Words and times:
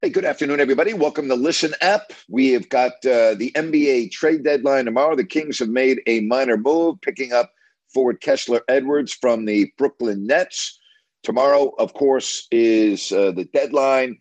Hey, 0.00 0.10
good 0.10 0.24
afternoon, 0.24 0.60
everybody. 0.60 0.94
Welcome 0.94 1.26
to 1.26 1.34
Listen 1.34 1.74
App. 1.80 2.12
We 2.28 2.52
have 2.52 2.68
got 2.68 2.92
uh, 3.04 3.34
the 3.34 3.50
NBA 3.56 4.12
trade 4.12 4.44
deadline 4.44 4.84
tomorrow. 4.84 5.16
The 5.16 5.24
Kings 5.24 5.58
have 5.58 5.70
made 5.70 6.02
a 6.06 6.20
minor 6.20 6.56
move, 6.56 7.00
picking 7.00 7.32
up 7.32 7.50
forward 7.92 8.20
Kessler 8.20 8.62
Edwards 8.68 9.12
from 9.12 9.44
the 9.44 9.72
Brooklyn 9.76 10.24
Nets. 10.24 10.78
Tomorrow, 11.24 11.72
of 11.80 11.94
course, 11.94 12.46
is 12.52 13.10
uh, 13.10 13.32
the 13.32 13.46
deadline. 13.46 14.20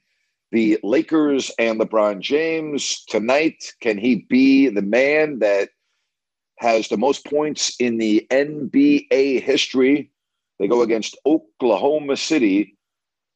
The 0.52 0.80
Lakers 0.81 1.52
and 1.59 1.80
LeBron 1.80 2.22
James. 2.22 3.06
Tonight, 3.06 3.64
can 3.80 4.00
he 4.00 4.25
be 4.28 4.69
the 4.69 4.81
man 4.81 5.38
that 5.39 5.69
has 6.58 6.88
the 6.88 6.97
most 6.97 7.23
points 7.23 7.75
in 7.80 8.00
the 8.00 8.25
NBA 8.31 9.44
history? 9.44 10.09
They 10.58 10.67
go 10.67 10.81
against 10.81 11.19
Oklahoma 11.23 12.17
City 12.17 12.80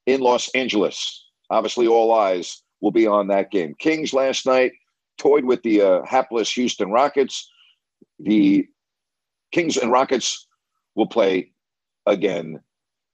in 0.07 0.21
Los 0.21 0.49
Angeles 0.55 1.20
obviously 1.51 1.85
all 1.85 2.13
eyes 2.13 2.63
will 2.79 2.91
be 2.91 3.05
on 3.05 3.27
that 3.27 3.51
game. 3.51 3.75
Kings 3.77 4.13
last 4.13 4.47
night 4.47 4.71
toyed 5.17 5.45
with 5.45 5.61
the 5.61 5.81
uh, 5.81 6.05
hapless 6.05 6.51
Houston 6.53 6.91
Rockets. 6.91 7.47
The 8.19 8.67
Kings 9.51 9.77
and 9.77 9.91
Rockets 9.91 10.47
will 10.95 11.07
play 11.07 11.51
again 12.07 12.59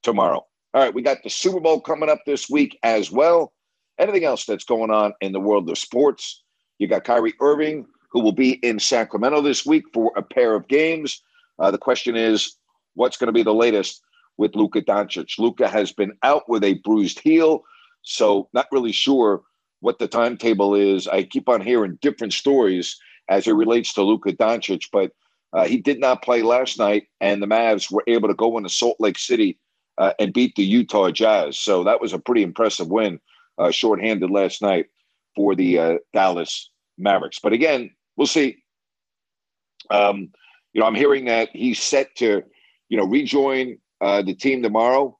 tomorrow. 0.02 0.46
All 0.74 0.82
right, 0.82 0.94
we 0.94 1.02
got 1.02 1.18
the 1.22 1.30
Super 1.30 1.60
Bowl 1.60 1.80
coming 1.80 2.08
up 2.08 2.20
this 2.24 2.48
week 2.48 2.78
as 2.82 3.10
well. 3.10 3.52
Anything 3.98 4.24
else 4.24 4.46
that's 4.46 4.64
going 4.64 4.90
on 4.90 5.12
in 5.20 5.32
the 5.32 5.40
world 5.40 5.68
of 5.68 5.76
sports? 5.76 6.42
You 6.78 6.86
got 6.86 7.04
Kyrie 7.04 7.34
Irving, 7.40 7.86
who 8.10 8.20
will 8.20 8.32
be 8.32 8.52
in 8.52 8.78
Sacramento 8.78 9.42
this 9.42 9.66
week 9.66 9.84
for 9.92 10.12
a 10.16 10.22
pair 10.22 10.54
of 10.54 10.68
games. 10.68 11.22
Uh, 11.58 11.70
the 11.70 11.78
question 11.78 12.16
is, 12.16 12.56
what's 12.94 13.16
going 13.16 13.26
to 13.26 13.32
be 13.32 13.42
the 13.42 13.52
latest 13.52 14.00
with 14.36 14.54
Luka 14.54 14.80
Doncic? 14.82 15.38
Luka 15.38 15.68
has 15.68 15.92
been 15.92 16.12
out 16.22 16.48
with 16.48 16.62
a 16.62 16.74
bruised 16.74 17.18
heel. 17.18 17.64
So, 18.02 18.48
not 18.52 18.66
really 18.72 18.92
sure 18.92 19.42
what 19.80 19.98
the 19.98 20.08
timetable 20.08 20.74
is. 20.74 21.06
I 21.06 21.22
keep 21.22 21.48
on 21.48 21.60
hearing 21.60 21.98
different 22.00 22.32
stories 22.32 22.98
as 23.28 23.46
it 23.46 23.52
relates 23.52 23.92
to 23.94 24.02
Luka 24.02 24.32
Doncic, 24.32 24.84
but 24.92 25.12
uh, 25.52 25.64
he 25.64 25.78
did 25.78 26.00
not 26.00 26.22
play 26.22 26.42
last 26.42 26.78
night, 26.78 27.04
and 27.20 27.42
the 27.42 27.46
Mavs 27.46 27.90
were 27.90 28.04
able 28.06 28.28
to 28.28 28.34
go 28.34 28.56
into 28.56 28.68
Salt 28.68 28.96
Lake 28.98 29.18
City 29.18 29.58
uh, 29.98 30.12
and 30.18 30.32
beat 30.32 30.54
the 30.56 30.64
Utah 30.64 31.10
Jazz. 31.10 31.58
So 31.58 31.84
that 31.84 32.00
was 32.00 32.12
a 32.12 32.18
pretty 32.18 32.42
impressive 32.42 32.88
win, 32.88 33.20
uh, 33.58 33.70
shorthanded 33.70 34.30
last 34.30 34.62
night 34.62 34.86
for 35.34 35.54
the 35.54 35.78
uh, 35.78 35.94
Dallas 36.12 36.70
Mavericks. 36.98 37.38
But 37.38 37.52
again, 37.52 37.90
we'll 38.16 38.26
see. 38.26 38.62
Um, 39.90 40.30
you 40.72 40.80
know, 40.80 40.86
I'm 40.86 40.94
hearing 40.94 41.24
that 41.26 41.48
he's 41.52 41.82
set 41.82 42.14
to, 42.16 42.42
you 42.88 42.98
know, 42.98 43.04
rejoin 43.04 43.78
uh, 44.00 44.22
the 44.22 44.34
team 44.34 44.62
tomorrow 44.62 45.17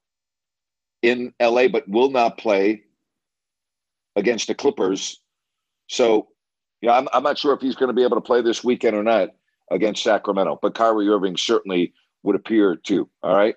in 1.02 1.32
LA, 1.40 1.68
but 1.68 1.88
will 1.88 2.10
not 2.10 2.38
play 2.38 2.82
against 4.16 4.48
the 4.48 4.54
Clippers. 4.54 5.20
So, 5.88 6.28
know, 6.82 6.92
I'm, 6.92 7.08
I'm 7.12 7.22
not 7.22 7.38
sure 7.38 7.54
if 7.54 7.60
he's 7.60 7.76
going 7.76 7.88
to 7.88 7.94
be 7.94 8.02
able 8.02 8.16
to 8.16 8.22
play 8.22 8.42
this 8.42 8.64
weekend 8.64 8.96
or 8.96 9.02
not 9.02 9.30
against 9.70 10.02
Sacramento, 10.02 10.58
but 10.60 10.74
Kyrie 10.74 11.08
Irving 11.08 11.36
certainly 11.36 11.92
would 12.22 12.36
appear 12.36 12.76
to. 12.76 13.08
All 13.22 13.34
right. 13.34 13.54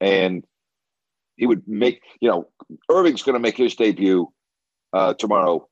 And 0.00 0.44
he 1.36 1.46
would 1.46 1.66
make, 1.66 2.02
you 2.20 2.28
know, 2.28 2.48
Irving's 2.90 3.22
going 3.22 3.34
to 3.34 3.40
make 3.40 3.56
his 3.56 3.74
debut 3.74 4.30
uh, 4.92 5.14
tomorrow 5.14 5.68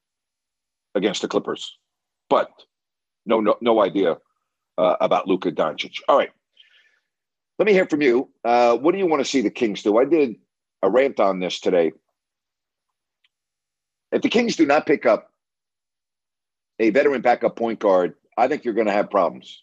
against 0.95 1.23
the 1.23 1.29
Clippers, 1.29 1.77
but 2.29 2.51
no, 3.27 3.41
no, 3.41 3.57
no 3.61 3.83
idea 3.83 4.19
uh, 4.79 4.97
about 5.01 5.27
Luka 5.27 5.51
Doncic. 5.51 6.01
All 6.09 6.17
right. 6.17 6.31
Let 7.59 7.67
me 7.67 7.73
hear 7.73 7.87
from 7.87 8.03
you. 8.03 8.31
Uh, 8.45 8.77
what 8.77 8.93
do 8.93 8.99
you 8.99 9.07
want 9.07 9.21
to 9.21 9.31
see 9.31 9.41
the 9.41 9.51
Kings 9.51 9.83
do? 9.83 9.97
I 9.99 10.05
did 10.05 10.37
a 10.85 10.91
rant 10.91 11.19
on 11.19 11.41
this 11.41 11.61
today. 11.61 11.93
If 14.13 14.21
the 14.21 14.29
Kings 14.29 14.55
do 14.55 14.67
not 14.67 14.87
pick 14.87 15.07
up 15.07 15.31
a 16.79 16.91
veteran 16.91 17.23
backup 17.23 17.57
point 17.57 17.81
guard, 17.81 18.15
I 18.37 18.49
think 18.49 18.65
you're 18.65 18.75
going 18.75 18.87
to 18.87 18.93
have 18.93 19.11
problems. 19.11 19.63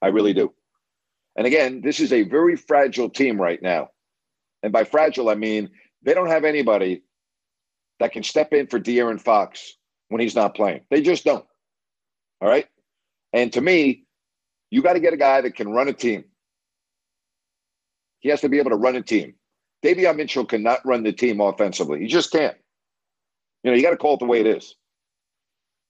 I 0.00 0.08
really 0.08 0.32
do. 0.32 0.52
And 1.36 1.46
again, 1.46 1.82
this 1.82 2.00
is 2.00 2.12
a 2.12 2.22
very 2.22 2.56
fragile 2.56 3.10
team 3.10 3.40
right 3.40 3.60
now. 3.60 3.90
And 4.62 4.72
by 4.72 4.84
fragile, 4.84 5.28
I 5.28 5.34
mean 5.34 5.68
they 6.02 6.14
don't 6.14 6.30
have 6.30 6.44
anybody 6.44 7.02
that 8.00 8.12
can 8.12 8.22
step 8.22 8.52
in 8.54 8.66
for 8.66 8.80
De'Aaron 8.80 9.20
Fox 9.20 9.74
when 10.08 10.22
he's 10.22 10.34
not 10.34 10.54
playing. 10.54 10.80
They 10.90 11.02
just 11.02 11.24
don't. 11.24 11.44
All 12.40 12.48
right. 12.48 12.66
And 13.32 13.52
to 13.52 13.60
me, 13.60 14.04
you 14.70 14.80
got 14.80 14.94
to 14.94 15.00
get 15.00 15.12
a 15.12 15.18
guy 15.18 15.42
that 15.42 15.54
can 15.54 15.68
run 15.68 15.88
a 15.88 15.92
team. 15.92 16.24
He 18.20 18.30
has 18.30 18.40
to 18.40 18.48
be 18.48 18.58
able 18.58 18.70
to 18.70 18.76
run 18.76 18.96
a 18.96 19.02
team. 19.02 19.34
Davion 19.84 20.16
Mitchell 20.16 20.46
cannot 20.46 20.84
run 20.86 21.02
the 21.02 21.12
team 21.12 21.40
offensively. 21.40 22.00
He 22.00 22.06
just 22.06 22.32
can't. 22.32 22.56
You 23.62 23.70
know, 23.70 23.76
you 23.76 23.82
got 23.82 23.90
to 23.90 23.96
call 23.96 24.14
it 24.14 24.20
the 24.20 24.26
way 24.26 24.40
it 24.40 24.46
is. 24.46 24.74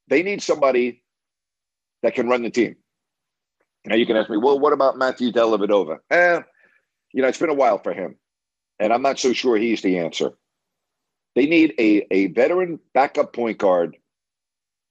They 0.09 0.23
need 0.23 0.43
somebody 0.43 1.03
that 2.03 2.15
can 2.15 2.29
run 2.29 2.43
the 2.43 2.51
team. 2.51 2.77
Now 3.87 3.95
you 3.95 4.05
can 4.05 4.17
ask 4.17 4.29
me, 4.29 4.37
well, 4.37 4.59
what 4.59 4.73
about 4.73 4.99
Matthew 4.99 5.31
Dellavedova? 5.31 5.99
Eh, 6.11 6.41
you 7.13 7.23
know, 7.23 7.29
it's 7.29 7.39
been 7.39 7.51
a 7.51 7.55
while 7.55 7.79
for 7.79 7.93
him, 7.93 8.17
and 8.81 8.93
I'm 8.93 9.03
not 9.03 9.19
so 9.19 9.33
sure 9.33 9.57
he's 9.57 9.83
the 9.83 9.99
answer. 9.99 10.33
They 11.37 11.47
need 11.47 11.75
a, 11.79 12.07
a 12.11 12.27
veteran 12.29 12.81
backup 12.95 13.33
point 13.33 13.59
guard 13.59 13.97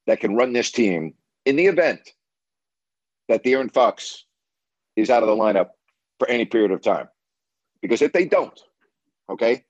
that 0.07 0.19
can 0.19 0.35
run 0.35 0.53
this 0.53 0.71
team 0.71 1.13
in 1.45 1.55
the 1.55 1.65
event 1.65 2.11
that 3.27 3.43
De'Aaron 3.43 3.73
Fox 3.73 4.25
is 4.95 5.09
out 5.09 5.23
of 5.23 5.29
the 5.29 5.35
lineup 5.35 5.69
for 6.19 6.29
any 6.29 6.45
period 6.45 6.71
of 6.71 6.81
time. 6.81 7.07
Because 7.81 8.01
if 8.01 8.13
they 8.13 8.25
don't, 8.25 8.59
okay, 9.29 9.65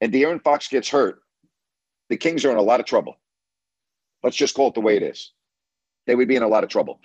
and 0.00 0.12
De'Aaron 0.12 0.42
Fox 0.42 0.68
gets 0.68 0.88
hurt, 0.88 1.20
the 2.08 2.16
Kings 2.16 2.44
are 2.44 2.50
in 2.50 2.56
a 2.56 2.62
lot 2.62 2.80
of 2.80 2.86
trouble. 2.86 3.16
Let's 4.22 4.36
just 4.36 4.54
call 4.54 4.68
it 4.68 4.74
the 4.74 4.80
way 4.80 4.96
it 4.96 5.02
is. 5.02 5.32
They 6.06 6.14
would 6.14 6.28
be 6.28 6.36
in 6.36 6.42
a 6.42 6.48
lot 6.48 6.64
of 6.64 6.70
trouble. 6.70 7.00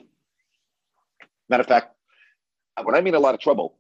Matter 1.49 1.61
of 1.61 1.67
fact, 1.67 1.95
when 2.83 2.95
I 2.95 3.01
mean 3.01 3.15
a 3.15 3.19
lot 3.19 3.33
of 3.33 3.39
trouble, 3.39 3.75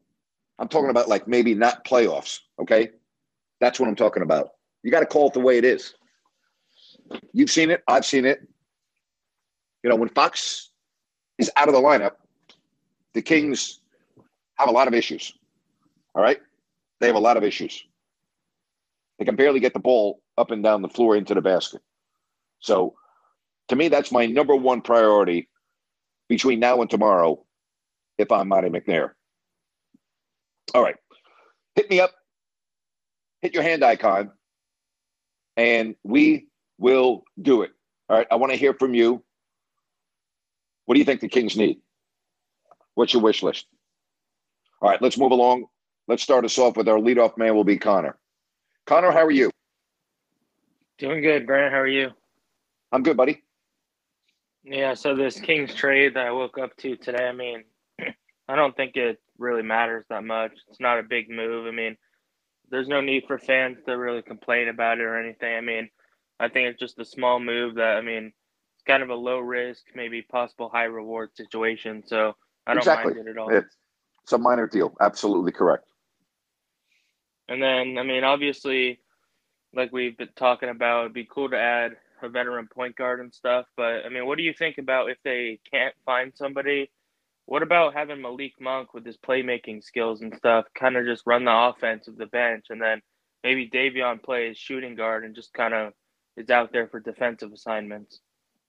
I'm 0.57 0.67
talking 0.67 0.89
about 0.89 1.07
like 1.07 1.27
maybe 1.27 1.53
not 1.55 1.85
playoffs, 1.85 2.39
okay? 2.61 2.91
That's 3.61 3.79
what 3.79 3.87
I'm 3.87 3.95
talking 3.95 4.23
about. 4.23 4.51
You 4.83 4.91
got 4.91 5.01
to 5.01 5.05
call 5.05 5.27
it 5.27 5.33
the 5.33 5.39
way 5.39 5.57
it 5.57 5.65
is. 5.65 5.93
You've 7.33 7.49
seen 7.49 7.69
it. 7.69 7.83
I've 7.87 8.05
seen 8.05 8.25
it. 8.25 8.39
You 9.83 9.89
know, 9.89 9.95
when 9.95 10.09
Fox 10.09 10.71
is 11.37 11.49
out 11.55 11.67
of 11.67 11.73
the 11.73 11.81
lineup, 11.81 12.13
the 13.13 13.21
Kings 13.21 13.79
have 14.55 14.69
a 14.69 14.71
lot 14.71 14.87
of 14.87 14.93
issues. 14.93 15.33
All 16.13 16.21
right? 16.21 16.39
They 16.99 17.07
have 17.07 17.15
a 17.15 17.19
lot 17.19 17.37
of 17.37 17.43
issues. 17.43 17.83
They 19.19 19.25
can 19.25 19.35
barely 19.35 19.59
get 19.59 19.73
the 19.73 19.79
ball 19.79 20.21
up 20.37 20.49
and 20.49 20.63
down 20.63 20.81
the 20.81 20.89
floor 20.89 21.15
into 21.15 21.33
the 21.33 21.41
basket. 21.41 21.81
So, 22.59 22.95
to 23.67 23.75
me, 23.75 23.89
that's 23.89 24.11
my 24.11 24.25
number 24.25 24.55
one 24.55 24.81
priority 24.81 25.49
between 26.29 26.59
now 26.59 26.81
and 26.81 26.89
tomorrow 26.89 27.45
if 28.17 28.31
I'm 28.31 28.47
Monte 28.47 28.69
McNair. 28.69 29.11
All 30.73 30.81
right. 30.81 30.95
Hit 31.75 31.89
me 31.89 31.99
up. 31.99 32.11
Hit 33.41 33.53
your 33.53 33.63
hand 33.63 33.83
icon, 33.83 34.31
and 35.55 35.95
we 36.03 36.47
will 36.77 37.23
do 37.41 37.61
it. 37.61 37.71
All 38.09 38.17
right. 38.17 38.27
I 38.29 38.35
want 38.35 38.51
to 38.51 38.57
hear 38.57 38.73
from 38.73 38.93
you. 38.93 39.23
What 40.85 40.95
do 40.95 40.99
you 40.99 41.05
think 41.05 41.21
the 41.21 41.29
Kings 41.29 41.55
need? 41.55 41.79
What's 42.95 43.13
your 43.13 43.21
wish 43.21 43.43
list? 43.43 43.65
All 44.81 44.89
right, 44.89 45.01
let's 45.01 45.17
move 45.17 45.31
along. 45.31 45.67
Let's 46.09 46.23
start 46.23 46.43
us 46.43 46.57
off 46.57 46.75
with 46.75 46.89
our 46.89 46.97
leadoff 46.97 47.37
man 47.37 47.55
will 47.55 47.63
be 47.63 47.77
Connor. 47.77 48.18
Connor, 48.89 49.11
how 49.11 49.23
are 49.23 49.29
you? 49.29 49.51
Doing 50.97 51.21
good, 51.21 51.45
Grant. 51.45 51.71
How 51.71 51.79
are 51.79 51.87
you? 51.87 52.09
I'm 52.91 53.03
good, 53.03 53.15
buddy. 53.15 53.43
Yeah, 54.63 54.95
so 54.95 55.15
this 55.15 55.39
Kings 55.39 55.75
trade 55.75 56.15
that 56.15 56.25
I 56.25 56.31
woke 56.31 56.57
up 56.57 56.75
to 56.77 56.95
today, 56.95 57.27
I 57.27 57.31
mean, 57.31 57.65
I 58.47 58.55
don't 58.55 58.75
think 58.75 58.95
it 58.95 59.21
really 59.37 59.61
matters 59.61 60.05
that 60.09 60.23
much. 60.23 60.53
It's 60.67 60.79
not 60.79 60.97
a 60.97 61.03
big 61.03 61.29
move. 61.29 61.67
I 61.67 61.71
mean, 61.71 61.97
there's 62.71 62.87
no 62.87 62.99
need 62.99 63.25
for 63.27 63.37
fans 63.37 63.77
to 63.85 63.91
really 63.91 64.23
complain 64.23 64.69
about 64.69 64.97
it 64.97 65.03
or 65.03 65.21
anything. 65.21 65.55
I 65.55 65.61
mean, 65.61 65.87
I 66.39 66.49
think 66.49 66.69
it's 66.69 66.79
just 66.79 66.97
a 66.97 67.05
small 67.05 67.39
move 67.39 67.75
that, 67.75 67.97
I 67.97 68.01
mean, 68.01 68.33
it's 68.73 68.83
kind 68.87 69.03
of 69.03 69.09
a 69.09 69.15
low 69.15 69.37
risk, 69.37 69.83
maybe 69.93 70.23
possible 70.23 70.67
high 70.67 70.85
reward 70.85 71.29
situation. 71.35 72.01
So 72.07 72.35
I 72.65 72.71
don't 72.71 72.79
exactly. 72.79 73.13
mind 73.13 73.27
it 73.27 73.29
at 73.29 73.37
all. 73.37 73.53
It's, 73.53 73.77
it's 74.23 74.33
a 74.33 74.39
minor 74.39 74.65
deal. 74.65 74.95
Absolutely 74.99 75.51
correct. 75.51 75.85
And 77.49 77.61
then, 77.61 77.97
I 77.97 78.03
mean, 78.03 78.23
obviously, 78.23 78.99
like 79.73 79.91
we've 79.91 80.17
been 80.17 80.29
talking 80.35 80.69
about, 80.69 81.01
it'd 81.01 81.13
be 81.13 81.27
cool 81.29 81.49
to 81.49 81.59
add 81.59 81.97
a 82.21 82.29
veteran 82.29 82.67
point 82.67 82.95
guard 82.95 83.19
and 83.19 83.33
stuff. 83.33 83.65
But 83.75 84.05
I 84.05 84.09
mean, 84.09 84.25
what 84.25 84.37
do 84.37 84.43
you 84.43 84.53
think 84.53 84.77
about 84.77 85.09
if 85.09 85.17
they 85.23 85.59
can't 85.71 85.95
find 86.05 86.31
somebody? 86.35 86.91
What 87.45 87.63
about 87.63 87.95
having 87.95 88.21
Malik 88.21 88.53
Monk 88.59 88.93
with 88.93 89.05
his 89.05 89.17
playmaking 89.17 89.83
skills 89.83 90.21
and 90.21 90.35
stuff, 90.35 90.65
kind 90.77 90.95
of 90.95 91.05
just 91.05 91.23
run 91.25 91.45
the 91.45 91.55
offense 91.55 92.07
of 92.07 92.15
the 92.15 92.27
bench, 92.27 92.65
and 92.69 92.79
then 92.79 93.01
maybe 93.43 93.67
Davion 93.67 94.21
plays 94.21 94.55
shooting 94.55 94.95
guard 94.95 95.25
and 95.25 95.33
just 95.33 95.51
kind 95.53 95.73
of 95.73 95.93
is 96.37 96.51
out 96.51 96.71
there 96.71 96.87
for 96.87 96.99
defensive 96.99 97.51
assignments? 97.51 98.19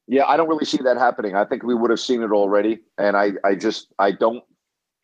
Yeah, 0.06 0.24
I 0.24 0.38
don't 0.38 0.48
really 0.48 0.64
see 0.64 0.80
that 0.82 0.96
happening. 0.96 1.36
I 1.36 1.44
think 1.44 1.62
we 1.62 1.74
would 1.74 1.90
have 1.90 2.00
seen 2.00 2.22
it 2.22 2.32
already, 2.32 2.80
and 2.96 3.16
I, 3.16 3.32
I 3.44 3.54
just, 3.54 3.92
I 3.98 4.12
don't 4.12 4.42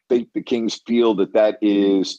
think 0.08 0.32
the 0.32 0.42
Kings 0.42 0.80
feel 0.86 1.14
that 1.16 1.34
that 1.34 1.58
is 1.60 2.18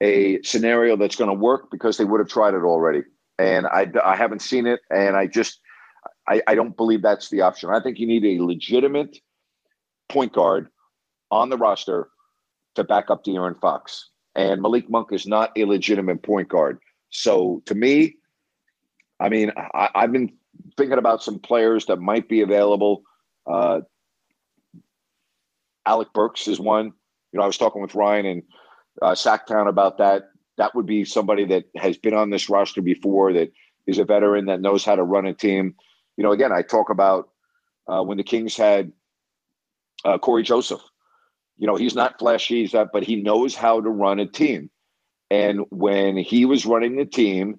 a 0.00 0.42
scenario 0.42 0.96
that's 0.96 1.16
going 1.16 1.28
to 1.28 1.34
work 1.34 1.70
because 1.70 1.96
they 1.96 2.04
would 2.04 2.20
have 2.20 2.28
tried 2.28 2.54
it 2.54 2.62
already. 2.62 3.02
And 3.38 3.66
I, 3.66 3.90
I 4.04 4.16
haven't 4.16 4.42
seen 4.42 4.66
it, 4.66 4.80
and 4.90 5.16
I 5.16 5.26
just, 5.26 5.60
I, 6.28 6.42
I 6.46 6.54
don't 6.54 6.76
believe 6.76 7.02
that's 7.02 7.30
the 7.30 7.40
option. 7.40 7.70
I 7.70 7.80
think 7.80 7.98
you 7.98 8.06
need 8.06 8.24
a 8.24 8.42
legitimate 8.42 9.18
point 10.08 10.32
guard 10.32 10.68
on 11.30 11.48
the 11.50 11.56
roster 11.56 12.08
to 12.76 12.84
back 12.84 13.10
up 13.10 13.24
De'Aaron 13.24 13.60
Fox. 13.60 14.10
And 14.36 14.62
Malik 14.62 14.90
Monk 14.90 15.08
is 15.12 15.26
not 15.26 15.52
a 15.56 15.64
legitimate 15.64 16.22
point 16.22 16.48
guard. 16.48 16.78
So 17.10 17.62
to 17.66 17.74
me, 17.74 18.16
I 19.20 19.28
mean, 19.28 19.52
I, 19.56 19.90
have 19.94 20.12
been 20.12 20.32
thinking 20.76 20.98
about 20.98 21.22
some 21.22 21.38
players 21.38 21.86
that 21.86 22.00
might 22.00 22.28
be 22.28 22.40
available. 22.40 23.02
Uh, 23.46 23.80
Alec 25.86 26.08
Burks 26.12 26.48
is 26.48 26.58
one. 26.58 26.86
You 27.32 27.38
know, 27.38 27.42
I 27.42 27.46
was 27.46 27.58
talking 27.58 27.82
with 27.82 27.94
Ryan 27.94 28.26
and 28.26 28.42
uh, 29.02 29.12
Sactown 29.12 29.68
about 29.68 29.98
that. 29.98 30.30
That 30.56 30.74
would 30.74 30.86
be 30.86 31.04
somebody 31.04 31.44
that 31.46 31.64
has 31.76 31.96
been 31.96 32.14
on 32.14 32.30
this 32.30 32.48
roster 32.48 32.80
before, 32.80 33.32
that 33.32 33.52
is 33.86 33.98
a 33.98 34.04
veteran 34.04 34.46
that 34.46 34.60
knows 34.60 34.84
how 34.84 34.94
to 34.94 35.02
run 35.02 35.26
a 35.26 35.34
team. 35.34 35.74
You 36.16 36.24
know, 36.24 36.32
again, 36.32 36.52
I 36.52 36.62
talk 36.62 36.90
about 36.90 37.30
uh, 37.88 38.02
when 38.02 38.16
the 38.16 38.22
Kings 38.22 38.56
had 38.56 38.92
uh, 40.04 40.18
Cory 40.18 40.42
Joseph. 40.42 40.80
You 41.56 41.66
know, 41.66 41.76
he's 41.76 41.94
not 41.94 42.18
flashy, 42.18 42.62
he's 42.62 42.72
but 42.72 43.02
he 43.04 43.16
knows 43.16 43.54
how 43.54 43.80
to 43.80 43.88
run 43.88 44.18
a 44.18 44.26
team. 44.26 44.70
And 45.30 45.60
when 45.70 46.16
he 46.16 46.44
was 46.44 46.66
running 46.66 46.96
the 46.96 47.04
team, 47.04 47.58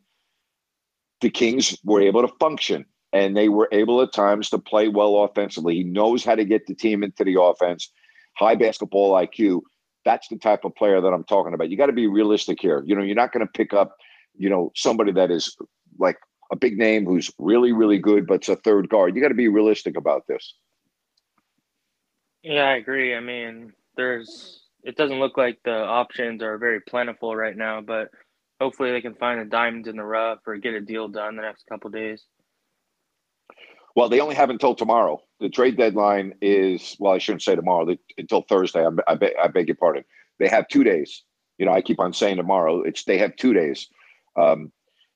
the 1.22 1.30
Kings 1.30 1.78
were 1.84 2.02
able 2.02 2.22
to 2.22 2.34
function 2.40 2.86
and 3.14 3.36
they 3.36 3.48
were 3.48 3.70
able 3.72 4.02
at 4.02 4.12
times 4.12 4.50
to 4.50 4.60
play 4.60 4.90
well 4.90 5.24
offensively. 5.24 5.76
He 5.76 5.84
knows 5.84 6.26
how 6.26 6.36
to 6.36 6.44
get 6.44 6.68
the 6.68 6.76
team 6.76 7.04
into 7.04 7.24
the 7.24 7.42
offense, 7.42 7.90
high 8.38 8.56
basketball 8.56 9.14
IQ. 9.14 9.62
That's 10.06 10.28
the 10.28 10.38
type 10.38 10.64
of 10.64 10.76
player 10.76 11.02
that 11.02 11.08
I'm 11.08 11.24
talking 11.24 11.54
about. 11.54 11.70
You 11.70 11.78
got 11.78 11.88
to 11.88 11.94
be 11.94 12.08
realistic 12.08 12.60
here. 12.62 12.84
You 12.86 12.96
know, 12.96 13.02
you're 13.02 13.16
not 13.16 13.34
going 13.34 13.46
to 13.46 13.52
pick 13.52 13.74
up, 13.74 13.98
you 14.38 14.50
know, 14.50 14.72
somebody 14.76 15.12
that 15.14 15.32
is 15.32 15.58
like 16.00 16.18
a 16.52 16.56
big 16.56 16.78
name 16.78 17.06
who's 17.06 17.32
really, 17.40 17.72
really 17.72 17.98
good, 17.98 18.28
but 18.28 18.36
it's 18.36 18.50
a 18.50 18.56
third 18.56 18.88
guard. 18.90 19.16
You 19.16 19.22
got 19.22 19.30
to 19.30 19.34
be 19.34 19.48
realistic 19.48 19.98
about 19.98 20.28
this. 20.28 20.54
Yeah, 22.44 22.66
I 22.66 22.76
agree. 22.76 23.16
I 23.16 23.20
mean, 23.20 23.74
there's 23.98 24.62
it 24.84 24.96
doesn't 24.96 25.20
look 25.20 25.36
like 25.36 25.58
the 25.66 25.76
options 25.76 26.44
are 26.44 26.60
very 26.60 26.80
plentiful 26.80 27.36
right 27.36 27.58
now, 27.58 27.82
but 27.82 28.10
hopefully 28.62 28.92
they 28.92 29.02
can 29.02 29.16
find 29.16 29.42
the 29.42 29.46
diamonds 29.46 29.88
in 29.88 29.98
the 29.98 30.04
rough 30.04 30.40
or 30.46 30.58
get 30.58 30.76
a 30.76 30.82
deal 30.82 31.08
done 31.08 31.36
the 31.36 31.42
next 31.42 31.66
couple 31.68 31.90
days. 31.90 32.24
Well, 33.96 34.10
they 34.10 34.20
only 34.20 34.36
have 34.36 34.50
until 34.50 34.76
tomorrow. 34.76 35.22
The 35.40 35.50
trade 35.50 35.78
deadline 35.78 36.34
is 36.42 36.96
well, 37.00 37.14
I 37.14 37.18
shouldn't 37.18 37.44
say 37.44 37.56
tomorrow. 37.56 37.86
They, 37.86 37.98
until 38.18 38.42
Thursday. 38.42 38.86
I, 38.86 38.90
I, 39.12 39.16
beg, 39.16 39.34
I 39.42 39.48
beg 39.48 39.68
your 39.68 39.76
pardon. 39.76 40.04
They 40.38 40.50
have 40.50 40.68
two 40.68 40.84
days. 40.84 41.24
You 41.58 41.66
know, 41.66 41.72
I 41.72 41.82
keep 41.82 42.00
on 42.00 42.14
saying 42.14 42.36
tomorrow. 42.38 42.82
It's 42.82 43.06
they 43.06 43.18
have 43.18 43.36
two 43.38 43.54
days. 43.54 43.88
Um, 44.36 44.72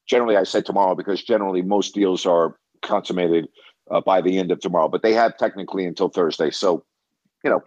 generally, 0.08 0.38
I 0.38 0.44
say 0.44 0.62
tomorrow 0.62 0.96
because 0.96 1.22
generally 1.22 1.62
most 1.62 1.94
deals 1.94 2.26
are 2.26 2.56
consummated 2.81 3.50
uh, 3.92 4.00
by 4.00 4.22
the 4.22 4.38
end 4.40 4.52
of 4.52 4.62
tomorrow. 4.62 4.88
But 4.88 5.04
they 5.04 5.14
have 5.14 5.38
technically 5.38 5.86
until 5.86 6.08
Thursday. 6.08 6.50
So, 6.50 6.86
you 7.44 7.50
know, 7.50 7.62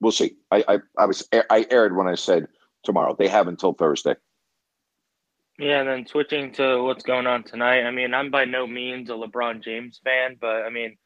we'll 0.00 0.12
see. 0.12 0.36
I 0.50 0.64
I, 0.66 0.78
I 0.98 1.04
was 1.04 1.28
I 1.32 1.66
aired 1.70 1.94
when 1.94 2.08
I 2.08 2.14
said 2.14 2.48
tomorrow. 2.84 3.14
They 3.18 3.28
have 3.28 3.48
until 3.48 3.74
Thursday. 3.74 4.14
Yeah, 5.58 5.80
and 5.80 5.88
then 5.88 6.06
switching 6.06 6.52
to 6.52 6.82
what's 6.82 7.02
going 7.02 7.26
on 7.26 7.42
tonight. 7.42 7.82
I 7.82 7.90
mean, 7.90 8.14
I'm 8.14 8.30
by 8.30 8.44
no 8.44 8.66
means 8.66 9.10
a 9.10 9.14
LeBron 9.14 9.62
James 9.62 10.00
fan, 10.04 10.36
but 10.40 10.62
I 10.62 10.70
mean, 10.70 10.96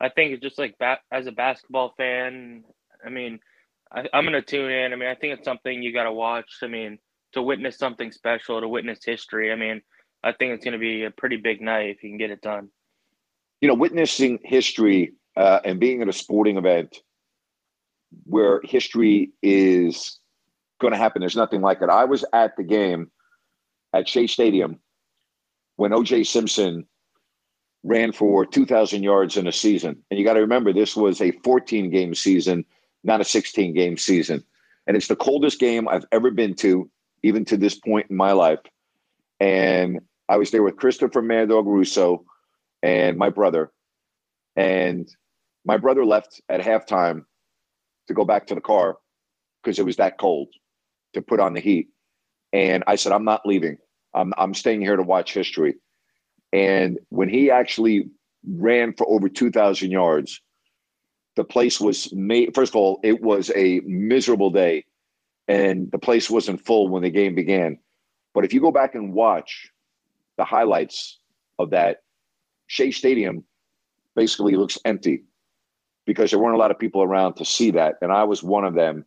I 0.00 0.08
think 0.08 0.32
it's 0.32 0.42
just 0.42 0.58
like 0.58 0.76
ba- 0.78 0.98
as 1.12 1.28
a 1.28 1.32
basketball 1.32 1.94
fan. 1.96 2.64
I 3.04 3.08
mean, 3.08 3.38
I, 3.92 4.08
am 4.12 4.26
to 4.26 4.42
tune 4.42 4.70
in. 4.70 4.92
I 4.92 4.96
mean, 4.96 5.08
I 5.08 5.14
think 5.14 5.34
it's 5.34 5.44
something 5.44 5.82
you 5.82 5.92
got 5.92 6.04
to 6.04 6.12
watch. 6.12 6.58
I 6.62 6.66
mean, 6.66 6.98
to 7.32 7.42
witness 7.42 7.78
something 7.78 8.10
special, 8.10 8.60
to 8.60 8.68
witness 8.68 8.98
history. 9.04 9.52
I 9.52 9.56
mean, 9.56 9.80
I 10.24 10.32
think 10.32 10.54
it's 10.54 10.64
to 10.64 10.78
be 10.78 11.04
a 11.04 11.10
pretty 11.12 11.36
big 11.36 11.60
night 11.60 11.90
if 11.90 12.02
you 12.02 12.10
can 12.10 12.18
get 12.18 12.30
it 12.30 12.42
done. 12.42 12.68
You 13.60 13.68
know, 13.68 13.74
witnessing 13.74 14.40
history 14.42 15.14
uh, 15.36 15.60
and 15.64 15.78
being 15.78 16.02
at 16.02 16.08
a 16.08 16.12
sporting 16.12 16.56
event 16.56 16.98
where 18.24 18.60
history 18.64 19.30
is 19.40 20.18
going 20.80 20.92
to 20.92 20.98
happen. 20.98 21.20
There's 21.20 21.36
nothing 21.36 21.60
like 21.60 21.80
it. 21.80 21.90
I 21.90 22.04
was 22.04 22.24
at 22.32 22.56
the 22.56 22.64
game 22.64 23.10
at 23.92 24.08
Shea 24.08 24.26
Stadium 24.26 24.78
when 25.76 25.92
OJ 25.92 26.26
Simpson 26.26 26.86
ran 27.82 28.12
for 28.12 28.44
2,000 28.44 29.02
yards 29.02 29.36
in 29.36 29.46
a 29.46 29.52
season. 29.52 29.96
And 30.10 30.18
you 30.18 30.24
got 30.24 30.34
to 30.34 30.40
remember, 30.40 30.72
this 30.72 30.94
was 30.94 31.20
a 31.20 31.32
14 31.42 31.90
game 31.90 32.14
season, 32.14 32.64
not 33.04 33.20
a 33.20 33.24
16 33.24 33.74
game 33.74 33.96
season. 33.96 34.44
And 34.86 34.96
it's 34.96 35.08
the 35.08 35.16
coldest 35.16 35.58
game 35.58 35.88
I've 35.88 36.04
ever 36.12 36.30
been 36.30 36.54
to, 36.56 36.90
even 37.22 37.44
to 37.46 37.56
this 37.56 37.76
point 37.76 38.10
in 38.10 38.16
my 38.16 38.32
life. 38.32 38.60
And 39.38 40.00
I 40.28 40.36
was 40.36 40.50
there 40.50 40.62
with 40.62 40.76
Christopher 40.76 41.22
Mad 41.22 41.48
Dog 41.48 41.66
Russo 41.66 42.24
and 42.82 43.16
my 43.16 43.30
brother. 43.30 43.72
And 44.56 45.08
my 45.64 45.76
brother 45.76 46.04
left 46.04 46.40
at 46.48 46.60
halftime 46.60 47.24
to 48.08 48.14
go 48.14 48.24
back 48.24 48.46
to 48.48 48.54
the 48.54 48.60
car 48.60 48.98
because 49.62 49.78
it 49.78 49.84
was 49.84 49.96
that 49.96 50.18
cold 50.18 50.48
to 51.14 51.22
put 51.22 51.40
on 51.40 51.54
the 51.54 51.60
heat. 51.60 51.88
And 52.52 52.84
I 52.86 52.96
said, 52.96 53.12
I'm 53.12 53.24
not 53.24 53.46
leaving. 53.46 53.78
I'm, 54.14 54.32
I'm 54.36 54.54
staying 54.54 54.80
here 54.80 54.96
to 54.96 55.02
watch 55.02 55.32
history. 55.32 55.76
And 56.52 56.98
when 57.10 57.28
he 57.28 57.50
actually 57.50 58.08
ran 58.46 58.92
for 58.94 59.08
over 59.08 59.28
2,000 59.28 59.90
yards, 59.90 60.40
the 61.36 61.44
place 61.44 61.80
was 61.80 62.12
made. 62.12 62.54
First 62.54 62.72
of 62.72 62.76
all, 62.76 63.00
it 63.02 63.22
was 63.22 63.50
a 63.54 63.80
miserable 63.84 64.50
day, 64.50 64.84
and 65.46 65.90
the 65.92 65.98
place 65.98 66.28
wasn't 66.28 66.64
full 66.64 66.88
when 66.88 67.02
the 67.02 67.10
game 67.10 67.34
began. 67.34 67.78
But 68.34 68.44
if 68.44 68.52
you 68.52 68.60
go 68.60 68.72
back 68.72 68.94
and 68.94 69.14
watch 69.14 69.70
the 70.36 70.44
highlights 70.44 71.18
of 71.58 71.70
that, 71.70 72.02
Shea 72.66 72.90
Stadium 72.90 73.44
basically 74.16 74.56
looks 74.56 74.78
empty 74.84 75.24
because 76.06 76.30
there 76.30 76.40
weren't 76.40 76.56
a 76.56 76.58
lot 76.58 76.70
of 76.70 76.78
people 76.78 77.02
around 77.02 77.34
to 77.34 77.44
see 77.44 77.70
that. 77.72 77.96
And 78.02 78.12
I 78.12 78.24
was 78.24 78.42
one 78.42 78.64
of 78.64 78.74
them. 78.74 79.04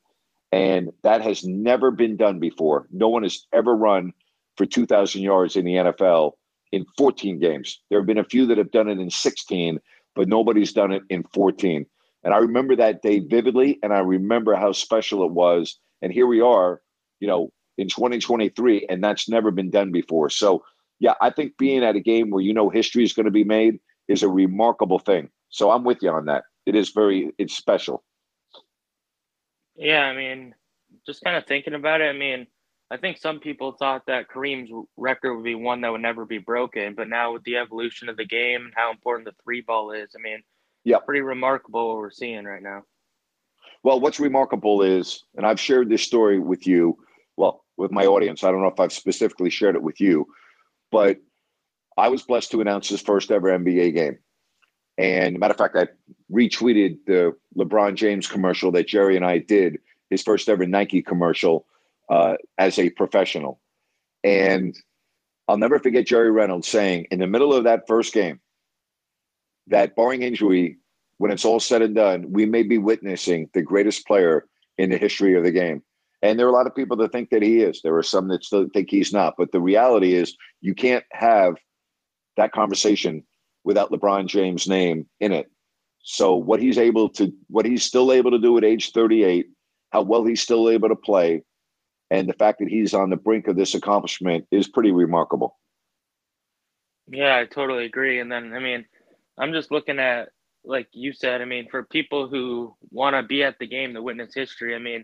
And 0.53 0.91
that 1.01 1.24
has 1.24 1.43
never 1.43 1.89
been 1.89 2.15
done 2.15 2.39
before. 2.39 2.86
No 2.91 3.10
one 3.10 3.24
has 3.24 3.48
ever 3.51 3.75
run 3.75 4.13
for 4.55 4.67
2,000 4.67 5.24
yards 5.24 5.55
in 5.55 5.65
the 5.65 5.74
NFL 5.74 6.33
in 6.72 6.86
14 6.95 7.39
games. 7.39 7.81
There 7.89 8.00
have 8.00 8.05
been 8.05 8.19
a 8.19 8.24
few 8.24 8.45
that 8.45 8.60
have 8.60 8.69
done 8.69 8.88
it 8.88 9.00
in 9.00 9.10
16, 9.10 9.79
but 10.13 10.27
nobody's 10.27 10.72
done 10.72 10.91
it 10.91 11.01
in 11.10 11.24
14. 11.33 11.88
And 12.24 12.33
I 12.36 12.38
remember 12.38 12.75
that 12.75 13.01
day 13.01 13.17
vividly, 13.17 13.79
and 13.81 13.93
I 13.93 14.01
remember 14.01 14.53
how 14.53 14.74
special 14.74 15.25
it 15.25 15.31
was. 15.31 15.79
And 16.03 16.13
here 16.13 16.27
we 16.27 16.39
are, 16.39 16.81
you 17.19 17.27
know, 17.27 17.51
in 17.79 17.88
2023, 17.89 18.86
and 18.91 19.03
that's 19.03 19.27
never 19.27 19.50
been 19.50 19.72
done 19.72 19.91
before. 19.91 20.29
So, 20.29 20.63
yeah, 21.00 21.15
I 21.19 21.31
think 21.31 21.57
being 21.57 21.83
at 21.83 21.95
a 21.95 22.00
game 22.00 22.29
where 22.29 22.43
you 22.43 22.53
know 22.53 22.69
history 22.69 23.03
is 23.03 23.13
going 23.13 23.25
to 23.25 23.31
be 23.31 23.43
made 23.43 23.79
is 24.07 24.22
a 24.22 24.29
remarkable 24.29 25.00
thing. 25.00 25.31
So 25.50 25.72
I'm 25.72 25.83
with 25.83 26.03
you 26.03 26.12
on 26.12 26.25
that. 26.25 26.43
It 26.67 26.75
is 26.75 26.91
very, 26.91 27.31
it's 27.39 27.57
special. 27.57 28.03
Yeah, 29.75 30.01
I 30.01 30.15
mean, 30.15 30.55
just 31.05 31.23
kind 31.23 31.35
of 31.35 31.45
thinking 31.45 31.73
about 31.73 32.01
it. 32.01 32.05
I 32.05 32.17
mean, 32.17 32.47
I 32.91 32.97
think 32.97 33.17
some 33.17 33.39
people 33.39 33.71
thought 33.71 34.05
that 34.07 34.29
Kareem's 34.29 34.71
record 34.97 35.35
would 35.35 35.43
be 35.43 35.55
one 35.55 35.81
that 35.81 35.91
would 35.91 36.01
never 36.01 36.25
be 36.25 36.37
broken, 36.37 36.93
but 36.93 37.09
now 37.09 37.33
with 37.33 37.43
the 37.43 37.57
evolution 37.57 38.07
of 38.07 38.17
the 38.17 38.25
game 38.25 38.65
and 38.65 38.73
how 38.75 38.91
important 38.91 39.25
the 39.25 39.35
three 39.43 39.61
ball 39.61 39.91
is, 39.91 40.11
I 40.15 40.21
mean, 40.21 40.43
yeah, 40.83 40.99
pretty 40.99 41.21
remarkable 41.21 41.87
what 41.87 41.97
we're 41.97 42.11
seeing 42.11 42.45
right 42.45 42.61
now. 42.61 42.83
Well, 43.83 43.99
what's 43.99 44.19
remarkable 44.19 44.81
is, 44.81 45.23
and 45.35 45.45
I've 45.45 45.59
shared 45.59 45.89
this 45.89 46.03
story 46.03 46.39
with 46.39 46.67
you, 46.67 46.97
well, 47.35 47.65
with 47.77 47.91
my 47.91 48.05
audience. 48.05 48.43
I 48.43 48.51
don't 48.51 48.61
know 48.61 48.67
if 48.67 48.79
I've 48.79 48.93
specifically 48.93 49.49
shared 49.49 49.75
it 49.75 49.81
with 49.81 49.99
you, 49.99 50.27
but 50.91 51.17
I 51.97 52.09
was 52.09 52.21
blessed 52.21 52.51
to 52.51 52.61
announce 52.61 52.89
his 52.89 53.01
first 53.01 53.31
ever 53.31 53.49
NBA 53.49 53.93
game. 53.93 54.19
And 54.97 55.39
matter 55.39 55.53
of 55.53 55.57
fact, 55.57 55.75
I 55.75 55.88
retweeted 56.31 57.00
the 57.07 57.35
LeBron 57.57 57.95
James 57.95 58.27
commercial 58.27 58.71
that 58.71 58.88
Jerry 58.88 59.15
and 59.15 59.25
I 59.25 59.39
did, 59.39 59.79
his 60.09 60.21
first 60.21 60.50
ever 60.50 60.65
Nike 60.65 61.01
commercial 61.01 61.65
uh, 62.09 62.35
as 62.57 62.77
a 62.77 62.89
professional. 62.91 63.59
And 64.23 64.75
I'll 65.47 65.57
never 65.57 65.79
forget 65.79 66.05
Jerry 66.05 66.31
Reynolds 66.31 66.67
saying 66.67 67.07
in 67.12 67.19
the 67.19 67.27
middle 67.27 67.53
of 67.53 67.63
that 67.63 67.88
first 67.88 68.13
game 68.13 68.39
that 69.67 69.95
barring 69.95 70.21
injury, 70.21 70.77
when 71.17 71.31
it's 71.31 71.45
all 71.45 71.59
said 71.59 71.81
and 71.81 71.95
done, 71.95 72.31
we 72.31 72.45
may 72.45 72.63
be 72.63 72.77
witnessing 72.77 73.50
the 73.53 73.62
greatest 73.62 74.05
player 74.05 74.45
in 74.77 74.89
the 74.89 74.97
history 74.97 75.35
of 75.35 75.43
the 75.43 75.51
game. 75.51 75.81
And 76.21 76.39
there 76.39 76.45
are 76.45 76.50
a 76.50 76.53
lot 76.53 76.67
of 76.67 76.75
people 76.75 76.95
that 76.97 77.12
think 77.12 77.31
that 77.31 77.41
he 77.41 77.62
is. 77.62 77.81
There 77.81 77.95
are 77.97 78.03
some 78.03 78.29
that 78.29 78.45
still 78.45 78.67
think 78.73 78.89
he's 78.89 79.12
not. 79.12 79.35
But 79.38 79.51
the 79.51 79.59
reality 79.59 80.13
is, 80.13 80.38
you 80.62 80.73
can't 80.73 81.03
have 81.12 81.55
that 82.38 82.53
conversation 82.53 83.23
without 83.63 83.91
LeBron 83.91 84.27
James' 84.27 84.67
name 84.67 85.08
in 85.20 85.32
it. 85.32 85.50
So 86.03 86.36
what 86.36 86.60
he's 86.60 86.77
able 86.77 87.10
to, 87.10 87.32
what 87.48 87.65
he's 87.65 87.84
still 87.84 88.12
able 88.12 88.32
to 88.32 88.39
do 88.39 88.58
at 88.58 88.63
age 88.63 88.91
38, 88.91 89.48
how 89.91 90.01
well 90.01 90.25
he's 90.25 90.41
still 90.41 90.70
able 90.70 90.89
to 90.89 90.96
play, 90.96 91.43
and 92.12 92.27
the 92.27 92.34
fact 92.34 92.60
that 92.60 92.67
he's 92.67 92.93
on 92.93 93.10
the 93.10 93.15
brink 93.15 93.48
of 93.48 93.55
this 93.55 93.74
accomplishment 93.74 94.46
is 94.51 94.67
pretty 94.67 94.91
remarkable. 94.91 95.58
Yeah, 97.08 97.38
I 97.38 97.46
totally 97.46 97.86
agree. 97.86 98.20
And 98.20 98.32
then, 98.32 98.53
I 98.53 98.60
mean, 98.60 98.86
I'm 99.38 99.53
just 99.53 99.72
looking 99.72 100.00
at, 100.00 100.29
like 100.63 100.88
you 100.91 101.13
said, 101.13 101.41
I 101.41 101.46
mean, 101.46 101.67
for 101.70 101.84
people 101.84 102.27
who 102.27 102.75
want 102.91 103.15
to 103.15 103.24
be 103.24 103.43
at 103.43 103.58
the 103.60 103.67
game 103.67 103.93
to 103.93 104.01
witness 104.01 104.34
history, 104.34 104.75
I 104.75 104.79
mean, 104.79 105.03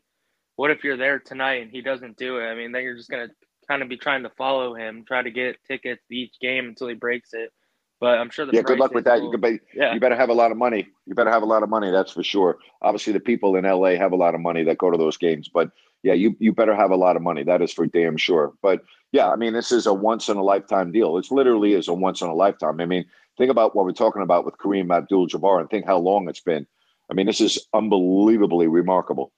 what 0.55 0.71
if 0.71 0.83
you're 0.83 0.97
there 0.97 1.19
tonight 1.19 1.61
and 1.61 1.71
he 1.71 1.81
doesn't 1.81 2.17
do 2.17 2.37
it? 2.39 2.45
I 2.45 2.55
mean, 2.55 2.71
then 2.71 2.83
you're 2.83 2.95
just 2.95 3.09
going 3.09 3.27
to 3.27 3.33
kind 3.67 3.81
of 3.81 3.89
be 3.89 3.97
trying 3.97 4.23
to 4.23 4.31
follow 4.37 4.75
him, 4.75 5.03
try 5.05 5.21
to 5.21 5.31
get 5.31 5.63
tickets 5.67 6.03
to 6.07 6.15
each 6.15 6.39
game 6.41 6.67
until 6.67 6.87
he 6.87 6.95
breaks 6.95 7.33
it. 7.33 7.51
But 7.99 8.17
I'm 8.17 8.29
sure 8.29 8.45
the 8.45 8.53
yeah. 8.53 8.61
Good 8.61 8.79
luck 8.79 8.93
with 8.93 9.03
that. 9.05 9.19
Will, 9.19 9.25
you 9.25 9.31
could 9.31 9.41
be, 9.41 9.59
yeah. 9.73 9.93
You 9.93 9.99
better 9.99 10.15
have 10.15 10.29
a 10.29 10.33
lot 10.33 10.51
of 10.51 10.57
money. 10.57 10.87
You 11.05 11.15
better 11.15 11.31
have 11.31 11.43
a 11.43 11.45
lot 11.45 11.63
of 11.63 11.69
money. 11.69 11.91
That's 11.91 12.13
for 12.13 12.23
sure. 12.23 12.57
Obviously, 12.81 13.13
the 13.13 13.19
people 13.19 13.55
in 13.55 13.65
LA 13.65 13.95
have 13.95 14.13
a 14.13 14.15
lot 14.15 14.35
of 14.35 14.41
money 14.41 14.63
that 14.63 14.77
go 14.77 14.89
to 14.89 14.97
those 14.97 15.17
games. 15.17 15.49
But 15.49 15.71
yeah, 16.03 16.13
you 16.13 16.35
you 16.39 16.53
better 16.53 16.75
have 16.75 16.91
a 16.91 16.95
lot 16.95 17.17
of 17.17 17.21
money. 17.21 17.43
That 17.43 17.61
is 17.61 17.73
for 17.73 17.85
damn 17.85 18.15
sure. 18.15 18.53
But 18.61 18.83
yeah, 19.11 19.29
I 19.29 19.35
mean, 19.35 19.53
this 19.53 19.71
is 19.71 19.85
a 19.85 19.93
once 19.93 20.29
in 20.29 20.37
a 20.37 20.43
lifetime 20.43 20.91
deal. 20.91 21.17
It's 21.17 21.31
literally 21.31 21.73
is 21.73 21.87
a 21.87 21.93
once 21.93 22.21
in 22.21 22.27
a 22.27 22.33
lifetime. 22.33 22.79
I 22.79 22.85
mean, 22.85 23.05
think 23.37 23.51
about 23.51 23.75
what 23.75 23.85
we're 23.85 23.91
talking 23.91 24.21
about 24.21 24.45
with 24.45 24.57
Kareem 24.57 24.95
Abdul-Jabbar, 24.95 25.59
and 25.59 25.69
think 25.69 25.85
how 25.85 25.97
long 25.97 26.29
it's 26.29 26.41
been. 26.41 26.67
I 27.09 27.15
mean, 27.15 27.25
this 27.25 27.41
is 27.41 27.67
unbelievably 27.73 28.67
remarkable. 28.67 29.33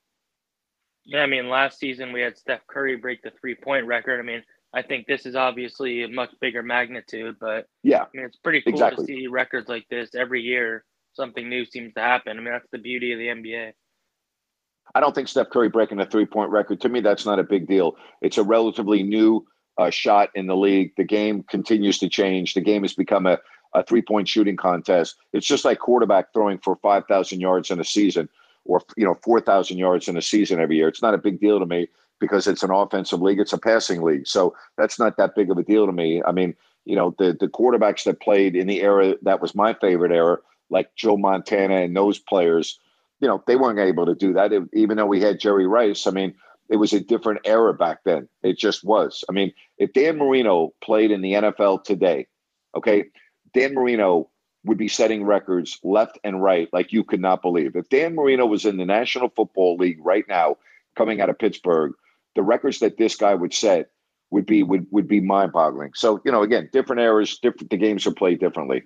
Yeah, 1.05 1.21
I 1.21 1.25
mean, 1.25 1.49
last 1.49 1.79
season 1.79 2.11
we 2.13 2.21
had 2.21 2.37
Steph 2.37 2.67
Curry 2.67 2.95
break 2.97 3.23
the 3.23 3.31
three 3.39 3.55
point 3.55 3.87
record. 3.87 4.19
I 4.19 4.23
mean, 4.23 4.43
I 4.73 4.81
think 4.81 5.05
this 5.05 5.25
is 5.25 5.35
obviously 5.35 6.03
a 6.03 6.07
much 6.07 6.31
bigger 6.39 6.63
magnitude, 6.63 7.35
but 7.39 7.67
yeah, 7.83 8.03
I 8.03 8.07
mean, 8.13 8.25
it's 8.25 8.37
pretty 8.37 8.61
cool 8.61 8.73
exactly. 8.73 9.05
to 9.05 9.13
see 9.13 9.27
records 9.27 9.67
like 9.67 9.85
this 9.89 10.15
every 10.15 10.41
year. 10.41 10.85
Something 11.13 11.49
new 11.49 11.65
seems 11.65 11.93
to 11.95 11.99
happen. 11.99 12.37
I 12.37 12.41
mean, 12.41 12.53
that's 12.53 12.69
the 12.71 12.77
beauty 12.77 13.11
of 13.11 13.19
the 13.19 13.27
NBA. 13.27 13.73
I 14.95 14.99
don't 14.99 15.13
think 15.13 15.27
Steph 15.27 15.49
Curry 15.49 15.69
breaking 15.69 15.99
a 15.99 16.05
three 16.05 16.25
point 16.25 16.51
record, 16.51 16.79
to 16.81 16.89
me, 16.89 17.01
that's 17.01 17.25
not 17.25 17.39
a 17.39 17.43
big 17.43 17.67
deal. 17.67 17.95
It's 18.21 18.37
a 18.37 18.43
relatively 18.43 19.03
new 19.03 19.45
uh, 19.77 19.89
shot 19.89 20.29
in 20.35 20.47
the 20.47 20.55
league. 20.55 20.93
The 20.95 21.03
game 21.03 21.43
continues 21.43 21.97
to 21.99 22.09
change. 22.09 22.53
The 22.53 22.61
game 22.61 22.83
has 22.83 22.93
become 22.93 23.25
a, 23.25 23.39
a 23.73 23.83
three 23.83 24.01
point 24.01 24.27
shooting 24.27 24.55
contest. 24.55 25.15
It's 25.33 25.47
just 25.47 25.65
like 25.65 25.79
quarterback 25.79 26.33
throwing 26.33 26.59
for 26.59 26.77
5,000 26.77 27.39
yards 27.39 27.71
in 27.71 27.79
a 27.79 27.85
season 27.85 28.29
or, 28.63 28.81
you 28.95 29.05
know, 29.05 29.17
4,000 29.23 29.77
yards 29.77 30.07
in 30.07 30.15
a 30.15 30.21
season 30.21 30.59
every 30.59 30.77
year. 30.77 30.87
It's 30.87 31.01
not 31.01 31.13
a 31.13 31.17
big 31.17 31.41
deal 31.41 31.59
to 31.59 31.65
me 31.65 31.87
because 32.21 32.47
it's 32.47 32.63
an 32.63 32.71
offensive 32.71 33.21
league. 33.21 33.39
It's 33.39 33.51
a 33.51 33.57
passing 33.57 34.01
league. 34.01 34.27
So 34.27 34.55
that's 34.77 34.97
not 34.97 35.17
that 35.17 35.35
big 35.35 35.51
of 35.51 35.57
a 35.57 35.63
deal 35.63 35.85
to 35.85 35.91
me. 35.91 36.21
I 36.25 36.31
mean, 36.31 36.55
you 36.85 36.95
know, 36.95 37.13
the, 37.17 37.35
the 37.37 37.49
quarterbacks 37.49 38.05
that 38.05 38.21
played 38.21 38.55
in 38.55 38.67
the 38.67 38.81
era 38.81 39.15
that 39.23 39.41
was 39.41 39.53
my 39.53 39.73
favorite 39.73 40.13
era, 40.13 40.37
like 40.69 40.95
Joe 40.95 41.17
Montana 41.17 41.81
and 41.81 41.97
those 41.97 42.19
players, 42.19 42.79
you 43.19 43.27
know, 43.27 43.43
they 43.45 43.57
weren't 43.57 43.79
able 43.79 44.05
to 44.05 44.15
do 44.15 44.31
that. 44.33 44.53
It, 44.53 44.63
even 44.73 44.95
though 44.95 45.05
we 45.05 45.19
had 45.19 45.39
Jerry 45.39 45.67
Rice, 45.67 46.07
I 46.07 46.11
mean, 46.11 46.33
it 46.69 46.77
was 46.77 46.93
a 46.93 47.01
different 47.01 47.41
era 47.43 47.73
back 47.73 48.03
then. 48.05 48.29
It 48.43 48.57
just 48.57 48.83
was. 48.83 49.25
I 49.27 49.33
mean, 49.33 49.51
if 49.77 49.91
Dan 49.91 50.17
Marino 50.17 50.73
played 50.81 51.11
in 51.11 51.21
the 51.21 51.33
NFL 51.33 51.83
today, 51.83 52.27
okay, 52.73 53.05
Dan 53.53 53.73
Marino 53.73 54.29
would 54.63 54.77
be 54.77 54.87
setting 54.87 55.23
records 55.23 55.79
left 55.83 56.19
and 56.23 56.41
right 56.41 56.69
like 56.71 56.93
you 56.93 57.03
could 57.03 57.19
not 57.19 57.41
believe. 57.41 57.75
If 57.75 57.89
Dan 57.89 58.15
Marino 58.15 58.45
was 58.45 58.65
in 58.65 58.77
the 58.77 58.85
National 58.85 59.29
Football 59.29 59.77
League 59.77 59.99
right 60.01 60.25
now, 60.29 60.57
coming 60.95 61.21
out 61.21 61.29
of 61.29 61.39
Pittsburgh, 61.39 61.93
the 62.35 62.43
records 62.43 62.79
that 62.79 62.97
this 62.97 63.15
guy 63.15 63.33
would 63.33 63.53
set 63.53 63.89
would 64.29 64.45
be 64.45 64.63
would 64.63 64.87
would 64.91 65.07
be 65.07 65.19
mind 65.19 65.51
boggling. 65.51 65.91
So 65.95 66.21
you 66.25 66.31
know, 66.31 66.43
again, 66.43 66.69
different 66.71 67.01
eras, 67.01 67.37
different 67.39 67.69
the 67.69 67.77
games 67.77 68.07
are 68.07 68.13
played 68.13 68.39
differently. 68.39 68.83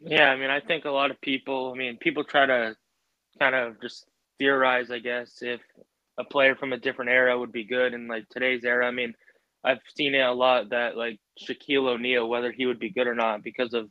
Yeah, 0.00 0.30
I 0.30 0.36
mean, 0.36 0.50
I 0.50 0.60
think 0.60 0.84
a 0.84 0.90
lot 0.90 1.10
of 1.10 1.20
people. 1.20 1.72
I 1.74 1.78
mean, 1.78 1.96
people 1.98 2.24
try 2.24 2.46
to 2.46 2.76
kind 3.38 3.54
of 3.54 3.80
just 3.80 4.06
theorize, 4.38 4.90
I 4.90 4.98
guess, 4.98 5.38
if 5.42 5.60
a 6.18 6.24
player 6.24 6.54
from 6.54 6.72
a 6.72 6.78
different 6.78 7.10
era 7.10 7.38
would 7.38 7.52
be 7.52 7.64
good 7.64 7.94
in 7.94 8.08
like 8.08 8.28
today's 8.28 8.64
era. 8.64 8.86
I 8.86 8.90
mean, 8.90 9.14
I've 9.62 9.80
seen 9.96 10.14
it 10.14 10.20
a 10.20 10.32
lot 10.32 10.70
that 10.70 10.96
like 10.96 11.18
Shaquille 11.40 11.88
O'Neal, 11.88 12.28
whether 12.28 12.52
he 12.52 12.66
would 12.66 12.78
be 12.78 12.90
good 12.90 13.06
or 13.06 13.14
not, 13.14 13.42
because 13.42 13.74
of 13.74 13.88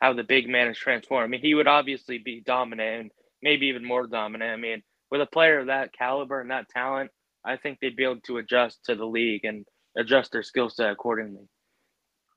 how 0.00 0.12
the 0.12 0.24
big 0.24 0.48
man 0.48 0.68
is 0.68 0.78
transformed. 0.78 1.24
I 1.24 1.28
mean, 1.28 1.40
he 1.40 1.54
would 1.54 1.68
obviously 1.68 2.18
be 2.18 2.42
dominant 2.44 3.00
and 3.00 3.10
maybe 3.42 3.66
even 3.68 3.84
more 3.84 4.06
dominant. 4.06 4.52
I 4.52 4.56
mean, 4.56 4.82
with 5.10 5.20
a 5.20 5.26
player 5.26 5.60
of 5.60 5.66
that 5.66 5.92
caliber 5.92 6.40
and 6.40 6.50
that 6.50 6.68
talent, 6.68 7.10
I 7.44 7.56
think 7.56 7.78
they'd 7.80 7.96
be 7.96 8.04
able 8.04 8.20
to 8.26 8.38
adjust 8.38 8.84
to 8.86 8.94
the 8.94 9.04
league 9.04 9.44
and 9.44 9.66
adjust 9.96 10.32
their 10.32 10.42
skill 10.42 10.70
set 10.70 10.90
accordingly. 10.90 11.48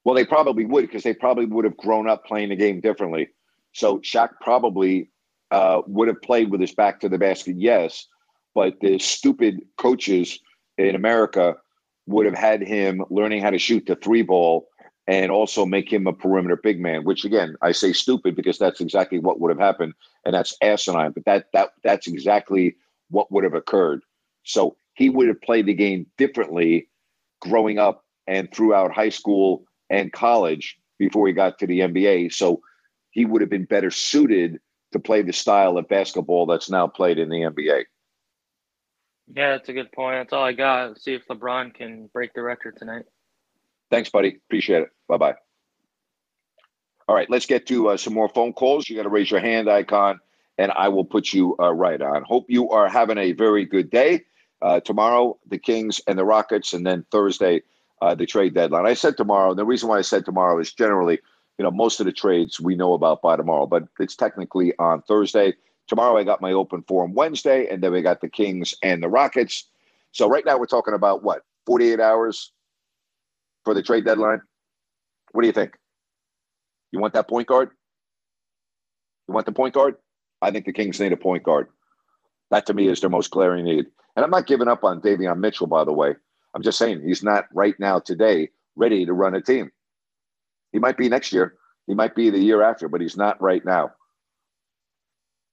Well, 0.03 0.15
they 0.15 0.25
probably 0.25 0.65
would 0.65 0.81
because 0.81 1.03
they 1.03 1.13
probably 1.13 1.45
would 1.45 1.65
have 1.65 1.77
grown 1.77 2.09
up 2.09 2.25
playing 2.25 2.49
the 2.49 2.55
game 2.55 2.79
differently. 2.79 3.29
So 3.73 3.99
Shaq 3.99 4.29
probably 4.41 5.11
uh, 5.51 5.81
would 5.87 6.07
have 6.07 6.21
played 6.21 6.51
with 6.51 6.61
his 6.61 6.73
back 6.73 6.99
to 7.01 7.09
the 7.09 7.17
basket, 7.17 7.55
yes, 7.57 8.07
but 8.55 8.79
the 8.81 8.99
stupid 8.99 9.61
coaches 9.77 10.39
in 10.77 10.95
America 10.95 11.55
would 12.05 12.25
have 12.25 12.37
had 12.37 12.61
him 12.61 13.03
learning 13.09 13.41
how 13.41 13.49
to 13.49 13.59
shoot 13.59 13.85
the 13.85 13.95
three 13.95 14.21
ball 14.21 14.67
and 15.07 15.31
also 15.31 15.65
make 15.65 15.91
him 15.91 16.07
a 16.07 16.13
perimeter 16.13 16.55
big 16.55 16.79
man. 16.79 17.03
Which 17.03 17.23
again, 17.25 17.55
I 17.61 17.71
say 17.71 17.93
stupid 17.93 18.35
because 18.35 18.57
that's 18.57 18.81
exactly 18.81 19.19
what 19.19 19.39
would 19.39 19.51
have 19.51 19.59
happened, 19.59 19.93
and 20.25 20.33
that's 20.33 20.55
asinine. 20.61 21.11
But 21.11 21.25
that 21.25 21.47
that 21.53 21.69
that's 21.83 22.07
exactly 22.07 22.75
what 23.09 23.31
would 23.31 23.43
have 23.43 23.53
occurred. 23.53 24.01
So 24.43 24.75
he 24.97 25.11
would 25.11 25.27
have 25.27 25.39
played 25.41 25.67
the 25.67 25.75
game 25.75 26.07
differently 26.17 26.89
growing 27.39 27.77
up 27.77 28.03
and 28.25 28.51
throughout 28.51 28.91
high 28.91 29.09
school 29.09 29.63
and 29.91 30.11
college 30.11 30.77
before 30.97 31.27
he 31.27 31.33
got 31.33 31.59
to 31.59 31.67
the 31.67 31.81
NBA. 31.81 32.33
So 32.33 32.61
he 33.11 33.23
would 33.23 33.41
have 33.41 33.49
been 33.49 33.65
better 33.65 33.91
suited 33.91 34.59
to 34.93 34.99
play 34.99 35.21
the 35.21 35.33
style 35.33 35.77
of 35.77 35.87
basketball 35.87 36.47
that's 36.47 36.69
now 36.69 36.87
played 36.87 37.19
in 37.19 37.29
the 37.29 37.41
NBA. 37.41 37.83
Yeah, 39.35 39.51
that's 39.51 39.69
a 39.69 39.73
good 39.73 39.91
point. 39.91 40.15
That's 40.15 40.33
all 40.33 40.43
I 40.43 40.53
got. 40.53 40.89
Let's 40.89 41.03
see 41.03 41.13
if 41.13 41.27
LeBron 41.27 41.75
can 41.75 42.09
break 42.11 42.33
the 42.33 42.41
record 42.41 42.77
tonight. 42.77 43.05
Thanks, 43.91 44.09
buddy. 44.09 44.39
Appreciate 44.47 44.81
it. 44.81 44.89
Bye 45.07 45.17
bye. 45.17 45.35
All 47.07 47.15
right, 47.15 47.29
let's 47.29 47.45
get 47.45 47.67
to 47.67 47.89
uh, 47.89 47.97
some 47.97 48.13
more 48.13 48.29
phone 48.29 48.51
calls. 48.51 48.89
You 48.89 48.95
got 48.95 49.03
to 49.03 49.09
raise 49.09 49.29
your 49.29 49.41
hand 49.41 49.69
icon, 49.69 50.19
and 50.57 50.71
I 50.71 50.87
will 50.87 51.05
put 51.05 51.33
you 51.33 51.55
uh, 51.59 51.71
right 51.71 52.01
on. 52.01 52.23
Hope 52.23 52.47
you 52.49 52.71
are 52.71 52.89
having 52.89 53.19
a 53.19 53.33
very 53.33 53.63
good 53.63 53.91
day. 53.91 54.23
Uh, 54.61 54.79
tomorrow, 54.79 55.37
the 55.47 55.57
Kings 55.57 56.01
and 56.07 56.17
the 56.17 56.25
Rockets, 56.25 56.73
and 56.73 56.85
then 56.85 57.05
Thursday, 57.11 57.63
uh, 58.01 58.15
the 58.15 58.25
trade 58.25 58.53
deadline. 58.55 58.85
I 58.87 58.93
said 58.95 59.17
tomorrow. 59.17 59.53
The 59.53 59.65
reason 59.65 59.89
why 59.89 59.99
I 59.99 60.01
said 60.03 60.25
tomorrow 60.25 60.59
is 60.59 60.73
generally, 60.73 61.19
you 61.57 61.63
know, 61.63 61.71
most 61.71 61.99
of 61.99 62.05
the 62.05 62.11
trades 62.11 62.59
we 62.59 62.75
know 62.75 62.93
about 62.93 63.21
by 63.21 63.35
tomorrow, 63.35 63.67
but 63.67 63.83
it's 63.99 64.15
technically 64.15 64.73
on 64.79 65.01
Thursday. 65.03 65.53
Tomorrow, 65.87 66.17
I 66.17 66.23
got 66.23 66.41
my 66.41 66.53
open 66.53 66.83
forum 66.83 67.13
Wednesday, 67.13 67.67
and 67.69 67.81
then 67.83 67.91
we 67.93 68.01
got 68.01 68.21
the 68.21 68.29
Kings 68.29 68.75
and 68.83 69.01
the 69.01 69.09
Rockets. 69.09 69.65
So 70.11 70.27
right 70.29 70.45
now, 70.45 70.57
we're 70.57 70.65
talking 70.65 70.93
about 70.95 71.23
what 71.23 71.43
48 71.65 71.99
hours 71.99 72.51
for 73.65 73.73
the 73.73 73.83
trade 73.83 74.05
deadline. 74.05 74.41
What 75.33 75.41
do 75.41 75.47
you 75.47 75.53
think? 75.53 75.77
You 76.91 76.99
want 76.99 77.13
that 77.13 77.29
point 77.29 77.47
guard? 77.47 77.71
You 79.27 79.33
want 79.33 79.45
the 79.45 79.51
point 79.51 79.73
guard? 79.73 79.95
I 80.41 80.51
think 80.51 80.65
the 80.65 80.73
Kings 80.73 80.99
need 80.99 81.13
a 81.13 81.17
point 81.17 81.43
guard. 81.43 81.67
That 82.51 82.65
to 82.67 82.73
me 82.73 82.87
is 82.87 83.01
their 83.01 83.09
most 83.09 83.31
glaring 83.31 83.65
need. 83.65 83.87
And 84.17 84.23
I'm 84.23 84.31
not 84.31 84.47
giving 84.47 84.67
up 84.67 84.83
on 84.83 84.99
Davion 84.99 85.37
Mitchell, 85.37 85.67
by 85.67 85.83
the 85.83 85.93
way. 85.93 86.15
I'm 86.55 86.63
just 86.63 86.79
saying 86.79 87.03
he's 87.05 87.23
not 87.23 87.45
right 87.53 87.75
now 87.79 87.99
today 87.99 88.49
ready 88.75 89.05
to 89.05 89.13
run 89.13 89.35
a 89.35 89.41
team. 89.41 89.71
He 90.71 90.79
might 90.79 90.97
be 90.97 91.07
next 91.07 91.31
year. 91.31 91.53
He 91.85 91.93
might 91.93 92.15
be 92.15 92.31
the 92.31 92.39
year 92.39 92.63
after, 92.63 92.89
but 92.89 92.99
he's 92.99 93.15
not 93.15 93.39
right 93.39 93.63
now. 93.63 93.91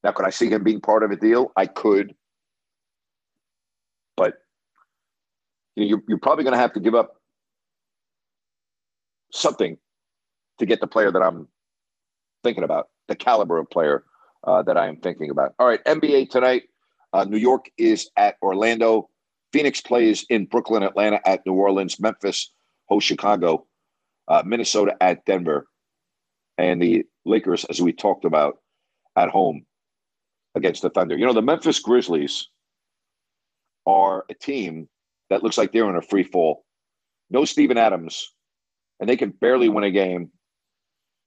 Now, 0.03 0.13
could 0.13 0.25
I 0.25 0.31
see 0.31 0.49
him 0.49 0.65
being 0.65 0.81
part 0.81 1.03
of 1.03 1.11
a 1.11 1.17
deal? 1.17 1.53
I 1.57 1.67
could. 1.67 2.15
But 4.17 4.39
you 5.77 6.03
you're 6.09 6.19
probably 6.19 6.45
going 6.45 6.55
to 6.55 6.59
have 6.59 6.73
to 6.73 6.81
give 6.81 6.95
up 6.95 7.17
something 9.31 9.77
to 10.59 10.67
get 10.67 10.81
the 10.81 10.87
player 10.87 11.13
that 11.13 11.23
I'm 11.23 11.49
thinking 12.43 12.65
about, 12.65 12.89
the 13.09 13.17
caliber 13.17 13.59
of 13.59 13.69
player 13.69 14.05
uh, 14.45 14.63
that 14.63 14.79
I 14.79 14.89
am 14.89 14.97
thinking 14.97 15.29
about. 15.29 15.55
All 15.59 15.67
right, 15.67 15.85
NBA 15.85 16.31
tonight. 16.31 16.63
Uh, 17.15 17.25
New 17.25 17.39
York 17.39 17.71
is 17.79 18.11
at 18.17 18.35
Orlando. 18.43 19.09
Phoenix 19.53 19.81
plays 19.81 20.27
in 20.31 20.47
Brooklyn, 20.47 20.83
Atlanta 20.83 21.21
at 21.25 21.47
New 21.47 21.55
Orleans. 21.55 22.01
Memphis 22.01 22.53
hosts 22.89 23.07
Chicago. 23.07 23.67
uh, 24.29 24.43
Minnesota 24.45 24.97
at 25.01 25.25
Denver, 25.25 25.67
and 26.59 26.81
the 26.81 27.05
Lakers, 27.25 27.65
as 27.67 27.81
we 27.81 27.93
talked 27.93 28.25
about, 28.25 28.59
at 29.17 29.29
home 29.29 29.65
against 30.55 30.83
the 30.83 30.91
Thunder. 30.91 31.17
You 31.17 31.27
know, 31.27 31.33
the 31.33 31.43
Memphis 31.43 31.81
Grizzlies 31.81 32.49
are 33.87 34.25
a 34.31 34.35
team 34.35 34.89
that 35.31 35.43
looks 35.43 35.59
like 35.59 35.73
they're 35.73 35.91
in 35.91 35.97
a 35.97 36.03
free 36.03 36.23
fall. 36.23 36.65
No 37.31 37.45
Steven 37.45 37.79
Adams, 37.79 38.33
and 39.01 39.09
they 39.09 39.17
can 39.17 39.31
barely 39.31 39.69
win 39.69 39.85
a 39.85 39.91
game. 39.91 40.31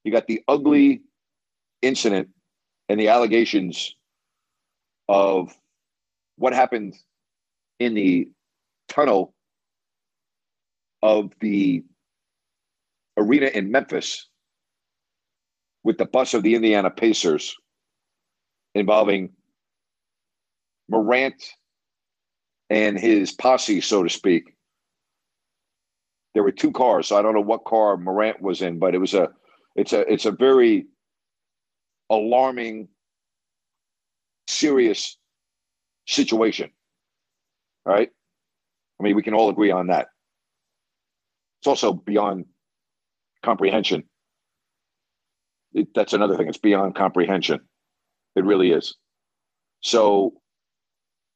You 0.04 0.12
got 0.12 0.28
the 0.28 0.44
ugly 0.48 1.02
incident 1.82 2.30
and 2.90 3.00
the 3.00 3.10
allegations 3.10 3.96
of 5.10 5.56
what 6.38 6.54
happened 6.54 6.96
in 7.80 7.94
the 7.94 8.30
tunnel 8.88 9.34
of 11.02 11.32
the 11.42 11.84
arena 13.18 13.48
in 13.48 13.72
Memphis 13.72 14.28
with 15.84 15.98
the 15.98 16.06
bus 16.06 16.34
of 16.34 16.44
the 16.44 16.56
Indiana 16.56 16.90
Pacers 16.90 17.56
involving 18.76 19.30
Morant 20.90 21.44
and 22.70 22.98
his 22.98 23.32
posse, 23.32 23.82
so 23.82 24.04
to 24.04 24.10
speak. 24.10 24.54
There 26.34 26.44
were 26.44 26.52
two 26.52 26.72
cars, 26.72 27.08
so 27.08 27.18
I 27.18 27.22
don't 27.22 27.34
know 27.34 27.42
what 27.42 27.66
car 27.66 27.98
Morant 27.98 28.42
was 28.42 28.62
in, 28.62 28.78
but 28.80 28.94
it 28.94 29.00
was 29.00 29.14
a 29.14 29.30
it's 29.76 29.94
a 29.94 30.02
it's 30.12 30.26
a 30.26 30.32
very 30.32 30.86
alarming, 32.10 32.90
serious 34.48 35.18
situation. 36.08 36.72
Right? 37.86 38.10
I 39.00 39.04
mean, 39.04 39.16
we 39.16 39.24
can 39.24 39.34
all 39.34 39.50
agree 39.50 39.72
on 39.72 39.88
that. 39.88 40.08
It's 41.60 41.68
also 41.68 41.94
beyond 41.94 42.46
comprehension. 43.44 44.04
It, 45.74 45.90
that's 45.94 46.14
another 46.14 46.36
thing. 46.36 46.48
It's 46.48 46.58
beyond 46.58 46.96
comprehension. 46.96 47.62
It 48.36 48.44
really 48.44 48.72
is. 48.72 48.96
So 49.82 50.34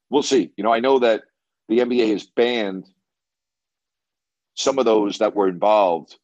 we'll 0.09 0.23
see. 0.23 0.51
You 0.57 0.63
know, 0.63 0.73
I 0.73 0.79
know 0.79 0.99
that 0.99 1.23
the 1.69 1.79
NBA 1.79 2.11
has 2.11 2.25
banned 2.25 2.85
some 4.55 4.79
of 4.79 4.85
those 4.85 5.19
that 5.19 5.35
were 5.35 5.47
involved 5.47 6.17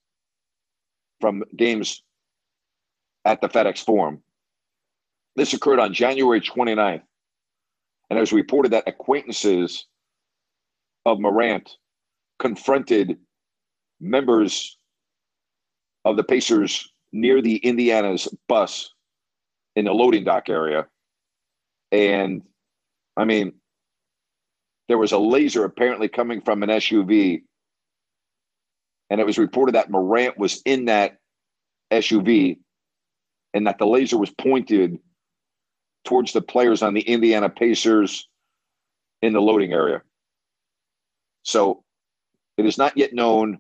from 1.22 1.44
games 1.56 2.04
at 3.26 3.42
the 3.42 3.50
FedEx 3.50 3.84
Forum. 3.84 4.22
This 5.36 5.54
occurred 5.54 5.80
on 5.80 5.94
January 5.94 6.42
29th. 6.42 7.02
And 8.10 8.18
it 8.18 8.22
was 8.22 8.34
reported 8.34 8.72
that 8.72 8.88
acquaintances 8.88 9.86
of 11.06 11.20
Morant 11.20 11.70
confronted 12.40 13.18
members 14.00 14.78
of 16.06 16.18
the 16.18 16.24
Pacers 16.24 16.92
near 17.12 17.42
the 17.42 17.58
Indiana's 17.58 18.28
bus 18.48 18.94
in 19.76 19.86
the 19.86 19.94
loading 19.94 20.24
dock 20.24 20.50
area. 20.50 20.88
And 21.92 22.44
I 23.16 23.26
mean, 23.26 23.54
there 24.88 24.98
was 24.98 25.12
a 25.12 25.18
laser 25.18 25.66
apparently 25.66 26.08
coming 26.08 26.42
from 26.42 26.64
an 26.64 26.70
SUV. 26.70 27.42
And 29.10 29.20
it 29.20 29.26
was 29.26 29.38
reported 29.38 29.76
that 29.76 29.90
Morant 29.90 30.38
was 30.38 30.62
in 30.66 30.86
that 30.86 31.18
SUV 31.92 32.58
and 33.54 33.68
that 33.68 33.78
the 33.78 33.88
laser 33.88 34.18
was 34.18 34.30
pointed 34.32 35.00
towards 36.08 36.32
the 36.32 36.42
players 36.42 36.82
on 36.82 36.94
the 36.94 37.02
Indiana 37.02 37.50
Pacers 37.50 38.30
in 39.22 39.34
the 39.34 39.42
loading 39.42 39.74
area. 39.74 40.02
So 41.44 41.84
it 42.56 42.66
is 42.66 42.78
not 42.78 42.96
yet 42.96 43.12
known 43.14 43.60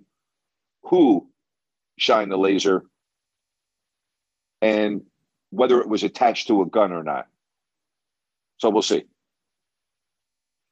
who 0.84 1.28
shined 1.98 2.32
the 2.32 2.38
laser 2.38 2.84
and 4.62 5.02
whether 5.50 5.82
it 5.82 5.90
was 5.90 6.04
attached 6.04 6.48
to 6.48 6.62
a 6.62 6.66
gun 6.66 6.94
or 6.94 7.04
not. 7.04 7.28
So 8.60 8.70
we'll 8.70 8.82
see. 8.82 9.04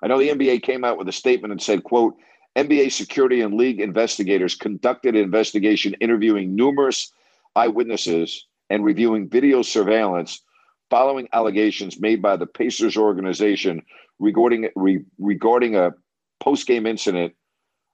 I 0.01 0.07
know 0.07 0.17
the 0.17 0.29
NBA 0.29 0.63
came 0.63 0.85
out 0.85 0.97
with 0.97 1.09
a 1.09 1.11
statement 1.11 1.51
and 1.51 1.61
said, 1.61 1.83
quote, 1.83 2.15
NBA 2.55 2.93
security 2.93 3.41
and 3.41 3.55
league 3.55 3.81
investigators 3.81 4.55
conducted 4.55 5.15
an 5.15 5.23
investigation 5.23 5.93
interviewing 5.99 6.55
numerous 6.55 7.11
eyewitnesses 7.53 8.47
and 8.69 8.85
reviewing 8.85 9.27
video 9.27 9.61
surveillance 9.61 10.41
following 10.89 11.27
allegations 11.33 11.99
made 11.99 12.21
by 12.21 12.37
the 12.37 12.45
Pacers 12.45 12.97
organization 12.97 13.81
regarding 14.19 14.69
re, 14.75 15.03
regarding 15.19 15.75
a 15.75 15.91
post-game 16.39 16.85
incident 16.85 17.33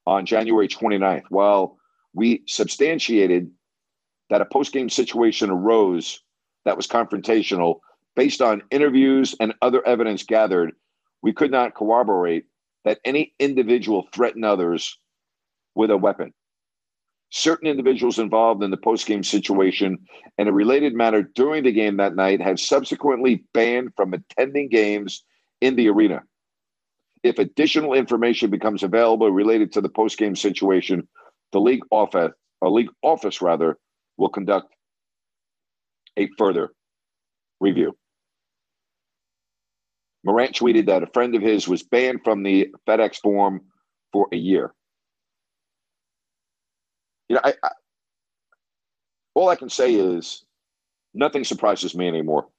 on 0.05 0.25
January 0.25 0.67
29th. 0.67 1.23
While 1.29 1.77
we 2.13 2.43
substantiated 2.47 3.51
that 4.29 4.41
a 4.41 4.45
post-game 4.45 4.89
situation 4.89 5.49
arose 5.49 6.21
that 6.65 6.77
was 6.77 6.87
confrontational 6.87 7.79
based 8.15 8.41
on 8.41 8.63
interviews 8.71 9.35
and 9.39 9.53
other 9.61 9.85
evidence 9.85 10.23
gathered, 10.23 10.73
we 11.21 11.33
could 11.33 11.51
not 11.51 11.75
corroborate 11.75 12.45
that 12.83 12.99
any 13.05 13.33
individual 13.39 14.07
threatened 14.13 14.45
others 14.45 14.97
with 15.75 15.91
a 15.91 15.97
weapon. 15.97 16.33
Certain 17.33 17.67
individuals 17.67 18.19
involved 18.19 18.61
in 18.61 18.71
the 18.71 18.77
post-game 18.77 19.23
situation 19.23 19.97
and 20.37 20.49
a 20.49 20.53
related 20.53 20.93
matter 20.93 21.23
during 21.23 21.63
the 21.63 21.71
game 21.71 21.97
that 21.97 22.15
night 22.15 22.41
have 22.41 22.59
subsequently 22.59 23.45
banned 23.53 23.89
from 23.95 24.13
attending 24.13 24.67
games 24.67 25.23
in 25.61 25.75
the 25.77 25.87
arena. 25.87 26.21
If 27.23 27.39
additional 27.39 27.93
information 27.93 28.49
becomes 28.49 28.83
available 28.83 29.31
related 29.31 29.71
to 29.73 29.81
the 29.81 29.89
post-game 29.89 30.35
situation, 30.35 31.07
the 31.53 31.61
league 31.61 31.83
office, 31.89 32.33
a 32.61 32.69
league 32.69 32.89
office 33.01 33.41
rather, 33.41 33.77
will 34.17 34.29
conduct 34.29 34.73
a 36.17 36.27
further 36.37 36.73
review. 37.61 37.95
Morant 40.25 40.53
tweeted 40.53 40.87
that 40.87 41.03
a 41.03 41.07
friend 41.07 41.33
of 41.35 41.41
his 41.41 41.65
was 41.65 41.81
banned 41.81 42.25
from 42.25 42.43
the 42.43 42.67
FedEx 42.85 43.17
Forum 43.21 43.61
for 44.11 44.27
a 44.33 44.37
year. 44.37 44.73
You 47.31 47.35
know, 47.35 47.41
I, 47.45 47.53
I, 47.63 47.69
all 49.35 49.47
I 49.47 49.55
can 49.55 49.69
say 49.69 49.93
is 49.93 50.43
nothing 51.13 51.45
surprises 51.45 51.95
me 51.95 52.05
anymore. 52.05 52.49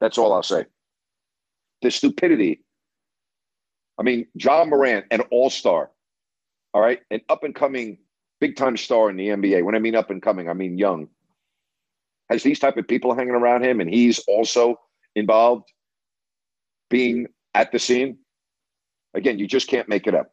That's 0.00 0.16
all 0.16 0.32
I'll 0.32 0.42
say. 0.42 0.64
The 1.82 1.90
stupidity. 1.90 2.62
I 4.00 4.04
mean, 4.04 4.26
John 4.38 4.70
Morant, 4.70 5.04
an 5.10 5.20
all 5.30 5.50
star, 5.50 5.90
all 6.72 6.80
right, 6.80 7.00
an 7.10 7.20
up 7.28 7.44
and 7.44 7.54
coming 7.54 7.98
big 8.40 8.56
time 8.56 8.78
star 8.78 9.10
in 9.10 9.18
the 9.18 9.28
NBA. 9.28 9.66
When 9.66 9.74
I 9.74 9.80
mean 9.80 9.96
up 9.96 10.08
and 10.08 10.22
coming, 10.22 10.48
I 10.48 10.54
mean 10.54 10.78
young. 10.78 11.08
Has 12.30 12.42
these 12.42 12.58
type 12.58 12.78
of 12.78 12.88
people 12.88 13.14
hanging 13.14 13.34
around 13.34 13.66
him, 13.66 13.82
and 13.82 13.90
he's 13.90 14.18
also 14.20 14.80
involved 15.14 15.70
being 16.88 17.26
at 17.52 17.70
the 17.70 17.78
scene. 17.78 18.16
Again, 19.12 19.38
you 19.38 19.46
just 19.46 19.68
can't 19.68 19.90
make 19.90 20.06
it 20.06 20.14
up. 20.14 20.32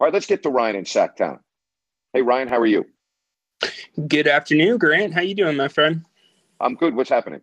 All 0.00 0.06
right, 0.06 0.14
let's 0.14 0.26
get 0.26 0.42
to 0.44 0.48
Ryan 0.48 0.76
in 0.76 0.84
Sactown. 0.84 1.40
Hey, 2.14 2.22
Ryan, 2.22 2.48
how 2.48 2.58
are 2.58 2.66
you? 2.66 2.86
Good 4.08 4.26
afternoon, 4.26 4.78
Grant. 4.78 5.12
How 5.12 5.20
you 5.20 5.34
doing, 5.34 5.58
my 5.58 5.68
friend? 5.68 6.06
I'm 6.58 6.74
good. 6.74 6.96
What's 6.96 7.10
happening? 7.10 7.42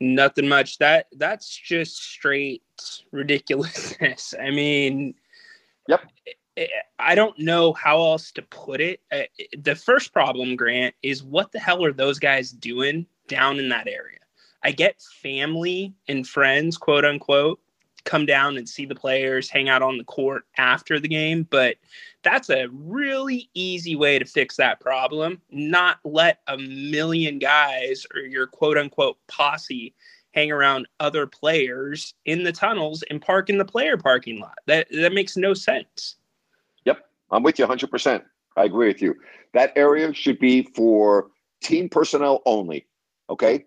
Nothing 0.00 0.48
much. 0.48 0.78
That 0.78 1.08
that's 1.12 1.54
just 1.54 2.02
straight 2.02 2.62
ridiculousness. 3.10 4.32
I 4.42 4.50
mean, 4.50 5.14
yep. 5.86 6.00
I 6.98 7.14
don't 7.14 7.38
know 7.38 7.74
how 7.74 7.98
else 7.98 8.32
to 8.32 8.42
put 8.42 8.80
it. 8.80 9.00
The 9.58 9.74
first 9.74 10.14
problem, 10.14 10.56
Grant, 10.56 10.94
is 11.02 11.22
what 11.22 11.52
the 11.52 11.58
hell 11.58 11.84
are 11.84 11.92
those 11.92 12.18
guys 12.18 12.52
doing 12.52 13.04
down 13.28 13.58
in 13.58 13.68
that 13.68 13.86
area? 13.86 14.18
I 14.62 14.72
get 14.72 15.02
family 15.20 15.92
and 16.08 16.26
friends, 16.26 16.78
quote 16.78 17.04
unquote, 17.04 17.60
come 18.04 18.26
down 18.26 18.56
and 18.56 18.68
see 18.68 18.84
the 18.84 18.94
players, 18.94 19.48
hang 19.48 19.68
out 19.68 19.82
on 19.82 19.98
the 19.98 20.04
court 20.04 20.44
after 20.56 20.98
the 20.98 21.08
game, 21.08 21.46
but 21.50 21.76
that's 22.22 22.50
a 22.50 22.68
really 22.72 23.48
easy 23.54 23.96
way 23.96 24.18
to 24.18 24.24
fix 24.24 24.56
that 24.56 24.80
problem. 24.80 25.40
Not 25.50 25.98
let 26.04 26.40
a 26.46 26.56
million 26.58 27.38
guys 27.38 28.06
or 28.14 28.20
your 28.20 28.46
quote 28.46 28.78
unquote 28.78 29.18
posse 29.28 29.94
hang 30.32 30.50
around 30.50 30.86
other 31.00 31.26
players 31.26 32.14
in 32.24 32.42
the 32.42 32.52
tunnels 32.52 33.02
and 33.10 33.20
park 33.20 33.50
in 33.50 33.58
the 33.58 33.64
player 33.64 33.96
parking 33.96 34.40
lot. 34.40 34.58
That 34.66 34.88
that 34.92 35.12
makes 35.12 35.36
no 35.36 35.54
sense. 35.54 36.16
Yep, 36.84 37.04
I'm 37.30 37.42
with 37.42 37.58
you 37.58 37.66
100%. 37.66 38.22
I 38.56 38.64
agree 38.64 38.88
with 38.88 39.02
you. 39.02 39.14
That 39.54 39.72
area 39.76 40.12
should 40.12 40.38
be 40.38 40.62
for 40.74 41.28
team 41.62 41.88
personnel 41.88 42.42
only. 42.46 42.86
Okay, 43.30 43.66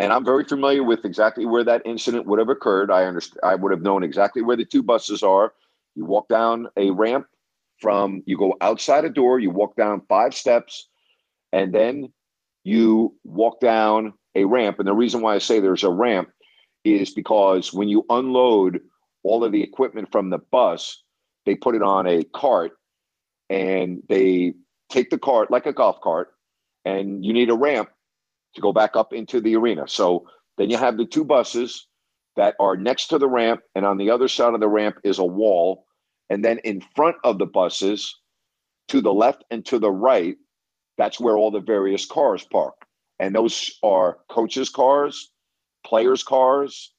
and 0.00 0.14
I'm 0.14 0.24
very 0.24 0.44
familiar 0.44 0.82
with 0.82 1.04
exactly 1.04 1.44
where 1.44 1.62
that 1.64 1.82
incident 1.84 2.24
would 2.24 2.38
have 2.38 2.48
occurred. 2.48 2.90
I 2.90 3.04
understand. 3.04 3.40
I 3.42 3.54
would 3.54 3.70
have 3.70 3.82
known 3.82 4.02
exactly 4.02 4.40
where 4.40 4.56
the 4.56 4.64
two 4.64 4.82
buses 4.82 5.22
are. 5.22 5.52
You 5.94 6.06
walk 6.06 6.26
down 6.28 6.68
a 6.78 6.90
ramp 6.90 7.26
from. 7.80 8.22
You 8.24 8.38
go 8.38 8.54
outside 8.62 9.04
a 9.04 9.10
door. 9.10 9.38
You 9.38 9.50
walk 9.50 9.76
down 9.76 10.00
five 10.08 10.34
steps, 10.34 10.88
and 11.52 11.74
then 11.74 12.14
you 12.64 13.14
walk 13.24 13.60
down 13.60 14.14
a 14.34 14.46
ramp. 14.46 14.78
And 14.78 14.88
the 14.88 14.94
reason 14.94 15.20
why 15.20 15.34
I 15.34 15.38
say 15.38 15.60
there's 15.60 15.84
a 15.84 15.90
ramp 15.90 16.30
is 16.82 17.12
because 17.12 17.74
when 17.74 17.88
you 17.90 18.06
unload 18.08 18.80
all 19.22 19.44
of 19.44 19.52
the 19.52 19.62
equipment 19.62 20.08
from 20.10 20.30
the 20.30 20.38
bus, 20.38 21.02
they 21.44 21.54
put 21.54 21.74
it 21.74 21.82
on 21.82 22.06
a 22.06 22.24
cart, 22.24 22.72
and 23.50 24.02
they 24.08 24.54
take 24.88 25.10
the 25.10 25.18
cart 25.18 25.50
like 25.50 25.66
a 25.66 25.74
golf 25.74 26.00
cart, 26.00 26.32
and 26.86 27.22
you 27.22 27.34
need 27.34 27.50
a 27.50 27.54
ramp 27.54 27.90
to 28.54 28.60
go 28.60 28.72
back 28.72 28.96
up 28.96 29.12
into 29.12 29.40
the 29.40 29.56
arena. 29.56 29.86
So 29.88 30.26
then 30.58 30.70
you 30.70 30.76
have 30.76 30.96
the 30.96 31.06
two 31.06 31.24
buses 31.24 31.86
that 32.36 32.54
are 32.60 32.76
next 32.76 33.08
to 33.08 33.18
the 33.18 33.28
ramp, 33.28 33.62
and 33.74 33.84
on 33.84 33.98
the 33.98 34.10
other 34.10 34.28
side 34.28 34.54
of 34.54 34.60
the 34.60 34.68
ramp 34.68 34.96
is 35.04 35.18
a 35.18 35.24
wall. 35.24 35.86
And 36.28 36.44
then 36.44 36.58
in 36.58 36.82
front 36.94 37.16
of 37.24 37.38
the 37.38 37.46
buses, 37.46 38.14
to 38.90 39.00
the 39.00 39.14
left 39.14 39.44
and 39.50 39.64
to 39.66 39.78
the 39.78 39.90
right, 39.90 40.36
that's 40.98 41.20
where 41.20 41.36
all 41.36 41.52
the 41.52 41.60
various 41.60 42.04
cars 42.04 42.44
park. 42.44 42.74
And 43.20 43.34
those 43.34 43.70
are 43.84 44.18
coaches' 44.28 44.68
cars, 44.68 45.30
players' 45.86 46.24
cars, 46.24 46.92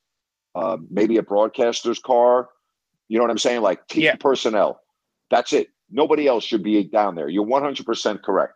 uh, 0.55 0.77
maybe 0.89 1.17
a 1.17 1.23
broadcaster's 1.23 1.99
car. 1.99 2.49
You 3.09 3.17
know 3.17 3.25
what 3.25 3.31
I'm 3.31 3.37
saying? 3.37 3.61
Like 3.61 3.87
team 3.87 4.03
yeah. 4.03 4.15
personnel. 4.15 4.79
That's 5.29 5.51
it. 5.51 5.67
Nobody 5.89 6.27
else 6.27 6.45
should 6.45 6.63
be 6.63 6.81
down 6.85 7.15
there. 7.15 7.27
You're 7.27 7.45
100% 7.45 8.23
correct. 8.23 8.53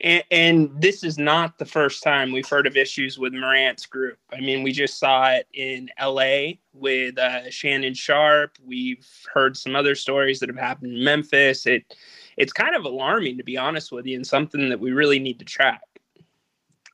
And, 0.00 0.24
and, 0.30 0.70
this 0.80 1.04
is 1.04 1.18
not 1.18 1.58
the 1.58 1.64
first 1.64 2.02
time 2.02 2.32
we've 2.32 2.48
heard 2.48 2.66
of 2.66 2.76
issues 2.76 3.18
with 3.18 3.32
Morant's 3.32 3.86
group. 3.86 4.18
I 4.32 4.40
mean, 4.40 4.62
we 4.62 4.72
just 4.72 4.98
saw 4.98 5.30
it 5.30 5.46
in 5.54 5.88
LA 6.00 6.54
with 6.72 7.18
uh, 7.18 7.50
Shannon 7.50 7.94
Sharpe. 7.94 8.58
We've 8.64 9.06
heard 9.32 9.56
some 9.56 9.76
other 9.76 9.94
stories 9.94 10.40
that 10.40 10.48
have 10.48 10.58
happened 10.58 10.94
in 10.94 11.04
Memphis. 11.04 11.66
It 11.66 11.94
it's 12.36 12.52
kind 12.52 12.74
of 12.74 12.84
alarming, 12.84 13.36
to 13.36 13.44
be 13.44 13.56
honest 13.56 13.92
with 13.92 14.06
you, 14.06 14.16
and 14.16 14.26
something 14.26 14.70
that 14.70 14.80
we 14.80 14.92
really 14.92 15.18
need 15.18 15.38
to 15.38 15.44
track. 15.44 15.82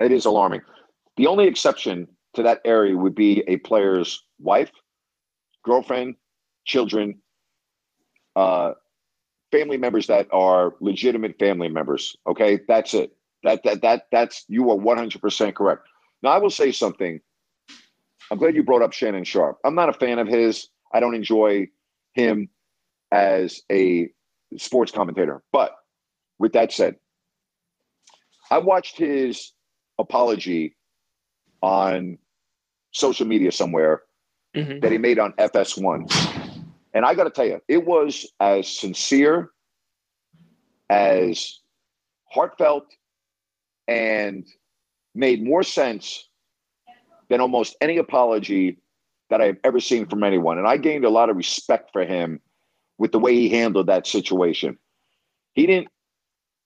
It 0.01 0.13
is 0.13 0.27
alarming. 0.27 0.63
The 1.17 1.29
only 1.29 1.47
exception 1.47 2.09
to 2.35 2.43
that 2.43 2.61
area 2.65 2.97
would 2.97 3.15
be 3.15 3.43
a 3.47 3.57
player's 3.59 4.25
wife, 4.39 4.71
girlfriend, 5.63 6.17
children, 6.65 7.21
uh, 8.35 8.73
family 9.53 9.77
members 9.77 10.07
that 10.07 10.29
are 10.33 10.75
legitimate 10.81 11.39
family 11.39 11.69
members. 11.69 12.17
Okay, 12.27 12.61
that's 12.69 12.95
it. 12.95 13.13
That 13.43 13.63
that 13.65 13.83
that 13.83 14.07
that's 14.11 14.45
you 14.49 14.71
are 14.71 14.77
one 14.77 14.97
hundred 14.97 15.21
percent 15.21 15.55
correct. 15.55 15.83
Now 16.23 16.31
I 16.31 16.39
will 16.39 16.51
say 16.51 16.73
something. 16.73 17.21
I'm 18.31 18.39
glad 18.39 18.57
you 18.57 18.65
brought 18.65 18.83
up 18.83 18.93
Shannon 18.93 19.25
Sharpe. 19.25 19.59
I'm 19.65 19.75
not 19.75 19.89
a 19.89 19.93
fan 19.93 20.19
of 20.19 20.27
his. 20.27 20.69
I 20.93 21.01
don't 21.01 21.15
enjoy 21.15 21.69
him 22.15 22.49
as 23.13 23.63
a 23.71 24.09
sports 24.57 24.91
commentator. 24.91 25.43
But 25.53 25.77
with 26.39 26.53
that 26.53 26.73
said, 26.73 26.97
I 28.51 28.59
watched 28.59 28.97
his 28.99 29.53
apology 29.99 30.77
on 31.63 32.19
social 32.93 33.27
media 33.27 33.53
somewhere 33.53 34.03
mm-hmm. 34.55 34.81
that 34.81 34.93
he 34.93 34.99
made 34.99 35.19
on 35.19 35.33
FS1. 35.33 36.26
And 36.97 37.05
I 37.05 37.15
got 37.15 37.25
to 37.25 37.31
tell 37.31 37.45
you, 37.45 37.61
it 37.69 37.85
was 37.85 38.27
as 38.41 38.67
sincere, 38.67 39.51
as 40.89 41.61
heartfelt, 42.33 42.87
and 43.87 44.47
made 45.15 45.45
more 45.45 45.63
sense 45.63 46.27
than 47.29 47.43
almost 47.43 47.77
any 47.83 47.99
apology 47.99 48.79
that 49.29 49.43
I've 49.43 49.59
ever 49.63 49.79
seen 49.79 50.07
from 50.07 50.25
anyone. 50.25 50.57
And 50.57 50.67
I 50.67 50.79
gained 50.79 51.05
a 51.05 51.11
lot 51.11 51.29
of 51.29 51.37
respect 51.37 51.91
for 51.93 52.07
him 52.07 52.41
with 52.97 53.13
the 53.13 53.19
way 53.19 53.35
he 53.35 53.51
handled 53.51 53.89
that 53.89 54.07
situation. 54.07 54.79
He 55.53 55.67
didn't 55.67 55.89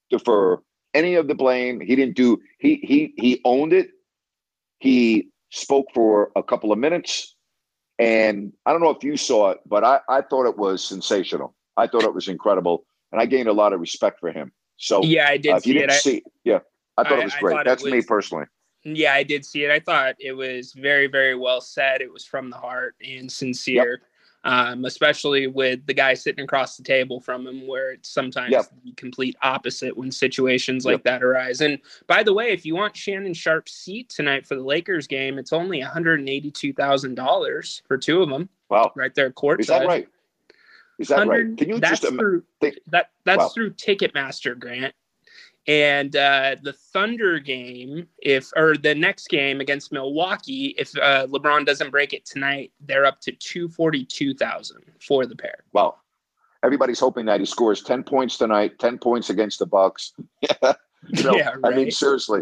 defer 0.09 0.59
any 0.93 1.15
of 1.15 1.27
the 1.27 1.35
blame. 1.35 1.81
He 1.81 1.93
didn't 1.93 2.15
do 2.15 2.37
he 2.57 2.75
he 2.75 3.13
he 3.17 3.41
owned 3.43 3.73
it. 3.73 3.89
He 4.79 5.27
spoke 5.49 5.87
for 5.93 6.31
a 6.37 6.43
couple 6.43 6.71
of 6.71 6.79
minutes 6.79 7.35
and 8.01 8.51
I 8.65 8.71
don't 8.71 8.81
know 8.81 8.89
if 8.89 9.03
you 9.03 9.15
saw 9.15 9.51
it, 9.51 9.59
but 9.65 9.83
I, 9.83 9.99
I 10.09 10.21
thought 10.21 10.47
it 10.47 10.57
was 10.57 10.83
sensational. 10.83 11.55
I 11.77 11.85
thought 11.85 12.03
it 12.03 12.13
was 12.13 12.27
incredible, 12.27 12.85
and 13.11 13.21
I 13.21 13.27
gained 13.27 13.47
a 13.47 13.53
lot 13.53 13.73
of 13.73 13.79
respect 13.79 14.19
for 14.19 14.31
him. 14.31 14.51
So 14.77 15.03
yeah, 15.03 15.27
I 15.27 15.37
did 15.37 15.53
uh, 15.53 15.59
see 15.59 15.77
it. 15.77 15.91
See, 15.91 16.23
yeah, 16.43 16.59
I 16.97 17.03
thought 17.03 17.19
I, 17.19 17.21
it 17.21 17.25
was 17.25 17.35
great. 17.35 17.63
That's 17.63 17.83
was, 17.83 17.93
me 17.93 18.01
personally. 18.01 18.45
Yeah, 18.83 19.13
I 19.13 19.21
did 19.21 19.45
see 19.45 19.63
it. 19.63 19.69
I 19.69 19.79
thought 19.79 20.15
it 20.17 20.31
was 20.31 20.73
very, 20.73 21.05
very 21.05 21.35
well 21.35 21.61
said. 21.61 22.01
It 22.01 22.11
was 22.11 22.25
from 22.25 22.49
the 22.49 22.57
heart 22.57 22.95
and 23.07 23.31
sincere. 23.31 24.01
Um, 24.43 24.85
especially 24.85 25.45
with 25.45 25.85
the 25.85 25.93
guy 25.93 26.15
sitting 26.15 26.43
across 26.43 26.75
the 26.75 26.81
table 26.81 27.19
from 27.19 27.45
him, 27.45 27.67
where 27.67 27.91
it's 27.91 28.09
sometimes 28.09 28.51
yep. 28.51 28.65
the 28.83 28.91
complete 28.93 29.35
opposite 29.43 29.95
when 29.95 30.11
situations 30.11 30.83
like 30.83 30.93
yep. 30.93 31.03
that 31.03 31.21
arise. 31.21 31.61
And 31.61 31.77
by 32.07 32.23
the 32.23 32.33
way, 32.33 32.49
if 32.51 32.65
you 32.65 32.75
want 32.75 32.97
Shannon 32.97 33.35
Sharpe's 33.35 33.73
seat 33.73 34.09
tonight 34.09 34.47
for 34.47 34.55
the 34.55 34.63
Lakers 34.63 35.05
game, 35.05 35.37
it's 35.37 35.53
only 35.53 35.81
one 35.81 35.91
hundred 35.91 36.21
and 36.21 36.27
eighty-two 36.27 36.73
thousand 36.73 37.13
dollars 37.13 37.83
for 37.87 37.99
two 37.99 38.23
of 38.23 38.29
them. 38.29 38.49
Wow, 38.67 38.91
right 38.95 39.13
there, 39.13 39.31
court. 39.31 39.61
Is 39.61 39.67
that 39.67 39.85
right? 39.85 40.07
Is 40.97 41.09
that 41.09 41.27
right? 41.27 41.55
Can 41.55 41.69
you 41.69 41.79
that's 41.79 42.01
just 42.01 42.11
through, 42.11 42.43
think, 42.61 42.79
that 42.87 43.11
that's 43.25 43.37
wow. 43.37 43.49
through 43.49 43.73
Ticketmaster, 43.73 44.57
Grant. 44.57 44.95
And 45.67 46.15
uh, 46.15 46.55
the 46.61 46.73
Thunder 46.73 47.39
game, 47.39 48.07
if 48.19 48.51
or 48.55 48.75
the 48.75 48.95
next 48.95 49.29
game 49.29 49.61
against 49.61 49.91
Milwaukee, 49.91 50.73
if 50.77 50.91
uh, 50.97 51.27
LeBron 51.27 51.65
doesn't 51.67 51.91
break 51.91 52.13
it 52.13 52.25
tonight, 52.25 52.71
they're 52.79 53.05
up 53.05 53.21
to 53.21 53.31
two 53.31 53.69
forty 53.69 54.03
two 54.03 54.33
thousand 54.33 54.81
for 54.99 55.27
the 55.27 55.35
pair. 55.35 55.63
Well, 55.71 55.99
everybody's 56.63 56.99
hoping 56.99 57.25
that 57.27 57.39
he 57.39 57.45
scores 57.45 57.83
ten 57.83 58.03
points 58.03 58.37
tonight, 58.37 58.79
ten 58.79 58.97
points 58.97 59.29
against 59.29 59.59
the 59.59 59.67
Bucks. 59.67 60.13
you 60.41 61.23
know, 61.23 61.35
yeah, 61.35 61.51
right. 61.59 61.73
I 61.73 61.75
mean, 61.75 61.91
seriously, 61.91 62.41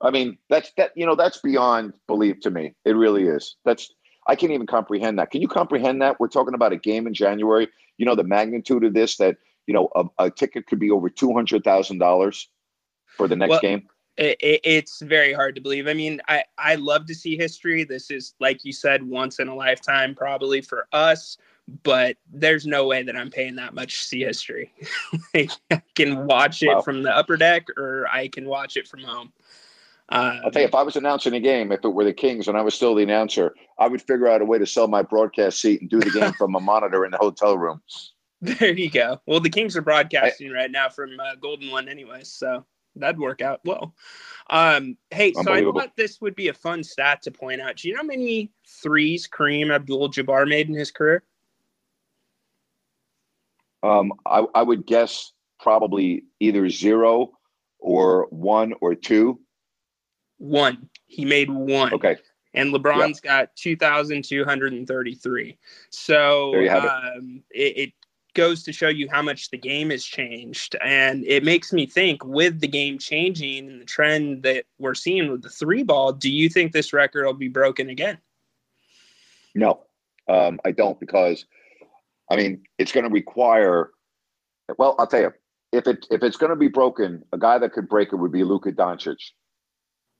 I 0.00 0.10
mean 0.10 0.38
that's 0.48 0.72
that. 0.76 0.92
You 0.94 1.04
know, 1.04 1.16
that's 1.16 1.38
beyond 1.38 1.94
belief 2.06 2.40
to 2.42 2.50
me. 2.50 2.74
It 2.84 2.92
really 2.92 3.24
is. 3.24 3.56
That's 3.64 3.92
I 4.28 4.36
can't 4.36 4.52
even 4.52 4.68
comprehend 4.68 5.18
that. 5.18 5.32
Can 5.32 5.42
you 5.42 5.48
comprehend 5.48 6.00
that? 6.02 6.20
We're 6.20 6.28
talking 6.28 6.54
about 6.54 6.72
a 6.72 6.76
game 6.76 7.08
in 7.08 7.14
January. 7.14 7.68
You 7.98 8.06
know 8.06 8.14
the 8.14 8.22
magnitude 8.22 8.84
of 8.84 8.94
this. 8.94 9.16
That 9.16 9.36
you 9.66 9.74
know 9.74 9.88
a, 9.94 10.26
a 10.26 10.30
ticket 10.30 10.66
could 10.66 10.78
be 10.78 10.90
over 10.90 11.08
two 11.08 11.32
hundred 11.32 11.64
thousand 11.64 11.98
dollars 11.98 12.48
for 13.16 13.28
the 13.28 13.36
next 13.36 13.50
well, 13.50 13.60
game? 13.60 13.88
It, 14.16 14.36
it, 14.40 14.60
it's 14.64 15.00
very 15.00 15.32
hard 15.32 15.54
to 15.54 15.60
believe. 15.60 15.88
I 15.88 15.94
mean, 15.94 16.20
I 16.28 16.44
I 16.58 16.74
love 16.74 17.06
to 17.06 17.14
see 17.14 17.36
history. 17.36 17.84
This 17.84 18.10
is 18.10 18.34
like 18.40 18.64
you 18.64 18.72
said, 18.72 19.02
once 19.02 19.38
in 19.38 19.48
a 19.48 19.54
lifetime, 19.54 20.14
probably 20.14 20.60
for 20.60 20.86
us. 20.92 21.38
But 21.84 22.16
there's 22.30 22.66
no 22.66 22.86
way 22.86 23.04
that 23.04 23.16
I'm 23.16 23.30
paying 23.30 23.54
that 23.54 23.72
much 23.72 24.00
to 24.00 24.04
see 24.08 24.20
history. 24.20 24.72
I 25.34 25.48
can 25.94 26.26
watch 26.26 26.62
it 26.62 26.68
wow. 26.68 26.80
from 26.80 27.02
the 27.02 27.16
upper 27.16 27.36
deck, 27.36 27.68
or 27.76 28.06
I 28.12 28.28
can 28.28 28.46
watch 28.46 28.76
it 28.76 28.88
from 28.88 29.00
home. 29.00 29.32
Uh, 30.08 30.40
I'll 30.44 30.50
tell 30.50 30.60
you, 30.60 30.68
if 30.68 30.74
I 30.74 30.82
was 30.82 30.96
announcing 30.96 31.32
a 31.32 31.40
game, 31.40 31.72
if 31.72 31.84
it 31.84 31.88
were 31.88 32.04
the 32.04 32.12
Kings 32.12 32.48
and 32.48 32.58
I 32.58 32.60
was 32.60 32.74
still 32.74 32.94
the 32.94 33.02
announcer, 33.02 33.54
I 33.78 33.88
would 33.88 34.02
figure 34.02 34.28
out 34.28 34.42
a 34.42 34.44
way 34.44 34.58
to 34.58 34.66
sell 34.66 34.88
my 34.88 35.00
broadcast 35.00 35.60
seat 35.60 35.80
and 35.80 35.88
do 35.88 36.00
the 36.00 36.10
game 36.10 36.32
from 36.38 36.54
a 36.54 36.60
monitor 36.60 37.04
in 37.06 37.12
the 37.12 37.16
hotel 37.16 37.56
room. 37.56 37.80
There 38.42 38.72
you 38.72 38.90
go. 38.90 39.20
Well, 39.24 39.38
the 39.38 39.48
Kings 39.48 39.76
are 39.76 39.82
broadcasting 39.82 40.50
I, 40.50 40.54
right 40.54 40.70
now 40.70 40.88
from 40.88 41.10
uh, 41.20 41.36
Golden 41.40 41.70
One, 41.70 41.88
anyway, 41.88 42.24
so 42.24 42.66
that'd 42.96 43.20
work 43.20 43.40
out 43.40 43.60
well. 43.64 43.94
Um, 44.50 44.96
hey, 45.12 45.32
so 45.32 45.52
I 45.52 45.62
thought 45.62 45.96
this 45.96 46.20
would 46.20 46.34
be 46.34 46.48
a 46.48 46.52
fun 46.52 46.82
stat 46.82 47.22
to 47.22 47.30
point 47.30 47.60
out. 47.60 47.76
Do 47.76 47.86
you 47.86 47.94
know 47.94 48.00
how 48.00 48.06
many 48.06 48.50
threes 48.66 49.28
Kareem 49.28 49.72
Abdul-Jabbar 49.72 50.48
made 50.48 50.68
in 50.68 50.74
his 50.74 50.90
career? 50.90 51.22
Um, 53.84 54.12
I, 54.26 54.44
I 54.56 54.62
would 54.62 54.86
guess 54.86 55.30
probably 55.60 56.24
either 56.40 56.68
zero 56.68 57.30
or 57.78 58.26
one 58.30 58.74
or 58.80 58.96
two. 58.96 59.38
One. 60.38 60.88
He 61.06 61.24
made 61.24 61.48
one. 61.48 61.94
Okay. 61.94 62.16
And 62.54 62.74
LeBron's 62.74 63.20
yep. 63.24 63.48
got 63.48 63.56
2,233. 63.56 65.58
So 65.90 66.68
um, 66.68 67.42
it, 67.50 67.78
it, 67.78 67.92
goes 68.34 68.62
to 68.64 68.72
show 68.72 68.88
you 68.88 69.08
how 69.10 69.22
much 69.22 69.50
the 69.50 69.58
game 69.58 69.90
has 69.90 70.04
changed. 70.04 70.76
And 70.84 71.24
it 71.26 71.44
makes 71.44 71.72
me 71.72 71.86
think 71.86 72.24
with 72.24 72.60
the 72.60 72.68
game 72.68 72.98
changing 72.98 73.68
and 73.68 73.80
the 73.80 73.84
trend 73.84 74.42
that 74.42 74.64
we're 74.78 74.94
seeing 74.94 75.30
with 75.30 75.42
the 75.42 75.50
three 75.50 75.82
ball, 75.82 76.12
do 76.12 76.30
you 76.30 76.48
think 76.48 76.72
this 76.72 76.92
record 76.92 77.26
will 77.26 77.34
be 77.34 77.48
broken 77.48 77.88
again? 77.88 78.18
No, 79.54 79.82
um, 80.28 80.60
I 80.64 80.70
don't 80.70 80.98
because 80.98 81.44
I 82.30 82.36
mean 82.36 82.62
it's 82.78 82.92
going 82.92 83.04
to 83.04 83.10
require. 83.10 83.90
Well, 84.78 84.94
I'll 84.98 85.06
tell 85.06 85.20
you, 85.20 85.32
if 85.72 85.86
it 85.86 86.06
if 86.10 86.22
it's 86.22 86.36
going 86.36 86.50
to 86.50 86.56
be 86.56 86.68
broken, 86.68 87.22
a 87.32 87.38
guy 87.38 87.58
that 87.58 87.72
could 87.72 87.88
break 87.88 88.12
it 88.12 88.16
would 88.16 88.32
be 88.32 88.44
Luka 88.44 88.72
Doncic. 88.72 89.18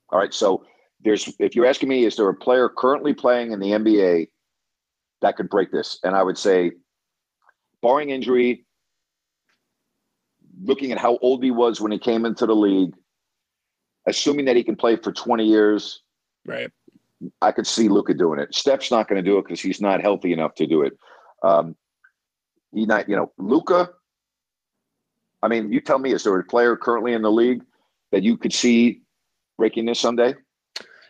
All 0.09 0.19
right, 0.19 0.33
so 0.33 0.65
there's 1.03 1.33
if 1.39 1.55
you're 1.55 1.65
asking 1.65 1.89
me, 1.89 2.05
is 2.05 2.15
there 2.15 2.29
a 2.29 2.35
player 2.35 2.69
currently 2.69 3.13
playing 3.13 3.51
in 3.51 3.59
the 3.59 3.71
NBA 3.71 4.29
that 5.21 5.35
could 5.35 5.49
break 5.49 5.71
this? 5.71 5.99
And 6.03 6.15
I 6.15 6.21
would 6.21 6.37
say 6.37 6.73
barring 7.83 8.09
injury, 8.09 8.65
looking 10.63 10.91
at 10.91 10.97
how 10.97 11.17
old 11.17 11.43
he 11.43 11.51
was 11.51 11.79
when 11.79 11.91
he 11.91 11.99
came 11.99 12.25
into 12.25 12.47
the 12.47 12.55
league, 12.55 12.95
assuming 14.07 14.45
that 14.45 14.55
he 14.55 14.63
can 14.63 14.75
play 14.75 14.95
for 14.95 15.11
20 15.11 15.45
years, 15.45 16.01
right? 16.45 16.71
I 17.41 17.51
could 17.51 17.67
see 17.67 17.89
Luka 17.89 18.13
doing 18.13 18.39
it. 18.39 18.55
Steph's 18.55 18.89
not 18.89 19.07
going 19.07 19.23
to 19.23 19.29
do 19.29 19.37
it 19.37 19.43
because 19.43 19.61
he's 19.61 19.79
not 19.79 20.01
healthy 20.01 20.33
enough 20.33 20.55
to 20.55 20.65
do 20.65 20.81
it. 20.81 20.97
Um, 21.43 21.75
he 22.73 22.85
not, 22.85 23.07
you 23.07 23.15
know, 23.15 23.31
Luka. 23.37 23.89
I 25.41 25.49
mean, 25.49 25.71
you 25.71 25.81
tell 25.81 25.99
me, 25.99 26.13
is 26.13 26.23
there 26.23 26.37
a 26.39 26.43
player 26.43 26.75
currently 26.75 27.13
in 27.13 27.21
the 27.21 27.31
league 27.31 27.63
that 28.11 28.23
you 28.23 28.37
could 28.37 28.53
see 28.53 29.01
breaking 29.57 29.85
this 29.85 29.99
someday? 29.99 30.35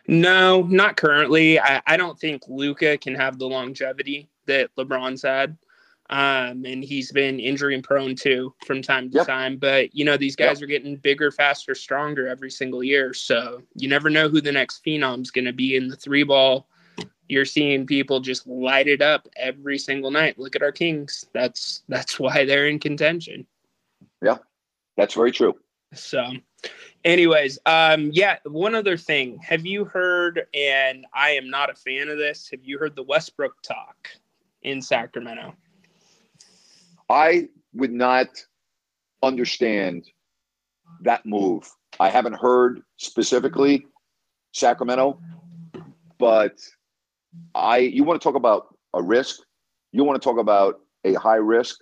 No, 0.06 0.62
not 0.62 0.96
currently. 0.96 1.58
I, 1.58 1.80
I 1.86 1.96
don't 1.96 2.18
think 2.18 2.42
Luka 2.48 2.98
can 2.98 3.14
have 3.14 3.38
the 3.38 3.46
longevity 3.46 4.28
that 4.46 4.70
LeBron's 4.76 5.22
had. 5.22 5.56
Um, 6.10 6.66
and 6.66 6.84
he's 6.84 7.10
been 7.12 7.40
injury 7.40 7.80
prone 7.80 8.14
too 8.14 8.54
from 8.66 8.82
time 8.82 9.10
to 9.10 9.18
yep. 9.18 9.26
time. 9.26 9.56
But 9.56 9.94
you 9.94 10.04
know, 10.04 10.16
these 10.16 10.36
guys 10.36 10.60
yep. 10.60 10.64
are 10.64 10.70
getting 10.70 10.96
bigger, 10.96 11.30
faster, 11.30 11.74
stronger 11.74 12.28
every 12.28 12.50
single 12.50 12.84
year. 12.84 13.14
So 13.14 13.62
you 13.74 13.88
never 13.88 14.10
know 14.10 14.28
who 14.28 14.40
the 14.40 14.52
next 14.52 14.84
phenom's 14.84 15.30
going 15.30 15.46
to 15.46 15.52
be 15.52 15.76
in 15.76 15.88
the 15.88 15.96
three 15.96 16.22
ball. 16.22 16.68
You're 17.28 17.46
seeing 17.46 17.86
people 17.86 18.20
just 18.20 18.46
light 18.46 18.86
it 18.86 19.00
up 19.00 19.26
every 19.36 19.78
single 19.78 20.10
night. 20.10 20.38
Look 20.38 20.54
at 20.54 20.62
our 20.62 20.72
Kings. 20.72 21.24
That's 21.32 21.82
that's 21.88 22.20
why 22.20 22.44
they're 22.44 22.68
in 22.68 22.78
contention. 22.78 23.46
Yeah, 24.22 24.38
that's 24.96 25.14
very 25.14 25.32
true. 25.32 25.54
So, 25.94 26.32
anyways, 27.04 27.58
um, 27.64 28.10
yeah. 28.12 28.38
One 28.44 28.74
other 28.74 28.98
thing, 28.98 29.38
have 29.38 29.64
you 29.64 29.86
heard? 29.86 30.46
And 30.52 31.06
I 31.14 31.30
am 31.30 31.48
not 31.48 31.70
a 31.70 31.74
fan 31.74 32.10
of 32.10 32.18
this. 32.18 32.50
Have 32.50 32.62
you 32.62 32.78
heard 32.78 32.94
the 32.94 33.02
Westbrook 33.02 33.62
talk 33.62 34.10
in 34.62 34.82
Sacramento? 34.82 35.54
I 37.08 37.48
would 37.74 37.92
not 37.92 38.28
understand 39.22 40.06
that 41.02 41.24
move. 41.26 41.70
I 42.00 42.10
haven't 42.10 42.34
heard 42.34 42.82
specifically 42.96 43.86
Sacramento, 44.52 45.20
but 46.18 46.58
I 47.54 47.78
you 47.78 48.04
want 48.04 48.20
to 48.20 48.24
talk 48.24 48.36
about 48.36 48.76
a 48.94 49.02
risk, 49.02 49.40
you 49.92 50.04
want 50.04 50.20
to 50.20 50.24
talk 50.24 50.38
about 50.38 50.80
a 51.04 51.14
high 51.14 51.36
risk. 51.36 51.80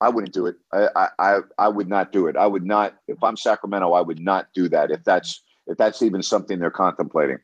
I 0.00 0.10
wouldn't 0.10 0.34
do 0.34 0.46
it. 0.46 0.56
I, 0.72 1.08
I 1.18 1.38
I 1.58 1.68
would 1.68 1.88
not 1.88 2.12
do 2.12 2.26
it. 2.26 2.36
I 2.36 2.46
would 2.46 2.64
not 2.64 2.96
if 3.08 3.22
I'm 3.22 3.36
Sacramento. 3.36 3.92
I 3.92 4.00
would 4.00 4.20
not 4.20 4.48
do 4.54 4.68
that 4.68 4.90
if 4.90 5.02
that's 5.04 5.42
if 5.66 5.78
that's 5.78 6.02
even 6.02 6.22
something 6.22 6.58
they're 6.58 6.70
contemplating. 6.70 7.38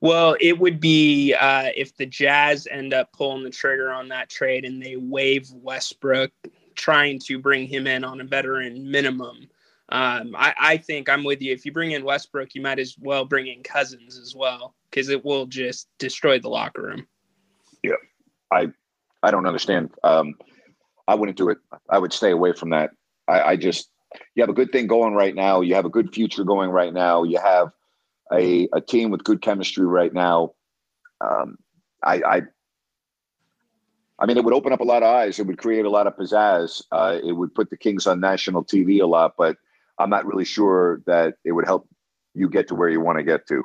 Well, 0.00 0.36
it 0.40 0.58
would 0.58 0.80
be 0.80 1.34
uh, 1.34 1.70
if 1.76 1.96
the 1.96 2.06
Jazz 2.06 2.68
end 2.70 2.94
up 2.94 3.12
pulling 3.12 3.42
the 3.42 3.50
trigger 3.50 3.90
on 3.90 4.08
that 4.08 4.28
trade 4.28 4.64
and 4.64 4.80
they 4.80 4.96
waive 4.96 5.50
Westbrook, 5.50 6.30
trying 6.76 7.18
to 7.20 7.38
bring 7.38 7.66
him 7.66 7.86
in 7.86 8.04
on 8.04 8.20
a 8.20 8.24
veteran 8.24 8.90
minimum. 8.90 9.48
Um, 9.90 10.36
I, 10.36 10.54
I, 10.60 10.76
think 10.76 11.08
I'm 11.08 11.24
with 11.24 11.40
you. 11.40 11.52
If 11.52 11.64
you 11.64 11.72
bring 11.72 11.92
in 11.92 12.04
Westbrook, 12.04 12.54
you 12.54 12.60
might 12.60 12.78
as 12.78 12.96
well 12.98 13.24
bring 13.24 13.46
in 13.46 13.62
Cousins 13.62 14.18
as 14.18 14.34
well 14.36 14.74
because 14.90 15.08
it 15.08 15.24
will 15.24 15.46
just 15.46 15.88
destroy 15.98 16.38
the 16.38 16.50
locker 16.50 16.82
room. 16.82 17.06
Yeah, 17.82 17.94
I 18.52 18.68
I 19.22 19.30
don't 19.30 19.46
understand. 19.46 19.90
Um, 20.04 20.34
I 21.06 21.14
wouldn't 21.14 21.38
do 21.38 21.48
it. 21.48 21.58
I 21.88 21.98
would 21.98 22.12
stay 22.12 22.32
away 22.32 22.52
from 22.52 22.70
that. 22.70 22.90
I, 23.26 23.40
I 23.40 23.56
just 23.56 23.90
you 24.34 24.42
have 24.42 24.50
a 24.50 24.54
good 24.54 24.72
thing 24.72 24.86
going 24.86 25.14
right 25.14 25.34
now. 25.34 25.62
You 25.62 25.74
have 25.74 25.86
a 25.86 25.90
good 25.90 26.14
future 26.14 26.44
going 26.44 26.70
right 26.70 26.92
now. 26.92 27.22
You 27.22 27.38
have 27.38 27.72
a, 28.32 28.68
a 28.72 28.80
team 28.80 29.10
with 29.10 29.24
good 29.24 29.42
chemistry 29.42 29.86
right 29.86 30.12
now. 30.12 30.52
Um, 31.20 31.58
I, 32.02 32.22
I, 32.24 32.42
I 34.18 34.26
mean, 34.26 34.36
it 34.36 34.44
would 34.44 34.54
open 34.54 34.72
up 34.72 34.80
a 34.80 34.84
lot 34.84 35.02
of 35.02 35.08
eyes. 35.08 35.38
It 35.38 35.46
would 35.46 35.58
create 35.58 35.84
a 35.84 35.90
lot 35.90 36.06
of 36.06 36.16
pizzazz. 36.16 36.82
Uh, 36.90 37.18
it 37.22 37.32
would 37.32 37.54
put 37.54 37.70
the 37.70 37.76
Kings 37.76 38.06
on 38.06 38.20
national 38.20 38.64
TV 38.64 39.00
a 39.00 39.06
lot, 39.06 39.34
but 39.38 39.56
I'm 39.98 40.10
not 40.10 40.26
really 40.26 40.44
sure 40.44 41.02
that 41.06 41.34
it 41.44 41.52
would 41.52 41.66
help 41.66 41.88
you 42.34 42.48
get 42.48 42.68
to 42.68 42.74
where 42.74 42.88
you 42.88 43.00
want 43.00 43.18
to 43.18 43.24
get 43.24 43.46
to. 43.48 43.64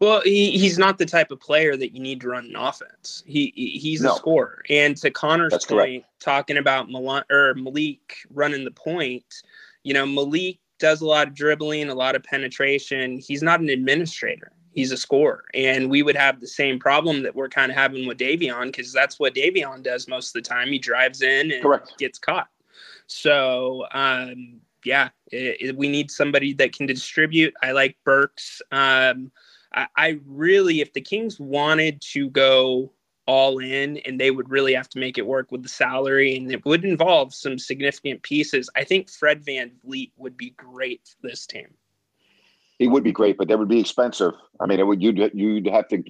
Well, 0.00 0.20
he, 0.22 0.52
he's 0.52 0.78
not 0.78 0.98
the 0.98 1.06
type 1.06 1.30
of 1.30 1.40
player 1.40 1.76
that 1.76 1.94
you 1.94 2.00
need 2.00 2.20
to 2.20 2.28
run 2.28 2.46
an 2.46 2.56
offense. 2.56 3.22
He 3.26 3.52
he's 3.54 4.02
no. 4.02 4.12
a 4.12 4.16
scorer. 4.16 4.62
And 4.70 4.96
to 4.98 5.10
Connor's 5.10 5.52
That's 5.52 5.66
point, 5.66 6.02
correct. 6.02 6.20
talking 6.20 6.56
about 6.56 6.88
Mal- 6.88 7.24
or 7.30 7.54
Malik 7.54 8.16
running 8.30 8.64
the 8.64 8.70
point, 8.70 9.24
you 9.82 9.94
know, 9.94 10.06
Malik 10.06 10.58
does 10.78 11.00
a 11.00 11.06
lot 11.06 11.28
of 11.28 11.34
dribbling, 11.34 11.88
a 11.88 11.94
lot 11.94 12.16
of 12.16 12.22
penetration. 12.22 13.18
He's 13.18 13.42
not 13.42 13.60
an 13.60 13.68
administrator. 13.68 14.52
He's 14.72 14.92
a 14.92 14.96
scorer. 14.96 15.44
And 15.54 15.90
we 15.90 16.02
would 16.02 16.16
have 16.16 16.40
the 16.40 16.46
same 16.46 16.78
problem 16.78 17.22
that 17.22 17.34
we're 17.34 17.48
kind 17.48 17.70
of 17.70 17.76
having 17.76 18.06
with 18.06 18.18
Davion 18.18 18.66
because 18.66 18.92
that's 18.92 19.18
what 19.18 19.34
Davion 19.34 19.82
does 19.82 20.06
most 20.06 20.28
of 20.28 20.32
the 20.34 20.48
time. 20.48 20.68
He 20.68 20.78
drives 20.78 21.22
in 21.22 21.50
and 21.50 21.62
Correct. 21.62 21.94
gets 21.98 22.18
caught. 22.18 22.48
So, 23.06 23.86
um, 23.92 24.60
yeah, 24.84 25.08
it, 25.32 25.56
it, 25.60 25.76
we 25.76 25.88
need 25.88 26.10
somebody 26.10 26.52
that 26.54 26.74
can 26.74 26.86
distribute. 26.86 27.54
I 27.62 27.72
like 27.72 27.96
Burks. 28.04 28.60
Um, 28.70 29.32
I, 29.72 29.86
I 29.96 30.20
really, 30.26 30.80
if 30.80 30.92
the 30.92 31.00
Kings 31.00 31.40
wanted 31.40 32.00
to 32.12 32.28
go 32.30 32.92
all 33.26 33.58
in 33.58 33.98
and 33.98 34.20
they 34.20 34.30
would 34.30 34.48
really 34.50 34.74
have 34.74 34.88
to 34.88 34.98
make 34.98 35.18
it 35.18 35.26
work 35.26 35.50
with 35.50 35.62
the 35.62 35.68
salary 35.68 36.36
and 36.36 36.50
it 36.50 36.64
would 36.64 36.84
involve 36.84 37.34
some 37.34 37.58
significant 37.58 38.22
pieces. 38.22 38.70
I 38.76 38.84
think 38.84 39.10
Fred 39.10 39.44
VanVleet 39.44 40.12
would 40.16 40.36
be 40.36 40.50
great 40.50 41.02
for 41.20 41.28
this 41.28 41.46
team. 41.46 41.74
He 42.78 42.88
would 42.88 43.02
be 43.02 43.12
great, 43.12 43.38
but 43.38 43.48
that 43.48 43.58
would 43.58 43.68
be 43.68 43.80
expensive. 43.80 44.34
I 44.60 44.66
mean, 44.66 44.78
it 44.78 44.86
would 44.86 45.02
you'd 45.02 45.18
you'd 45.34 45.66
have 45.66 45.88
to 45.88 46.02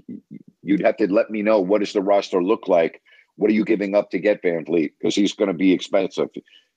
you'd 0.62 0.84
have 0.84 0.96
to 0.96 1.12
let 1.12 1.30
me 1.30 1.42
know 1.42 1.60
what 1.60 1.78
does 1.78 1.92
the 1.92 2.02
roster 2.02 2.42
look 2.42 2.68
like? 2.68 3.02
What 3.36 3.50
are 3.50 3.54
you 3.54 3.64
giving 3.64 3.94
up 3.94 4.10
to 4.10 4.18
get 4.18 4.42
VanVleet? 4.42 4.92
Because 4.98 5.14
he's 5.14 5.32
going 5.32 5.48
to 5.48 5.54
be 5.54 5.72
expensive. 5.72 6.28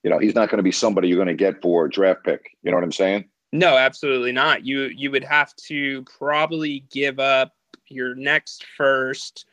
You 0.04 0.10
know, 0.10 0.20
he's 0.20 0.36
not 0.36 0.50
going 0.50 0.58
to 0.58 0.64
be 0.64 0.72
somebody 0.72 1.08
you're 1.08 1.18
going 1.18 1.28
to 1.28 1.34
get 1.34 1.62
for 1.62 1.86
a 1.86 1.90
draft 1.90 2.24
pick. 2.24 2.52
You 2.62 2.72
know 2.72 2.78
what 2.78 2.84
I'm 2.84 2.92
saying? 2.92 3.30
No, 3.52 3.78
absolutely 3.78 4.32
not. 4.32 4.64
You 4.64 4.84
you 4.84 5.10
would 5.12 5.24
have 5.24 5.56
to 5.68 6.04
probably 6.04 6.86
give 6.92 7.20
up 7.20 7.56
your 7.88 8.14
next 8.14 8.66
first 8.78 9.46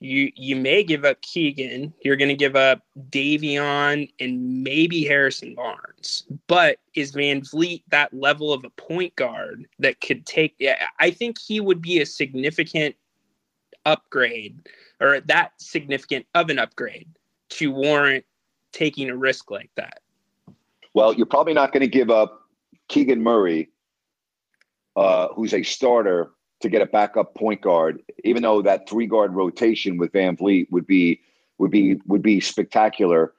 you 0.00 0.32
you 0.36 0.56
may 0.56 0.82
give 0.82 1.04
up 1.04 1.20
Keegan. 1.22 1.92
You're 2.02 2.16
going 2.16 2.28
to 2.28 2.34
give 2.34 2.56
up 2.56 2.82
Davion 3.10 4.10
and 4.20 4.62
maybe 4.62 5.04
Harrison 5.04 5.54
Barnes. 5.54 6.24
But 6.46 6.78
is 6.94 7.12
VanVleet 7.12 7.82
that 7.88 8.12
level 8.12 8.52
of 8.52 8.64
a 8.64 8.70
point 8.70 9.16
guard 9.16 9.66
that 9.78 10.00
could 10.00 10.26
take? 10.26 10.54
Yeah, 10.58 10.88
I 11.00 11.10
think 11.10 11.38
he 11.38 11.60
would 11.60 11.80
be 11.80 12.00
a 12.00 12.06
significant 12.06 12.96
upgrade, 13.86 14.68
or 15.00 15.20
that 15.20 15.52
significant 15.58 16.26
of 16.34 16.50
an 16.50 16.58
upgrade 16.58 17.08
to 17.50 17.70
warrant 17.70 18.24
taking 18.72 19.08
a 19.08 19.16
risk 19.16 19.50
like 19.50 19.70
that. 19.76 20.00
Well, 20.92 21.14
you're 21.14 21.26
probably 21.26 21.54
not 21.54 21.72
going 21.72 21.82
to 21.82 21.88
give 21.88 22.10
up 22.10 22.42
Keegan 22.88 23.22
Murray, 23.22 23.70
uh, 24.96 25.28
who's 25.28 25.54
a 25.54 25.62
starter 25.62 26.30
to 26.64 26.70
get 26.70 26.82
a 26.82 26.86
backup 26.86 27.34
point 27.34 27.60
guard, 27.60 28.02
even 28.24 28.42
though 28.42 28.62
that 28.62 28.88
three 28.88 29.06
guard 29.06 29.34
rotation 29.34 29.98
with 29.98 30.12
VanVleet 30.12 30.70
would 30.70 30.86
be 30.86 31.20
would 31.58 31.70
be 31.70 32.00
would 32.06 32.22
be 32.22 32.40
spectacular. 32.40 33.32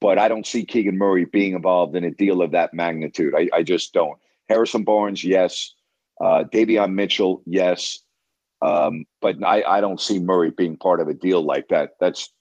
But 0.00 0.18
I 0.18 0.28
don't 0.28 0.46
see 0.46 0.64
Keegan 0.64 0.96
Murray 0.96 1.26
being 1.26 1.52
involved 1.52 1.94
in 1.94 2.04
a 2.04 2.10
deal 2.10 2.40
of 2.40 2.52
that 2.52 2.72
magnitude. 2.72 3.34
I, 3.36 3.50
I 3.52 3.62
just 3.62 3.92
don't. 3.92 4.18
Harrison 4.48 4.82
Barnes, 4.82 5.22
yes. 5.22 5.74
Uh, 6.18 6.44
Davion 6.44 6.94
Mitchell, 6.94 7.42
yes. 7.44 7.98
Um, 8.62 9.04
but 9.20 9.44
I, 9.44 9.62
I 9.62 9.80
don't 9.82 10.00
see 10.00 10.18
Murray 10.18 10.50
being 10.50 10.78
part 10.78 11.00
of 11.00 11.08
a 11.08 11.14
deal 11.14 11.42
like 11.42 11.68
that. 11.68 11.96
That's 12.00 12.32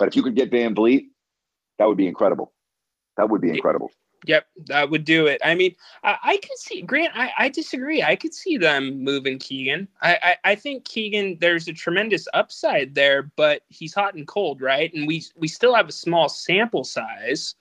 but 0.00 0.08
if 0.08 0.16
you 0.16 0.24
could 0.24 0.34
get 0.34 0.50
VanVleet, 0.50 1.04
that 1.78 1.86
would 1.86 1.98
be 1.98 2.08
incredible. 2.08 2.52
That 3.16 3.30
would 3.30 3.40
be 3.40 3.50
incredible. 3.50 3.92
Yep, 4.26 4.46
that 4.66 4.90
would 4.90 5.04
do 5.04 5.26
it. 5.26 5.40
I 5.42 5.54
mean, 5.54 5.74
I, 6.04 6.16
I 6.22 6.36
could 6.36 6.58
see 6.58 6.82
Grant. 6.82 7.12
I, 7.16 7.30
I 7.38 7.48
disagree. 7.48 8.02
I 8.02 8.16
could 8.16 8.34
see 8.34 8.58
them 8.58 9.02
moving 9.02 9.38
Keegan. 9.38 9.88
I, 10.02 10.18
I, 10.22 10.50
I 10.52 10.54
think 10.54 10.84
Keegan. 10.84 11.38
There's 11.40 11.68
a 11.68 11.72
tremendous 11.72 12.28
upside 12.34 12.94
there, 12.94 13.30
but 13.36 13.62
he's 13.68 13.94
hot 13.94 14.14
and 14.14 14.26
cold, 14.26 14.60
right? 14.60 14.92
And 14.92 15.06
we 15.06 15.24
we 15.36 15.48
still 15.48 15.74
have 15.74 15.88
a 15.88 15.92
small 15.92 16.28
sample 16.28 16.84
size. 16.84 17.54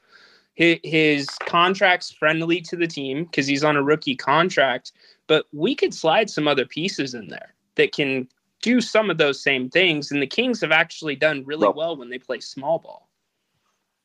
His, 0.55 0.79
his 0.83 1.29
contract's 1.45 2.11
friendly 2.11 2.59
to 2.61 2.75
the 2.75 2.87
team 2.87 3.23
because 3.23 3.47
he's 3.47 3.63
on 3.63 3.77
a 3.77 3.83
rookie 3.83 4.17
contract, 4.17 4.91
but 5.27 5.45
we 5.53 5.75
could 5.75 5.93
slide 5.93 6.29
some 6.29 6.47
other 6.47 6.65
pieces 6.65 7.13
in 7.13 7.29
there 7.29 7.53
that 7.75 7.93
can 7.93 8.27
do 8.61 8.81
some 8.81 9.09
of 9.09 9.17
those 9.17 9.41
same 9.41 9.69
things. 9.69 10.11
And 10.11 10.21
the 10.21 10.27
Kings 10.27 10.59
have 10.59 10.71
actually 10.71 11.15
done 11.15 11.45
really 11.45 11.61
well, 11.61 11.73
well 11.73 11.95
when 11.95 12.09
they 12.09 12.19
play 12.19 12.41
small 12.41 12.79
ball. 12.79 13.08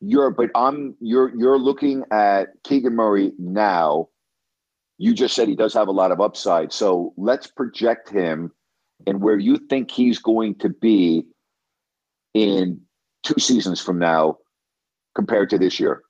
You're, 0.07 0.31
but 0.31 0.51
I'm 0.55 0.95
you're 1.01 1.35
you're 1.35 1.59
looking 1.59 2.05
at 2.11 2.49
Keegan 2.63 2.95
Murray 2.95 3.33
now. 3.39 4.09
You 4.99 5.15
just 5.15 5.35
said 5.35 5.49
he 5.49 5.57
does 5.57 5.73
have 5.73 5.89
a 5.89 5.93
lot 5.93 6.13
of 6.13 6.21
upside, 6.21 6.73
so 6.73 7.15
let's 7.17 7.47
project 7.47 8.11
him 8.11 8.53
and 9.07 9.23
where 9.23 9.39
you 9.39 9.57
think 9.57 9.91
he's 9.91 10.19
going 10.19 10.57
to 10.57 10.69
be 10.69 11.25
in 12.35 12.83
two 13.23 13.39
seasons 13.39 13.81
from 13.81 13.99
now 13.99 14.37
compared 15.15 15.49
to 15.51 15.59
this 15.59 15.81
year. 15.81 16.03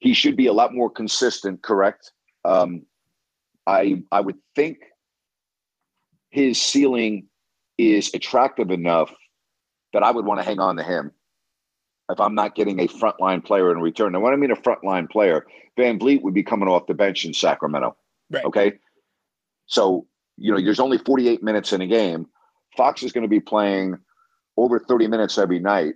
He 0.00 0.12
should 0.12 0.36
be 0.36 0.48
a 0.48 0.52
lot 0.52 0.74
more 0.74 0.90
consistent, 0.90 1.62
correct? 1.62 2.10
Um, 2.44 2.82
I 3.64 4.02
I 4.10 4.20
would 4.22 4.38
think 4.56 4.78
his 6.30 6.60
ceiling 6.60 7.28
is 7.78 8.12
attractive 8.12 8.72
enough 8.72 9.14
that 9.92 10.02
I 10.02 10.10
would 10.10 10.26
want 10.26 10.40
to 10.40 10.44
hang 10.44 10.58
on 10.58 10.76
to 10.76 10.82
him 10.82 11.12
if 12.10 12.20
I'm 12.20 12.34
not 12.34 12.54
getting 12.54 12.80
a 12.80 12.88
frontline 12.88 13.44
player 13.44 13.72
in 13.72 13.80
return. 13.80 14.12
Now, 14.12 14.20
when 14.20 14.32
I 14.32 14.36
mean 14.36 14.50
a 14.50 14.56
frontline 14.56 15.08
player, 15.08 15.46
VanVleet 15.78 16.22
would 16.22 16.34
be 16.34 16.42
coming 16.42 16.68
off 16.68 16.86
the 16.86 16.94
bench 16.94 17.24
in 17.24 17.32
Sacramento. 17.32 17.96
Right. 18.30 18.44
Okay. 18.44 18.72
So, 19.66 20.06
you 20.36 20.52
know, 20.52 20.62
there's 20.62 20.80
only 20.80 20.98
48 20.98 21.42
minutes 21.42 21.72
in 21.72 21.80
a 21.80 21.86
game. 21.86 22.26
Fox 22.76 23.02
is 23.02 23.12
going 23.12 23.22
to 23.22 23.28
be 23.28 23.40
playing 23.40 23.96
over 24.56 24.78
30 24.78 25.08
minutes 25.08 25.38
every 25.38 25.58
night. 25.58 25.94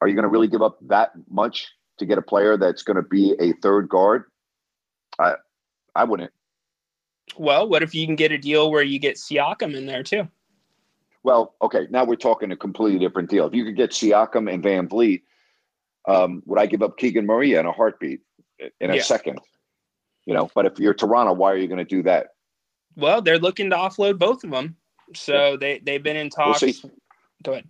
Are 0.00 0.08
you 0.08 0.14
going 0.14 0.24
to 0.24 0.28
really 0.28 0.48
give 0.48 0.62
up 0.62 0.78
that 0.88 1.12
much 1.30 1.68
to 1.98 2.06
get 2.06 2.18
a 2.18 2.22
player 2.22 2.56
that's 2.56 2.82
going 2.82 2.96
to 2.96 3.02
be 3.02 3.34
a 3.40 3.52
third 3.54 3.88
guard? 3.88 4.24
I 5.18 5.34
I 5.94 6.04
wouldn't. 6.04 6.32
Well, 7.38 7.68
what 7.68 7.82
if 7.82 7.94
you 7.94 8.06
can 8.06 8.16
get 8.16 8.32
a 8.32 8.38
deal 8.38 8.70
where 8.70 8.82
you 8.82 8.98
get 8.98 9.16
Siakam 9.16 9.74
in 9.74 9.86
there 9.86 10.02
too? 10.02 10.28
Well, 11.24 11.54
okay, 11.62 11.86
now 11.90 12.04
we're 12.04 12.16
talking 12.16 12.52
a 12.52 12.56
completely 12.56 12.98
different 13.00 13.30
deal. 13.30 13.46
If 13.46 13.54
you 13.54 13.64
could 13.64 13.76
get 13.76 13.90
Siakam 13.90 14.52
and 14.52 14.62
VanVleet, 14.62 15.22
um, 16.06 16.42
would 16.44 16.58
I 16.60 16.66
give 16.66 16.82
up 16.82 16.98
Keegan 16.98 17.24
Murray 17.26 17.54
in 17.54 17.64
a 17.66 17.72
heartbeat 17.72 18.20
in 18.80 18.90
a 18.90 18.96
Yeah. 18.96 19.02
second? 19.02 19.40
You 20.26 20.34
know, 20.34 20.50
but 20.54 20.66
if 20.66 20.78
you're 20.78 20.94
Toronto, 20.94 21.32
why 21.32 21.50
are 21.52 21.56
you 21.56 21.66
going 21.66 21.78
to 21.78 21.84
do 21.84 22.02
that? 22.02 22.28
Well, 22.96 23.22
they're 23.22 23.38
looking 23.38 23.70
to 23.70 23.76
offload 23.76 24.18
both 24.18 24.44
of 24.44 24.50
them, 24.50 24.76
so 25.14 25.56
they 25.56 25.80
they've 25.80 26.02
been 26.02 26.16
in 26.16 26.30
We'll 26.36 26.54
talks. 26.54 26.60
see. 26.60 26.74
Go 27.42 27.52
ahead. 27.52 27.68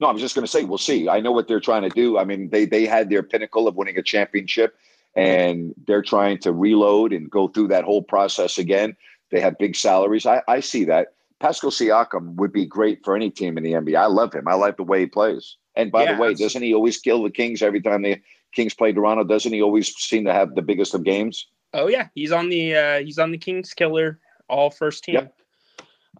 No, 0.00 0.08
I 0.08 0.12
was 0.12 0.22
just 0.22 0.34
going 0.34 0.44
to 0.44 0.50
say, 0.50 0.64
we'll 0.64 0.78
see. 0.78 1.08
I 1.08 1.20
know 1.20 1.32
what 1.32 1.46
they're 1.46 1.60
trying 1.60 1.82
to 1.82 1.88
do. 1.90 2.18
I 2.18 2.24
mean, 2.24 2.50
they 2.50 2.64
they 2.64 2.86
had 2.86 3.08
their 3.08 3.22
pinnacle 3.22 3.68
of 3.68 3.76
winning 3.76 3.98
a 3.98 4.02
championship, 4.02 4.76
and 5.14 5.74
they're 5.86 6.02
trying 6.02 6.38
to 6.38 6.52
reload 6.52 7.12
and 7.12 7.30
go 7.30 7.48
through 7.48 7.68
that 7.68 7.84
whole 7.84 8.02
process 8.02 8.58
again. 8.58 8.96
They 9.30 9.40
have 9.40 9.58
big 9.58 9.76
salaries. 9.76 10.26
I, 10.26 10.42
I 10.48 10.60
see 10.60 10.84
that. 10.84 11.14
Pascal 11.40 11.70
Siakam 11.70 12.34
would 12.36 12.52
be 12.52 12.66
great 12.66 13.02
for 13.04 13.16
any 13.16 13.30
team 13.30 13.56
in 13.56 13.64
the 13.64 13.72
NBA. 13.72 13.96
I 13.96 14.06
love 14.06 14.34
him. 14.34 14.46
I 14.46 14.54
like 14.54 14.76
the 14.76 14.82
way 14.82 15.00
he 15.00 15.06
plays. 15.06 15.56
And 15.74 15.90
by 15.90 16.04
Yeah, 16.04 16.14
the 16.14 16.20
way, 16.20 16.34
doesn't 16.34 16.62
he 16.62 16.74
always 16.74 16.98
kill 16.98 17.22
the 17.22 17.30
Kings 17.30 17.62
every 17.62 17.80
time 17.80 18.02
the 18.02 18.20
Kings 18.52 18.74
play 18.74 18.92
Toronto? 18.92 19.24
Doesn't 19.24 19.52
he 19.52 19.62
always 19.62 19.94
seem 19.96 20.24
to 20.26 20.32
have 20.32 20.54
the 20.54 20.62
biggest 20.62 20.94
of 20.94 21.04
games? 21.04 21.46
Oh 21.72 21.88
yeah, 21.88 22.08
he's 22.14 22.32
on 22.32 22.48
the 22.48 22.76
uh, 22.76 22.98
he's 23.00 23.18
on 23.18 23.30
the 23.30 23.38
Kings 23.38 23.72
killer 23.72 24.20
all 24.48 24.70
first 24.70 25.04
team. 25.04 25.14
Yep. 25.14 25.34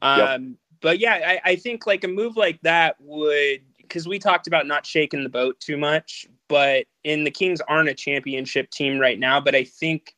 Um, 0.02 0.56
but 0.80 0.98
yeah, 0.98 1.38
I, 1.44 1.50
I 1.50 1.56
think 1.56 1.86
like 1.86 2.04
a 2.04 2.08
move 2.08 2.36
like 2.36 2.60
that 2.62 2.96
would 3.00 3.60
because 3.82 4.06
we 4.06 4.18
talked 4.18 4.46
about 4.46 4.66
not 4.66 4.86
shaking 4.86 5.24
the 5.24 5.28
boat 5.28 5.58
too 5.60 5.76
much, 5.76 6.26
but 6.48 6.86
in 7.04 7.24
the 7.24 7.30
Kings 7.30 7.60
aren't 7.62 7.88
a 7.88 7.94
championship 7.94 8.70
team 8.70 8.98
right 8.98 9.18
now, 9.18 9.40
but 9.40 9.54
I 9.54 9.64
think 9.64 10.14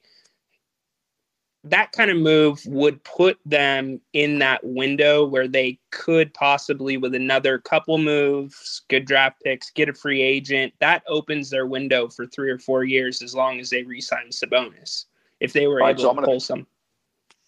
that 1.64 1.92
kind 1.92 2.11
of 2.11 2.16
move 2.16 2.61
would 2.66 3.03
put 3.05 3.38
them 3.46 4.01
in 4.12 4.40
that 4.40 4.64
window 4.64 5.25
where 5.25 5.46
they 5.46 5.79
could 5.90 6.35
possibly 6.35 6.96
with 6.96 7.14
another 7.14 7.59
couple 7.59 7.98
moves, 7.98 8.83
good 8.88 9.05
draft 9.05 9.40
picks, 9.44 9.70
get 9.70 9.88
a 9.88 9.94
free 9.94 10.20
agent. 10.20 10.72
That 10.81 11.05
opens 11.07 11.51
their 11.51 11.66
window 11.66 12.09
for 12.09 12.27
three 12.27 12.51
or 12.51 12.59
four 12.59 12.83
years 12.83 13.22
as 13.22 13.35
long 13.35 13.61
as 13.61 13.70
they 13.70 13.85
re-sign 13.85 14.31
Sabonis. 14.31 15.05
If 15.38 15.53
they 15.53 15.68
were 15.68 15.81
All 15.81 15.87
right, 15.87 15.90
able 15.94 16.03
so 16.03 16.09
to 16.11 16.14
gonna- 16.16 16.27
pull 16.27 16.40
some. 16.40 16.66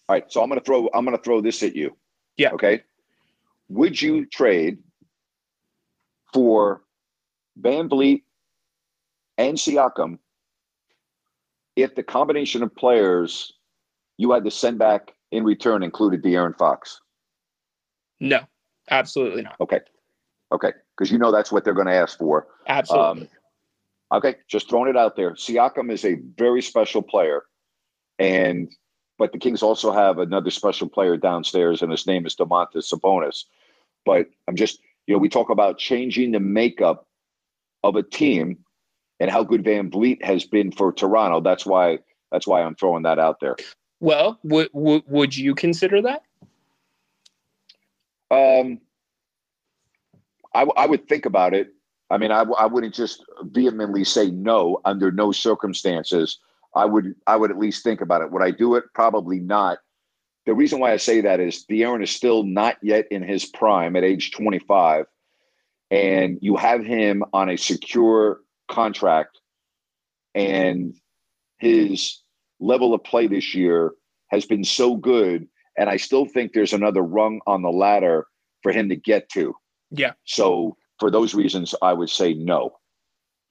All 0.07 0.13
right, 0.15 0.31
so 0.31 0.41
I'm 0.41 0.49
going 0.49 0.59
to 0.59 0.65
throw 0.65 0.87
I'm 0.93 1.03
going 1.03 1.17
to 1.17 1.23
throw 1.23 1.41
this 1.41 1.63
at 1.63 1.75
you. 1.75 1.97
Yeah. 2.37 2.51
Okay. 2.51 2.83
Would 3.69 3.99
you 3.99 4.25
trade 4.27 4.77
for 6.31 6.83
VanVleet 7.59 8.21
and 9.37 9.57
Siakam 9.57 10.19
if 11.75 11.95
the 11.95 12.03
combination 12.03 12.61
of 12.61 12.73
players 12.75 13.51
you 14.17 14.31
had 14.31 14.43
to 14.43 14.51
send 14.51 14.79
back 14.79 15.13
in 15.31 15.43
return 15.43 15.83
included 15.83 16.23
De'Aaron 16.23 16.57
Fox? 16.57 17.01
No, 18.19 18.41
absolutely 18.89 19.41
not. 19.41 19.55
Okay. 19.59 19.79
Okay. 20.51 20.71
Because 20.97 21.11
you 21.11 21.17
know 21.17 21.31
that's 21.31 21.51
what 21.51 21.65
they're 21.65 21.73
going 21.73 21.87
to 21.87 21.93
ask 21.93 22.17
for. 22.17 22.47
Absolutely. 22.67 23.23
Um, 23.23 23.27
okay, 24.11 24.35
just 24.47 24.69
throwing 24.69 24.89
it 24.89 24.97
out 24.97 25.15
there. 25.15 25.31
Siakam 25.31 25.91
is 25.91 26.05
a 26.05 26.15
very 26.37 26.61
special 26.61 27.01
player, 27.01 27.43
and 28.19 28.71
but 29.17 29.31
the 29.31 29.39
Kings 29.39 29.63
also 29.63 29.91
have 29.91 30.19
another 30.19 30.51
special 30.51 30.87
player 30.87 31.17
downstairs, 31.17 31.81
and 31.81 31.91
his 31.91 32.07
name 32.07 32.25
is 32.25 32.35
Domantas 32.35 32.93
Sabonis. 32.93 33.45
But 34.05 34.27
I'm 34.47 34.55
just, 34.55 34.79
you 35.07 35.13
know, 35.15 35.19
we 35.19 35.29
talk 35.29 35.49
about 35.49 35.77
changing 35.77 36.31
the 36.31 36.39
makeup 36.39 37.07
of 37.83 37.95
a 37.95 38.03
team 38.03 38.59
and 39.19 39.31
how 39.31 39.43
good 39.43 39.63
VanVleet 39.63 40.23
has 40.23 40.45
been 40.45 40.71
for 40.71 40.91
Toronto. 40.91 41.41
That's 41.41 41.65
why 41.65 41.99
that's 42.31 42.47
why 42.47 42.61
I'm 42.61 42.75
throwing 42.75 43.03
that 43.03 43.19
out 43.19 43.39
there. 43.39 43.55
Well, 43.99 44.39
would 44.43 44.69
would 44.73 45.03
would 45.07 45.35
you 45.35 45.55
consider 45.55 46.01
that? 46.01 46.23
Um, 48.31 48.79
I, 50.53 50.61
w- 50.61 50.73
I 50.75 50.87
would 50.87 51.07
think 51.07 51.25
about 51.25 51.53
it. 51.53 51.69
I 52.09 52.17
mean, 52.17 52.31
I, 52.31 52.39
w- 52.39 52.55
I 52.57 52.65
wouldn't 52.65 52.93
just 52.93 53.23
vehemently 53.41 54.03
say 54.03 54.29
no 54.31 54.79
under 54.85 55.11
no 55.11 55.31
circumstances. 55.31 56.39
I 56.75 56.85
would 56.85 57.15
I 57.27 57.35
would 57.35 57.51
at 57.51 57.57
least 57.57 57.83
think 57.83 58.01
about 58.01 58.21
it. 58.21 58.31
Would 58.31 58.43
I 58.43 58.51
do 58.51 58.75
it? 58.75 58.85
Probably 58.93 59.39
not. 59.39 59.79
The 60.45 60.53
reason 60.53 60.79
why 60.79 60.91
I 60.91 60.97
say 60.97 61.21
that 61.21 61.39
is 61.39 61.65
De'Aaron 61.69 62.03
is 62.03 62.11
still 62.11 62.43
not 62.43 62.77
yet 62.83 63.07
in 63.09 63.23
his 63.23 63.45
prime 63.45 63.95
at 63.95 64.03
age 64.03 64.31
25, 64.31 65.05
and 65.89 66.37
you 66.41 66.55
have 66.55 66.85
him 66.85 67.23
on 67.33 67.49
a 67.49 67.57
secure 67.57 68.41
contract, 68.67 69.39
and 70.35 70.93
his 71.57 72.19
level 72.65 72.93
of 72.93 73.03
play 73.03 73.27
this 73.27 73.53
year 73.53 73.91
has 74.31 74.45
been 74.45 74.63
so 74.63 74.95
good 74.95 75.47
and 75.77 75.89
I 75.89 75.97
still 75.97 76.25
think 76.25 76.53
there's 76.53 76.73
another 76.73 77.01
rung 77.01 77.41
on 77.47 77.61
the 77.61 77.71
ladder 77.71 78.27
for 78.63 78.71
him 78.71 78.89
to 78.89 78.95
get 78.95 79.29
to. 79.29 79.55
Yeah. 79.91 80.13
So 80.25 80.77
for 80.99 81.11
those 81.11 81.33
reasons, 81.33 81.75
I 81.81 81.93
would 81.93 82.09
say 82.09 82.33
no, 82.33 82.77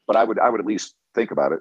but 0.06 0.16
I 0.16 0.24
would 0.24 0.38
I 0.38 0.48
would 0.50 0.60
at 0.60 0.66
least 0.66 0.94
think 1.14 1.30
about 1.30 1.52
it. 1.52 1.60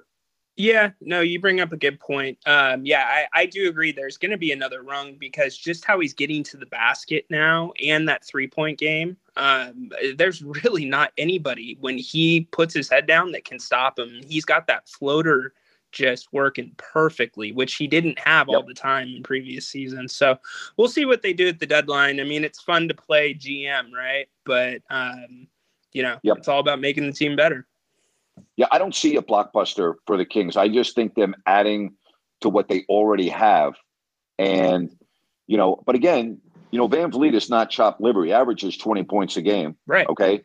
Yeah, 0.56 0.90
no, 1.00 1.20
you 1.20 1.40
bring 1.40 1.60
up 1.60 1.72
a 1.72 1.76
good 1.76 1.98
point. 1.98 2.38
Um, 2.46 2.86
yeah, 2.86 3.04
I, 3.04 3.40
I 3.40 3.46
do 3.46 3.68
agree. 3.68 3.90
There's 3.90 4.16
going 4.16 4.30
to 4.30 4.38
be 4.38 4.52
another 4.52 4.84
rung 4.84 5.16
because 5.18 5.58
just 5.58 5.84
how 5.84 5.98
he's 5.98 6.14
getting 6.14 6.44
to 6.44 6.56
the 6.56 6.66
basket 6.66 7.24
now 7.28 7.72
and 7.84 8.08
that 8.08 8.24
three 8.24 8.46
point 8.46 8.78
game, 8.78 9.16
um, 9.36 9.90
there's 10.16 10.42
really 10.42 10.84
not 10.84 11.12
anybody 11.18 11.76
when 11.80 11.98
he 11.98 12.46
puts 12.52 12.72
his 12.72 12.88
head 12.88 13.06
down 13.06 13.32
that 13.32 13.44
can 13.44 13.58
stop 13.58 13.98
him. 13.98 14.20
He's 14.28 14.44
got 14.44 14.68
that 14.68 14.88
floater 14.88 15.54
just 15.94 16.32
working 16.32 16.72
perfectly, 16.76 17.52
which 17.52 17.76
he 17.76 17.86
didn't 17.86 18.18
have 18.18 18.48
all 18.48 18.62
the 18.62 18.74
time 18.74 19.08
in 19.08 19.22
previous 19.22 19.66
seasons. 19.66 20.14
So 20.14 20.36
we'll 20.76 20.88
see 20.88 21.04
what 21.04 21.22
they 21.22 21.32
do 21.32 21.48
at 21.48 21.60
the 21.60 21.66
deadline. 21.66 22.20
I 22.20 22.24
mean, 22.24 22.44
it's 22.44 22.60
fun 22.60 22.88
to 22.88 22.94
play 22.94 23.32
GM, 23.32 23.92
right? 23.92 24.28
But, 24.44 24.82
um, 24.90 25.46
you 25.92 26.02
know, 26.02 26.18
Yep. 26.22 26.38
it's 26.38 26.48
all 26.48 26.60
about 26.60 26.80
making 26.80 27.06
the 27.06 27.12
team 27.12 27.36
better. 27.36 27.66
Yeah, 28.56 28.66
I 28.70 28.78
don't 28.78 28.94
see 28.94 29.16
a 29.16 29.22
blockbuster 29.22 29.94
for 30.06 30.16
the 30.16 30.24
Kings. 30.24 30.56
I 30.56 30.68
just 30.68 30.94
think 30.94 31.14
them 31.14 31.34
adding 31.46 31.94
to 32.40 32.48
what 32.48 32.68
they 32.68 32.84
already 32.88 33.28
have, 33.28 33.74
and 34.38 34.94
you 35.46 35.56
know, 35.56 35.82
but 35.86 35.94
again, 35.94 36.40
you 36.72 36.78
know, 36.78 36.88
VanVleet 36.88 37.34
is 37.34 37.48
not 37.48 37.70
chopped 37.70 38.00
liver. 38.00 38.24
He 38.24 38.32
averages 38.32 38.76
twenty 38.76 39.04
points 39.04 39.36
a 39.36 39.42
game. 39.42 39.76
Right. 39.86 40.08
Okay. 40.08 40.42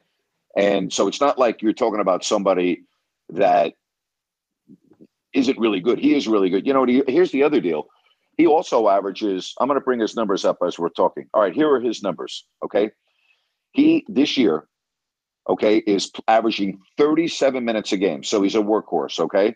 And 0.56 0.94
so 0.94 1.08
it's 1.08 1.20
not 1.20 1.40
like 1.40 1.62
you're 1.62 1.74
talking 1.74 2.00
about 2.00 2.24
somebody 2.24 2.84
that 3.30 3.74
isn't 5.34 5.60
really 5.60 5.80
good. 5.80 6.00
He 6.00 6.16
is 6.16 6.28
really 6.28 6.50
good. 6.50 6.66
You 6.66 6.74
know, 6.74 6.86
he- 6.86 7.04
here's 7.08 7.32
the 7.32 7.44
other 7.44 7.62
deal. 7.62 7.88
He 8.38 8.48
also 8.48 8.88
averages, 8.88 9.54
I'm 9.60 9.68
going 9.68 9.80
to 9.80 9.84
bring 9.84 10.00
his 10.00 10.16
numbers 10.16 10.46
up 10.46 10.58
as 10.66 10.80
we're 10.80 10.90
talking. 10.90 11.28
All 11.34 11.42
right, 11.42 11.54
here 11.54 11.70
are 11.74 11.80
his 11.82 12.02
numbers. 12.02 12.46
Okay. 12.64 12.92
He, 13.74 14.06
this 14.08 14.38
year, 14.38 14.68
okay, 15.48 15.78
is 15.78 16.12
averaging 16.28 16.80
37 16.98 17.64
minutes 17.66 17.92
a 17.92 17.98
game. 17.98 18.24
So 18.24 18.42
he's 18.42 18.56
a 18.56 18.60
workhorse. 18.60 19.20
Okay. 19.20 19.56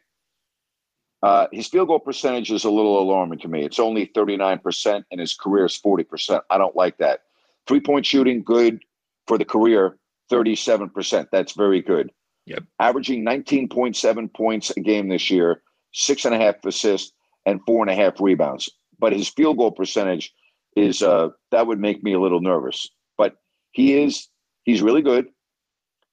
Uh, 1.23 1.47
his 1.53 1.67
field 1.67 1.87
goal 1.87 1.99
percentage 1.99 2.51
is 2.51 2.65
a 2.65 2.69
little 2.69 2.99
alarming 2.99 3.39
to 3.39 3.47
me. 3.47 3.63
It's 3.63 3.79
only 3.79 4.07
39%, 4.07 5.03
and 5.09 5.21
his 5.21 5.33
career 5.33 5.65
is 5.65 5.79
40%. 5.79 6.41
I 6.49 6.57
don't 6.57 6.75
like 6.75 6.97
that. 6.97 7.21
Three 7.65 7.79
point 7.79 8.05
shooting, 8.05 8.43
good 8.43 8.83
for 9.27 9.37
the 9.37 9.45
career, 9.45 9.97
37%. 10.29 11.27
That's 11.31 11.53
very 11.53 11.81
good. 11.81 12.11
Yep. 12.45 12.63
Averaging 12.79 13.25
19.7 13.25 14.33
points 14.33 14.71
a 14.71 14.79
game 14.79 15.07
this 15.07 15.29
year, 15.29 15.61
six 15.93 16.25
and 16.25 16.35
a 16.35 16.37
half 16.37 16.55
assists, 16.65 17.13
and 17.45 17.61
four 17.65 17.81
and 17.81 17.89
a 17.89 17.95
half 17.95 18.19
rebounds. 18.19 18.69
But 18.99 19.13
his 19.13 19.29
field 19.29 19.57
goal 19.57 19.71
percentage 19.71 20.33
is 20.75 21.01
uh, 21.01 21.29
that 21.51 21.67
would 21.67 21.79
make 21.79 22.03
me 22.03 22.13
a 22.13 22.19
little 22.19 22.41
nervous. 22.41 22.87
But 23.17 23.35
he 23.71 24.01
is 24.01 24.27
he's 24.63 24.81
really 24.81 25.01
good. 25.01 25.27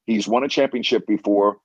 He's 0.07 0.29
won 0.29 0.45
a 0.45 0.49
championship 0.49 1.07
before 1.07 1.59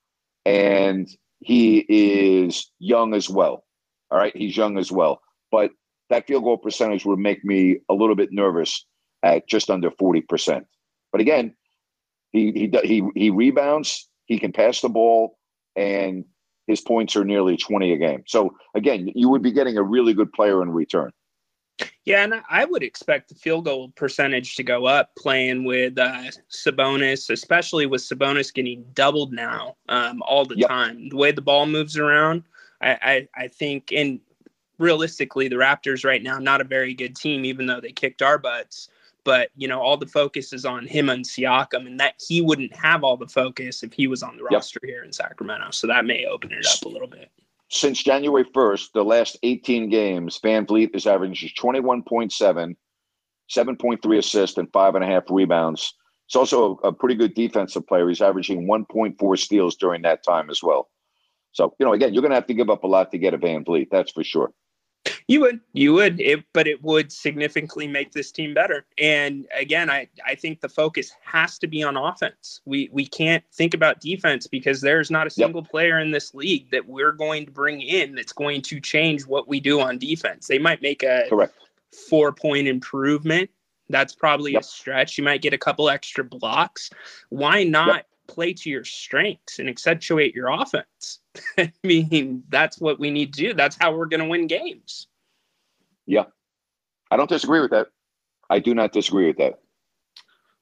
and 0.45 1.09
he 1.39 1.85
is 1.89 2.71
young 2.79 3.13
as 3.13 3.29
well. 3.29 3.65
All 4.11 4.17
right, 4.17 4.35
he's 4.35 4.55
young 4.55 4.77
as 4.77 4.91
well, 4.91 5.21
but 5.51 5.71
that 6.09 6.27
field 6.27 6.43
goal 6.43 6.57
percentage 6.57 7.05
would 7.05 7.19
make 7.19 7.43
me 7.43 7.79
a 7.89 7.93
little 7.93 8.15
bit 8.15 8.31
nervous 8.31 8.85
at 9.23 9.47
just 9.47 9.71
under 9.71 9.89
forty 9.91 10.21
percent. 10.21 10.67
But 11.11 11.21
again, 11.21 11.55
he 12.31 12.51
he 12.51 12.71
he 12.83 13.03
he 13.15 13.29
rebounds. 13.31 14.07
He 14.25 14.39
can 14.39 14.51
pass 14.51 14.81
the 14.81 14.89
ball, 14.89 15.37
and 15.75 16.25
his 16.67 16.81
points 16.81 17.15
are 17.15 17.23
nearly 17.23 17.57
twenty 17.57 17.93
a 17.93 17.97
game. 17.97 18.23
So 18.27 18.55
again, 18.73 19.11
you 19.15 19.29
would 19.29 19.41
be 19.41 19.51
getting 19.51 19.77
a 19.77 19.83
really 19.83 20.13
good 20.13 20.33
player 20.33 20.61
in 20.61 20.71
return. 20.71 21.11
Yeah, 22.05 22.23
and 22.23 22.35
I 22.49 22.65
would 22.65 22.83
expect 22.83 23.29
the 23.29 23.35
field 23.35 23.65
goal 23.65 23.91
percentage 23.95 24.55
to 24.55 24.63
go 24.63 24.85
up 24.85 25.15
playing 25.17 25.65
with 25.65 25.97
uh, 25.97 26.31
Sabonis, 26.49 27.29
especially 27.29 27.87
with 27.87 28.01
Sabonis 28.01 28.53
getting 28.53 28.85
doubled 28.93 29.33
now 29.33 29.75
um, 29.89 30.21
all 30.21 30.45
the 30.45 30.57
yep. 30.57 30.69
time. 30.69 31.09
The 31.09 31.17
way 31.17 31.31
the 31.31 31.41
ball 31.41 31.65
moves 31.65 31.97
around, 31.97 32.43
I, 32.79 33.27
I, 33.35 33.43
I 33.43 33.47
think, 33.47 33.91
and 33.91 34.19
realistically, 34.77 35.47
the 35.47 35.55
Raptors 35.55 36.05
right 36.05 36.21
now 36.21 36.37
not 36.37 36.61
a 36.61 36.65
very 36.65 36.93
good 36.93 37.15
team, 37.15 37.43
even 37.43 37.65
though 37.65 37.81
they 37.81 37.91
kicked 37.91 38.21
our 38.21 38.37
butts. 38.37 38.87
But 39.25 39.49
you 39.57 39.67
know, 39.67 39.81
all 39.81 39.97
the 39.97 40.07
focus 40.07 40.53
is 40.53 40.63
on 40.63 40.87
him 40.87 41.09
and 41.09 41.25
Siakam, 41.25 41.85
and 41.85 41.99
that 41.99 42.15
he 42.25 42.41
wouldn't 42.41 42.73
have 42.75 43.03
all 43.03 43.17
the 43.17 43.27
focus 43.27 43.83
if 43.83 43.91
he 43.91 44.07
was 44.07 44.23
on 44.23 44.37
the 44.37 44.43
yep. 44.43 44.53
roster 44.53 44.79
here 44.83 45.03
in 45.03 45.11
Sacramento. 45.11 45.71
So 45.71 45.87
that 45.87 46.05
may 46.05 46.25
open 46.25 46.53
it 46.53 46.65
up 46.65 46.83
a 46.83 46.89
little 46.89 47.07
bit 47.07 47.29
since 47.69 48.03
January 48.03 48.45
1st, 48.45 48.91
the 48.93 49.03
last 49.03 49.37
18 49.43 49.89
games, 49.89 50.39
VanVleet 50.43 50.95
is 50.95 51.07
averaging 51.07 51.49
21.7, 51.49 52.75
7.3 53.49 54.17
assists, 54.17 54.57
and 54.57 54.71
five 54.71 54.95
and 54.95 55.03
a 55.03 55.07
half 55.07 55.23
rebounds. 55.29 55.93
He's 56.27 56.35
also 56.35 56.79
a, 56.83 56.87
a 56.87 56.93
pretty 56.93 57.15
good 57.15 57.33
defensive 57.33 57.85
player. 57.87 58.07
He's 58.07 58.21
averaging 58.21 58.67
1.4 58.67 59.39
steals 59.39 59.75
during 59.75 60.03
that 60.03 60.23
time 60.23 60.49
as 60.49 60.61
well. 60.63 60.89
So, 61.51 61.73
you 61.79 61.85
know, 61.85 61.93
again, 61.93 62.13
you're 62.13 62.21
going 62.21 62.31
to 62.31 62.35
have 62.35 62.47
to 62.47 62.53
give 62.53 62.69
up 62.69 62.83
a 62.83 62.87
lot 62.87 63.11
to 63.11 63.17
get 63.17 63.33
a 63.33 63.37
VanVleet. 63.37 63.87
That's 63.91 64.11
for 64.11 64.23
sure. 64.23 64.51
You 65.27 65.41
would, 65.41 65.59
you 65.73 65.93
would, 65.93 66.19
it, 66.19 66.43
but 66.53 66.67
it 66.67 66.83
would 66.83 67.11
significantly 67.11 67.87
make 67.87 68.11
this 68.11 68.31
team 68.31 68.53
better. 68.53 68.85
And 68.97 69.47
again, 69.55 69.89
I, 69.89 70.07
I 70.25 70.35
think 70.35 70.61
the 70.61 70.69
focus 70.69 71.11
has 71.23 71.57
to 71.59 71.67
be 71.67 71.83
on 71.83 71.97
offense. 71.97 72.61
We 72.65 72.89
we 72.91 73.05
can't 73.05 73.43
think 73.53 73.73
about 73.73 74.01
defense 74.01 74.47
because 74.47 74.81
there's 74.81 75.11
not 75.11 75.27
a 75.27 75.29
single 75.29 75.61
yep. 75.61 75.71
player 75.71 75.99
in 75.99 76.11
this 76.11 76.33
league 76.33 76.69
that 76.71 76.87
we're 76.87 77.11
going 77.11 77.45
to 77.45 77.51
bring 77.51 77.81
in 77.81 78.15
that's 78.15 78.33
going 78.33 78.61
to 78.63 78.79
change 78.79 79.25
what 79.25 79.47
we 79.47 79.59
do 79.59 79.79
on 79.79 79.97
defense. 79.97 80.47
They 80.47 80.59
might 80.59 80.81
make 80.81 81.03
a 81.03 81.25
correct 81.29 81.55
four 82.09 82.31
point 82.31 82.67
improvement. 82.67 83.49
That's 83.89 84.15
probably 84.15 84.53
yep. 84.53 84.61
a 84.61 84.65
stretch. 84.65 85.17
You 85.17 85.23
might 85.23 85.41
get 85.41 85.53
a 85.53 85.57
couple 85.57 85.89
extra 85.89 86.23
blocks. 86.23 86.89
Why 87.29 87.63
not 87.63 87.95
yep. 87.95 88.07
Play 88.27 88.53
to 88.53 88.69
your 88.69 88.83
strengths 88.83 89.59
and 89.59 89.69
accentuate 89.69 90.33
your 90.33 90.49
offense? 90.49 91.19
I 91.57 91.71
mean, 91.83 92.43
that's 92.49 92.79
what 92.79 92.99
we 92.99 93.11
need 93.11 93.33
to 93.33 93.41
do. 93.41 93.53
That's 93.53 93.77
how 93.79 93.95
we're 93.95 94.05
going 94.05 94.21
to 94.21 94.29
win 94.29 94.47
games. 94.47 95.07
Yeah. 96.05 96.25
I 97.11 97.17
don't 97.17 97.29
disagree 97.29 97.61
with 97.61 97.71
that. 97.71 97.87
I 98.49 98.59
do 98.59 98.73
not 98.73 98.91
disagree 98.91 99.27
with 99.27 99.37
that. 99.37 99.59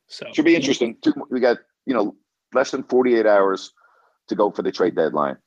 So 0.07 0.28
it 0.28 0.36
should 0.36 0.45
be 0.45 0.55
interesting. 0.55 0.97
We 1.30 1.39
got, 1.39 1.57
you 1.86 1.93
know, 1.93 2.16
less 2.53 2.72
than 2.72 2.84
48 2.84 3.26
hours 3.26 3.72
to 4.28 4.36
go 4.36 4.51
for 4.51 4.61
the 4.61 4.72
trade 4.72 4.95
deadline. 4.95 5.38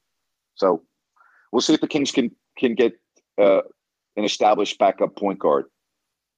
So 0.55 0.83
we'll 1.53 1.61
see 1.61 1.75
if 1.75 1.81
the 1.81 1.89
Kings 1.89 2.11
can 2.11 2.31
can 2.59 2.75
get 2.75 2.95
uh, 3.39 3.61
an 4.17 4.25
established 4.25 4.79
backup 4.79 5.17
point 5.17 5.39
guard. 5.39 5.67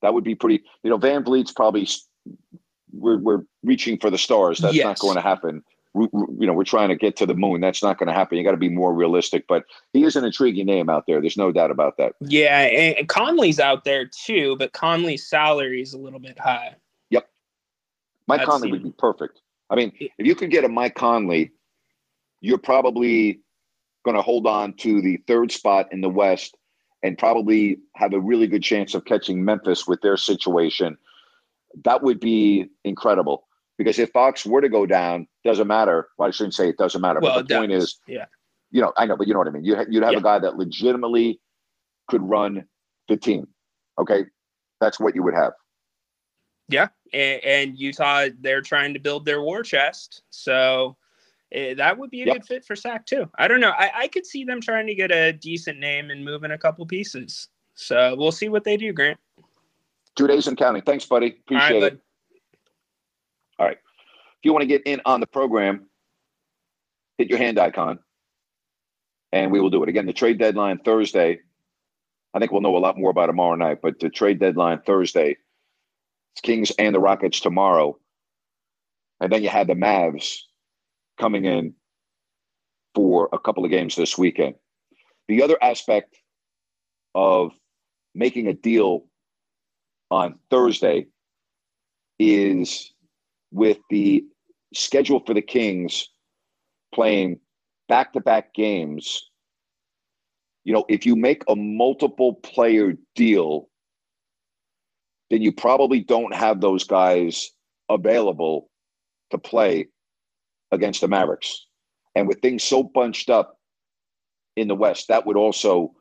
That 0.02 0.14
would 0.14 0.24
be 0.24 0.34
pretty. 0.34 0.64
You 0.82 0.90
know, 0.90 0.98
VanVleet's 0.98 1.52
probably 1.52 1.88
we're 2.92 3.18
we're 3.18 3.42
reaching 3.62 3.98
for 3.98 4.10
the 4.10 4.18
stars. 4.18 4.58
That's 4.58 4.74
yes. 4.74 4.84
not 4.84 4.98
going 4.98 5.16
to 5.16 5.22
happen 5.22 5.62
you 5.94 6.46
know, 6.46 6.52
we're 6.52 6.64
trying 6.64 6.88
to 6.88 6.96
get 6.96 7.16
to 7.16 7.26
the 7.26 7.34
moon. 7.34 7.60
That's 7.60 7.82
not 7.82 7.98
going 7.98 8.08
to 8.08 8.12
happen. 8.12 8.38
You 8.38 8.44
got 8.44 8.52
to 8.52 8.56
be 8.56 8.68
more 8.68 8.92
realistic. 8.92 9.46
But 9.48 9.64
he 9.92 10.04
is 10.04 10.16
an 10.16 10.24
intriguing 10.24 10.66
name 10.66 10.88
out 10.88 11.06
there. 11.06 11.20
There's 11.20 11.36
no 11.36 11.52
doubt 11.52 11.70
about 11.70 11.96
that. 11.98 12.14
Yeah, 12.20 12.60
and 12.60 13.08
Conley's 13.08 13.60
out 13.60 13.84
there 13.84 14.06
too, 14.06 14.56
but 14.58 14.72
Conley's 14.72 15.28
salary 15.28 15.82
is 15.82 15.94
a 15.94 15.98
little 15.98 16.20
bit 16.20 16.38
high. 16.38 16.76
Yep, 17.10 17.28
Mike 18.26 18.44
Conley 18.44 18.70
would 18.70 18.82
be 18.82 18.92
perfect. 18.98 19.40
I 19.70 19.76
mean, 19.76 19.92
if 19.98 20.26
you 20.26 20.34
could 20.34 20.50
get 20.50 20.64
a 20.64 20.68
Mike 20.68 20.94
Conley, 20.94 21.52
you're 22.40 22.58
probably 22.58 23.40
going 24.04 24.16
to 24.16 24.22
hold 24.22 24.46
on 24.46 24.74
to 24.74 25.02
the 25.02 25.18
third 25.26 25.52
spot 25.52 25.92
in 25.92 26.00
the 26.00 26.08
West 26.08 26.56
and 27.02 27.18
probably 27.18 27.78
have 27.94 28.12
a 28.12 28.20
really 28.20 28.46
good 28.46 28.62
chance 28.62 28.94
of 28.94 29.04
catching 29.04 29.44
Memphis 29.44 29.86
with 29.86 30.00
their 30.00 30.16
situation. 30.16 30.96
That 31.84 32.02
would 32.02 32.20
be 32.20 32.68
incredible. 32.84 33.44
Because 33.76 33.98
if 34.00 34.10
Fox 34.10 34.44
were 34.44 34.60
to 34.60 34.68
go 34.68 34.86
down, 34.86 35.28
doesn't 35.44 35.68
matter. 35.68 36.08
Well, 36.18 36.28
I 36.28 36.32
shouldn't 36.32 36.54
say 36.54 36.68
it 36.68 36.76
doesn't 36.78 37.00
matter. 37.00 37.20
Well, 37.20 37.36
but 37.36 37.48
the 37.48 37.54
point 37.54 37.72
is, 37.72 38.00
yeah, 38.08 38.24
you 38.72 38.80
know, 38.80 38.92
I 38.96 39.06
know, 39.06 39.16
but 39.16 39.28
you 39.28 39.34
know 39.34 39.38
what 39.38 39.46
I 39.46 39.52
mean. 39.52 39.64
You 39.64 39.76
you'd 39.88 40.02
have 40.02 40.12
yeah. 40.12 40.18
a 40.18 40.22
guy 40.22 40.38
that 40.40 40.56
legitimately 40.56 41.40
could 42.08 42.22
run 42.22 42.64
the 43.08 43.16
team. 43.16 43.46
Okay, 43.98 44.24
that's 44.80 44.98
what 44.98 45.14
you 45.14 45.22
would 45.22 45.34
have. 45.34 45.52
Yeah, 46.68 46.88
and, 47.12 47.44
and 47.44 47.78
Utah, 47.78 48.26
they're 48.40 48.62
trying 48.62 48.94
to 48.94 49.00
build 49.00 49.24
their 49.24 49.42
war 49.42 49.62
chest, 49.62 50.22
so 50.30 50.96
uh, 51.54 51.74
that 51.76 51.98
would 51.98 52.10
be 52.10 52.22
a 52.22 52.26
yep. 52.26 52.34
good 52.34 52.46
fit 52.46 52.64
for 52.64 52.74
Sac 52.74 53.06
too. 53.06 53.30
I 53.38 53.46
don't 53.46 53.60
know. 53.60 53.70
I, 53.70 53.90
I 53.94 54.08
could 54.08 54.26
see 54.26 54.42
them 54.42 54.60
trying 54.60 54.88
to 54.88 54.94
get 54.94 55.12
a 55.12 55.32
decent 55.32 55.78
name 55.78 56.10
and 56.10 56.24
moving 56.24 56.50
a 56.50 56.58
couple 56.58 56.84
pieces. 56.84 57.48
So 57.74 58.16
we'll 58.16 58.32
see 58.32 58.48
what 58.48 58.64
they 58.64 58.76
do, 58.76 58.92
Grant. 58.92 59.20
Two 60.18 60.26
days 60.26 60.48
and 60.48 60.56
counting. 60.56 60.82
Thanks, 60.82 61.04
buddy. 61.06 61.28
Appreciate 61.28 61.80
it. 61.80 61.92
Bud. 61.92 62.00
All 63.60 63.66
right. 63.66 63.76
If 63.76 64.42
you 64.42 64.52
want 64.52 64.62
to 64.62 64.66
get 64.66 64.82
in 64.84 65.00
on 65.04 65.20
the 65.20 65.28
program, 65.28 65.86
hit 67.18 67.28
your 67.28 67.38
hand 67.38 67.56
icon 67.56 68.00
and 69.30 69.52
we 69.52 69.60
will 69.60 69.70
do 69.70 69.80
it. 69.84 69.88
Again, 69.88 70.06
the 70.06 70.12
trade 70.12 70.40
deadline 70.40 70.78
Thursday. 70.78 71.38
I 72.34 72.40
think 72.40 72.50
we'll 72.50 72.62
know 72.62 72.76
a 72.76 72.78
lot 72.78 72.98
more 72.98 73.12
about 73.12 73.26
tomorrow 73.26 73.54
night, 73.54 73.78
but 73.80 74.00
the 74.00 74.10
trade 74.10 74.40
deadline 74.40 74.80
Thursday, 74.84 75.36
it's 76.34 76.40
Kings 76.42 76.72
and 76.80 76.96
the 76.96 77.00
Rockets 77.00 77.38
tomorrow. 77.38 77.96
And 79.20 79.30
then 79.30 79.44
you 79.44 79.48
had 79.48 79.68
the 79.68 79.74
Mavs 79.74 80.40
coming 81.16 81.44
in 81.44 81.74
for 82.96 83.28
a 83.32 83.38
couple 83.38 83.64
of 83.64 83.70
games 83.70 83.94
this 83.94 84.18
weekend. 84.18 84.56
The 85.28 85.44
other 85.44 85.58
aspect 85.62 86.16
of 87.14 87.52
making 88.16 88.48
a 88.48 88.52
deal 88.52 89.07
on 90.10 90.38
Thursday 90.50 91.06
is 92.18 92.92
with 93.50 93.78
the 93.90 94.24
schedule 94.74 95.22
for 95.26 95.34
the 95.34 95.42
Kings 95.42 96.08
playing 96.94 97.40
back 97.88 98.12
to 98.12 98.20
back 98.20 98.54
games, 98.54 99.28
you 100.64 100.72
know, 100.72 100.84
if 100.88 101.06
you 101.06 101.16
make 101.16 101.42
a 101.48 101.56
multiple 101.56 102.34
player 102.34 102.94
deal, 103.14 103.68
then 105.30 105.42
you 105.42 105.52
probably 105.52 106.00
don't 106.00 106.34
have 106.34 106.60
those 106.60 106.84
guys 106.84 107.50
available 107.88 108.70
to 109.30 109.38
play 109.38 109.86
against 110.70 111.00
the 111.00 111.08
Mavericks. 111.08 111.66
And 112.14 112.26
with 112.26 112.40
things 112.40 112.64
so 112.64 112.82
bunched 112.82 113.30
up 113.30 113.58
in 114.56 114.68
the 114.68 114.74
West, 114.74 115.08
that 115.08 115.24
would 115.24 115.36
also 115.36 115.94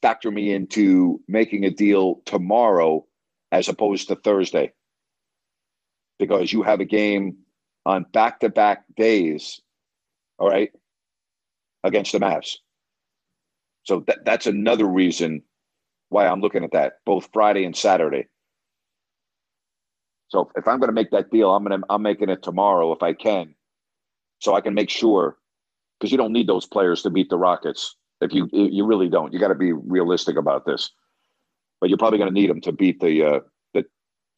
factor 0.00 0.30
me 0.30 0.52
into 0.52 1.20
making 1.28 1.64
a 1.64 1.70
deal 1.70 2.22
tomorrow 2.24 3.04
as 3.52 3.68
opposed 3.68 4.08
to 4.08 4.16
Thursday 4.16 4.72
because 6.18 6.52
you 6.52 6.62
have 6.62 6.80
a 6.80 6.84
game 6.84 7.38
on 7.86 8.04
back 8.12 8.40
to 8.40 8.48
back 8.48 8.84
days, 8.96 9.60
all 10.38 10.48
right, 10.48 10.70
against 11.82 12.12
the 12.12 12.18
Mavs. 12.18 12.56
So 13.84 14.04
that, 14.06 14.24
that's 14.24 14.46
another 14.46 14.86
reason 14.86 15.42
why 16.10 16.26
I'm 16.26 16.40
looking 16.40 16.64
at 16.64 16.72
that, 16.72 16.94
both 17.06 17.30
Friday 17.32 17.64
and 17.64 17.74
Saturday. 17.74 18.26
So 20.28 20.50
if 20.56 20.68
I'm 20.68 20.78
going 20.78 20.88
to 20.88 20.94
make 20.94 21.10
that 21.10 21.30
deal, 21.30 21.50
I'm 21.50 21.64
going 21.64 21.80
to 21.80 21.86
I'm 21.90 22.02
making 22.02 22.28
it 22.28 22.42
tomorrow 22.42 22.92
if 22.92 23.02
I 23.02 23.14
can, 23.14 23.54
so 24.38 24.54
I 24.54 24.60
can 24.60 24.74
make 24.74 24.90
sure 24.90 25.38
because 25.98 26.12
you 26.12 26.18
don't 26.18 26.32
need 26.32 26.46
those 26.46 26.66
players 26.66 27.02
to 27.02 27.10
beat 27.10 27.30
the 27.30 27.38
Rockets. 27.38 27.96
If 28.20 28.32
you 28.32 28.48
you 28.52 28.84
really 28.84 29.08
don't, 29.08 29.32
you 29.32 29.40
got 29.40 29.48
to 29.48 29.54
be 29.54 29.72
realistic 29.72 30.36
about 30.36 30.66
this. 30.66 30.90
But 31.80 31.88
you're 31.88 31.98
probably 31.98 32.18
going 32.18 32.32
to 32.32 32.40
need 32.40 32.50
them 32.50 32.60
to 32.62 32.72
beat 32.72 33.00
the 33.00 33.24
uh, 33.24 33.40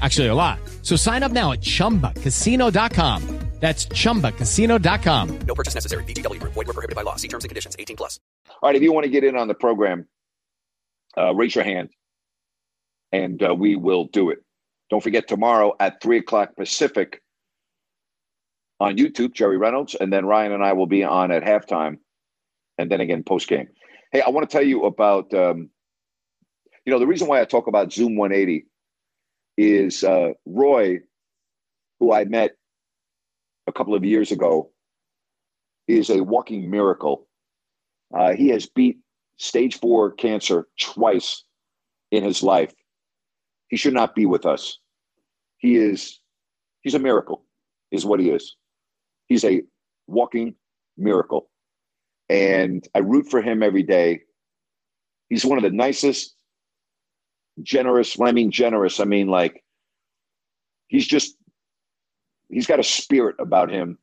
Actually, 0.00 0.28
a 0.28 0.34
lot. 0.34 0.58
So 0.82 0.96
sign 0.96 1.22
up 1.22 1.32
now 1.32 1.52
at 1.52 1.60
chumbacasino.com. 1.60 3.42
That's 3.62 3.86
chumbacasino.com. 3.86 5.38
No 5.46 5.54
purchase 5.54 5.74
necessary. 5.74 6.02
VGW 6.02 6.40
Group. 6.40 6.52
Void 6.52 6.66
were 6.66 6.72
prohibited 6.72 6.96
by 6.96 7.02
law. 7.02 7.14
See 7.14 7.28
terms 7.28 7.44
and 7.44 7.48
conditions. 7.48 7.76
18 7.78 7.94
plus. 7.96 8.18
All 8.60 8.68
right, 8.68 8.74
if 8.74 8.82
you 8.82 8.92
want 8.92 9.04
to 9.04 9.10
get 9.10 9.22
in 9.22 9.36
on 9.36 9.46
the 9.46 9.54
program, 9.54 10.08
uh, 11.16 11.32
raise 11.32 11.54
your 11.54 11.62
hand, 11.62 11.90
and 13.12 13.40
uh, 13.40 13.54
we 13.54 13.76
will 13.76 14.06
do 14.06 14.30
it. 14.30 14.38
Don't 14.90 15.00
forget 15.00 15.28
tomorrow 15.28 15.74
at 15.78 16.02
three 16.02 16.18
o'clock 16.18 16.56
Pacific 16.56 17.22
on 18.80 18.96
YouTube, 18.96 19.32
Jerry 19.32 19.58
Reynolds, 19.58 19.94
and 19.94 20.12
then 20.12 20.26
Ryan 20.26 20.52
and 20.52 20.64
I 20.64 20.72
will 20.72 20.88
be 20.88 21.04
on 21.04 21.30
at 21.30 21.44
halftime, 21.44 21.98
and 22.78 22.90
then 22.90 23.00
again 23.00 23.22
post 23.22 23.46
game. 23.46 23.68
Hey, 24.10 24.22
I 24.22 24.30
want 24.30 24.48
to 24.48 24.52
tell 24.52 24.66
you 24.66 24.86
about. 24.86 25.32
Um, 25.32 25.70
you 26.84 26.92
know, 26.92 26.98
the 26.98 27.06
reason 27.06 27.28
why 27.28 27.40
I 27.40 27.44
talk 27.44 27.68
about 27.68 27.92
Zoom 27.92 28.16
180 28.16 28.66
is 29.56 30.04
uh, 30.04 30.32
Roy, 30.46 31.00
who 32.00 32.12
I 32.12 32.24
met 32.24 32.52
a 33.66 33.72
couple 33.72 33.94
of 33.94 34.04
years 34.04 34.32
ago, 34.32 34.70
is 35.88 36.10
a 36.10 36.20
walking 36.20 36.70
miracle. 36.70 37.28
Uh, 38.14 38.32
he 38.32 38.48
has 38.48 38.66
beat 38.66 38.98
stage 39.36 39.78
four 39.78 40.12
cancer 40.12 40.68
twice 40.80 41.44
in 42.10 42.22
his 42.22 42.42
life. 42.42 42.74
He 43.68 43.76
should 43.76 43.94
not 43.94 44.14
be 44.14 44.26
with 44.26 44.46
us. 44.46 44.78
He 45.58 45.76
is, 45.76 46.20
he's 46.82 46.94
a 46.94 46.98
miracle, 46.98 47.44
is 47.90 48.04
what 48.04 48.20
he 48.20 48.30
is. 48.30 48.56
He's 49.28 49.44
a 49.44 49.62
walking 50.06 50.54
miracle. 50.96 51.48
And 52.28 52.86
I 52.94 52.98
root 52.98 53.28
for 53.28 53.40
him 53.40 53.62
every 53.62 53.82
day. 53.82 54.22
He's 55.28 55.44
one 55.44 55.58
of 55.58 55.64
the 55.64 55.70
nicest, 55.70 56.34
generous. 57.62 58.16
When 58.16 58.28
I 58.28 58.32
mean 58.32 58.50
generous, 58.50 59.00
I 59.00 59.04
mean 59.04 59.28
like 59.28 59.62
he's 60.88 61.06
just 61.06 61.36
he's 62.48 62.66
got 62.66 62.80
a 62.80 62.84
spirit 62.84 63.36
about 63.38 63.70
him 63.70 63.98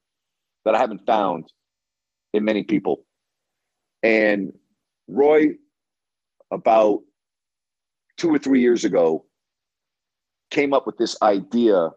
that 0.65 0.75
I 0.75 0.79
haven't 0.79 1.05
found 1.05 1.45
in 2.33 2.43
many 2.43 2.63
people. 2.63 3.05
And 4.03 4.53
Roy, 5.07 5.55
about 6.51 7.01
two 8.17 8.33
or 8.33 8.39
three 8.39 8.61
years 8.61 8.83
ago, 8.85 9.25
came 10.51 10.73
up 10.73 10.85
with 10.85 10.97
this 10.97 11.17
idea 11.21 11.89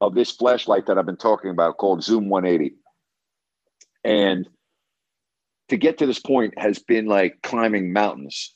of 0.00 0.14
this 0.14 0.30
flashlight 0.30 0.86
that 0.86 0.98
I've 0.98 1.06
been 1.06 1.16
talking 1.16 1.50
about 1.50 1.78
called 1.78 2.02
Zoom 2.02 2.28
180. 2.28 2.76
And 4.04 4.48
to 5.68 5.76
get 5.76 5.98
to 5.98 6.06
this 6.06 6.20
point 6.20 6.54
has 6.58 6.78
been 6.78 7.06
like 7.06 7.42
climbing 7.42 7.92
mountains. 7.92 8.54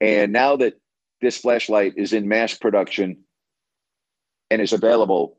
And 0.00 0.32
now 0.32 0.56
that 0.56 0.74
this 1.20 1.38
flashlight 1.38 1.94
is 1.96 2.12
in 2.12 2.28
mass 2.28 2.54
production 2.54 3.24
and 4.50 4.60
is 4.60 4.72
available, 4.72 5.38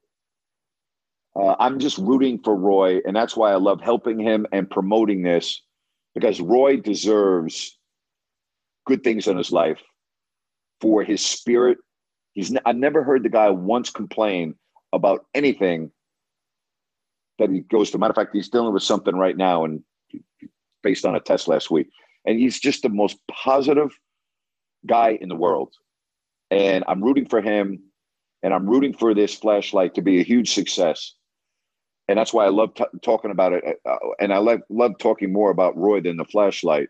uh, 1.36 1.56
I'm 1.60 1.80
just 1.80 1.98
rooting 1.98 2.40
for 2.44 2.56
Roy. 2.56 3.00
And 3.06 3.16
that's 3.16 3.36
why 3.36 3.52
I 3.52 3.56
love 3.56 3.82
helping 3.82 4.20
him 4.20 4.48
and 4.52 4.70
promoting 4.70 5.22
this 5.22 5.62
because 6.16 6.42
Roy 6.42 6.78
deserves 6.78 7.78
good 8.86 9.04
things 9.04 9.28
in 9.28 9.38
his 9.38 9.52
life 9.52 9.82
for 10.82 11.04
his 11.04 11.24
spirit. 11.24 11.78
He's 12.34 12.56
I've 12.66 12.76
never 12.76 13.04
heard 13.04 13.24
the 13.24 13.30
guy 13.30 13.50
once 13.50 13.90
complain 13.92 14.56
about 14.94 15.26
anything 15.36 15.92
that 17.38 17.52
he 17.52 17.60
goes 17.60 17.90
through. 17.90 18.00
Matter 18.00 18.12
of 18.12 18.16
fact, 18.16 18.32
he's 18.34 18.50
dealing 18.50 18.74
with 18.74 18.84
something 18.84 19.16
right 19.16 19.38
now 19.38 19.66
and 19.66 19.84
based 20.82 21.06
on 21.06 21.16
a 21.16 21.20
test 21.20 21.48
last 21.48 21.70
week. 21.70 21.90
And 22.26 22.40
he's 22.40 22.60
just 22.60 22.82
the 22.82 22.90
most 22.90 23.18
positive 23.30 23.92
guy 24.88 25.18
in 25.20 25.30
the 25.30 25.36
world. 25.36 25.74
And 26.50 26.84
I'm 26.88 27.04
rooting 27.04 27.28
for 27.28 27.42
him 27.42 27.80
and 28.44 28.54
I'm 28.54 28.70
rooting 28.70 28.94
for 28.94 29.14
this 29.14 29.36
flashlight 29.36 29.96
to 29.96 30.02
be 30.02 30.20
a 30.20 30.24
huge 30.24 30.54
success. 30.54 31.14
And 32.08 32.18
that's 32.18 32.34
why 32.34 32.46
I 32.46 32.50
love 32.50 32.74
t- 32.74 32.86
talking 33.04 33.32
about 33.32 33.54
it. 33.54 33.82
Uh, 33.86 33.98
and 34.20 34.34
I 34.34 34.38
love, 34.38 34.62
love 34.70 34.98
talking 34.98 35.34
more 35.34 35.52
about 35.52 35.78
Roy 35.78 36.00
than 36.00 36.18
the 36.18 36.26
flashlight. 36.26 36.88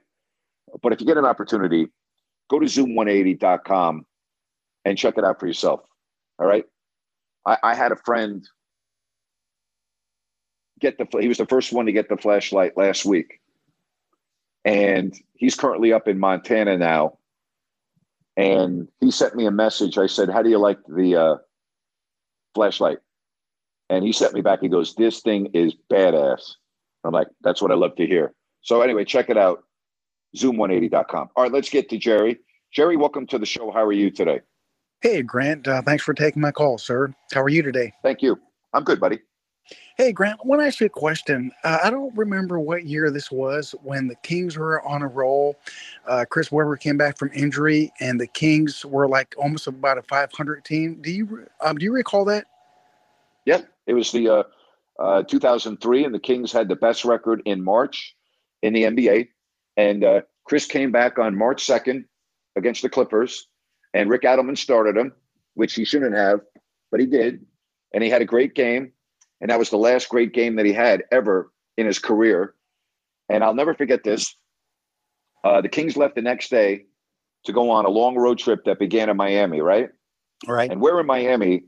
But 0.81 0.93
if 0.93 1.01
you 1.01 1.07
get 1.07 1.17
an 1.17 1.25
opportunity, 1.25 1.87
go 2.49 2.59
to 2.59 2.65
zoom180.com 2.65 4.05
and 4.85 4.97
check 4.97 5.17
it 5.17 5.23
out 5.23 5.39
for 5.39 5.47
yourself. 5.47 5.81
All 6.37 6.45
right. 6.45 6.65
I, 7.45 7.57
I 7.63 7.75
had 7.75 7.91
a 7.91 7.95
friend 7.95 8.47
get 10.79 10.97
the, 10.97 11.07
he 11.19 11.27
was 11.27 11.37
the 11.37 11.45
first 11.45 11.73
one 11.73 11.85
to 11.87 11.91
get 11.91 12.09
the 12.09 12.17
flashlight 12.17 12.77
last 12.77 13.05
week. 13.05 13.41
And 14.65 15.15
he's 15.33 15.55
currently 15.55 15.93
up 15.93 16.07
in 16.07 16.19
Montana 16.19 16.77
now. 16.77 17.16
And 18.37 18.87
he 19.01 19.11
sent 19.11 19.35
me 19.35 19.47
a 19.47 19.51
message. 19.51 19.97
I 19.97 20.05
said, 20.05 20.29
How 20.29 20.41
do 20.41 20.49
you 20.49 20.59
like 20.59 20.79
the 20.87 21.15
uh, 21.15 21.35
flashlight? 22.55 22.99
And 23.89 24.05
he 24.05 24.13
sent 24.13 24.33
me 24.33 24.41
back. 24.41 24.59
He 24.61 24.69
goes, 24.69 24.93
This 24.95 25.21
thing 25.21 25.47
is 25.53 25.73
badass. 25.91 26.41
I'm 27.03 27.13
like, 27.13 27.27
That's 27.41 27.61
what 27.61 27.71
I 27.71 27.75
love 27.75 27.95
to 27.97 28.05
hear. 28.05 28.33
So, 28.61 28.81
anyway, 28.81 29.05
check 29.05 29.29
it 29.29 29.37
out 29.37 29.63
zoom180.com. 30.35 31.29
All 31.35 31.43
right, 31.43 31.51
let's 31.51 31.69
get 31.69 31.89
to 31.89 31.97
Jerry. 31.97 32.37
Jerry, 32.73 32.97
welcome 32.97 33.25
to 33.27 33.39
the 33.39 33.45
show. 33.45 33.71
How 33.71 33.83
are 33.83 33.93
you 33.93 34.11
today? 34.11 34.41
Hey, 35.01 35.21
Grant. 35.21 35.67
Uh, 35.67 35.81
thanks 35.81 36.03
for 36.03 36.13
taking 36.13 36.41
my 36.41 36.51
call, 36.51 36.77
sir. 36.77 37.13
How 37.33 37.41
are 37.41 37.49
you 37.49 37.61
today? 37.61 37.93
Thank 38.03 38.21
you. 38.21 38.37
I'm 38.73 38.83
good, 38.83 38.99
buddy. 38.99 39.19
Hey, 39.97 40.11
Grant, 40.11 40.39
I 40.43 40.47
want 40.47 40.61
to 40.61 40.67
ask 40.67 40.79
you 40.79 40.85
a 40.85 40.89
question. 40.89 41.51
Uh, 41.63 41.79
I 41.83 41.89
don't 41.89 42.15
remember 42.15 42.59
what 42.59 42.85
year 42.85 43.09
this 43.09 43.31
was 43.31 43.73
when 43.81 44.07
the 44.07 44.13
Kings 44.17 44.55
were 44.55 44.87
on 44.87 45.01
a 45.01 45.07
roll. 45.07 45.55
Uh, 46.05 46.23
Chris 46.29 46.51
Webber 46.51 46.77
came 46.77 46.97
back 46.97 47.17
from 47.17 47.31
injury, 47.33 47.91
and 47.99 48.21
the 48.21 48.27
Kings 48.27 48.85
were 48.85 49.07
like 49.07 49.33
almost 49.39 49.65
about 49.65 49.97
a 49.97 50.03
500 50.03 50.63
team. 50.63 51.01
Do 51.01 51.09
you 51.09 51.47
um, 51.61 51.79
do 51.79 51.83
you 51.83 51.91
recall 51.91 52.25
that? 52.25 52.45
Yeah, 53.45 53.61
it 53.87 53.95
was 53.95 54.11
the 54.11 54.29
uh, 54.29 54.43
uh 54.99 55.23
2003, 55.23 56.05
and 56.05 56.13
the 56.13 56.19
Kings 56.19 56.51
had 56.51 56.69
the 56.69 56.75
best 56.75 57.03
record 57.03 57.41
in 57.45 57.63
March 57.63 58.15
in 58.61 58.73
the 58.73 58.83
NBA. 58.83 59.29
And 59.77 60.03
uh, 60.03 60.21
Chris 60.43 60.67
came 60.67 60.91
back 60.91 61.17
on 61.17 61.35
March 61.35 61.65
2nd 61.65 62.05
against 62.55 62.83
the 62.83 62.89
Clippers, 62.89 63.47
and 63.95 64.11
Rick 64.11 64.21
Adelman 64.21 64.59
started 64.59 64.95
him, 64.95 65.13
which 65.55 65.73
he 65.73 65.85
shouldn't 65.85 66.15
have, 66.15 66.41
but 66.91 66.99
he 66.99 67.07
did. 67.07 67.47
And 67.95 68.03
he 68.03 68.11
had 68.11 68.21
a 68.21 68.25
great 68.25 68.53
game 68.53 68.91
and 69.41 69.49
that 69.49 69.59
was 69.59 69.69
the 69.69 69.77
last 69.77 70.09
great 70.09 70.33
game 70.33 70.55
that 70.55 70.65
he 70.65 70.73
had 70.73 71.03
ever 71.11 71.51
in 71.77 71.85
his 71.85 71.99
career. 71.99 72.55
And 73.29 73.43
I'll 73.43 73.53
never 73.53 73.73
forget 73.73 74.03
this. 74.03 74.35
Uh, 75.43 75.61
the 75.61 75.69
Kings 75.69 75.95
left 75.95 76.15
the 76.15 76.21
next 76.21 76.49
day 76.49 76.85
to 77.45 77.53
go 77.53 77.69
on 77.69 77.85
a 77.85 77.89
long 77.89 78.15
road 78.15 78.39
trip 78.39 78.65
that 78.65 78.79
began 78.79 79.09
in 79.09 79.17
Miami, 79.17 79.61
right? 79.61 79.89
Right. 80.47 80.71
And 80.71 80.81
we're 80.81 80.99
in 80.99 81.05
Miami, 81.05 81.63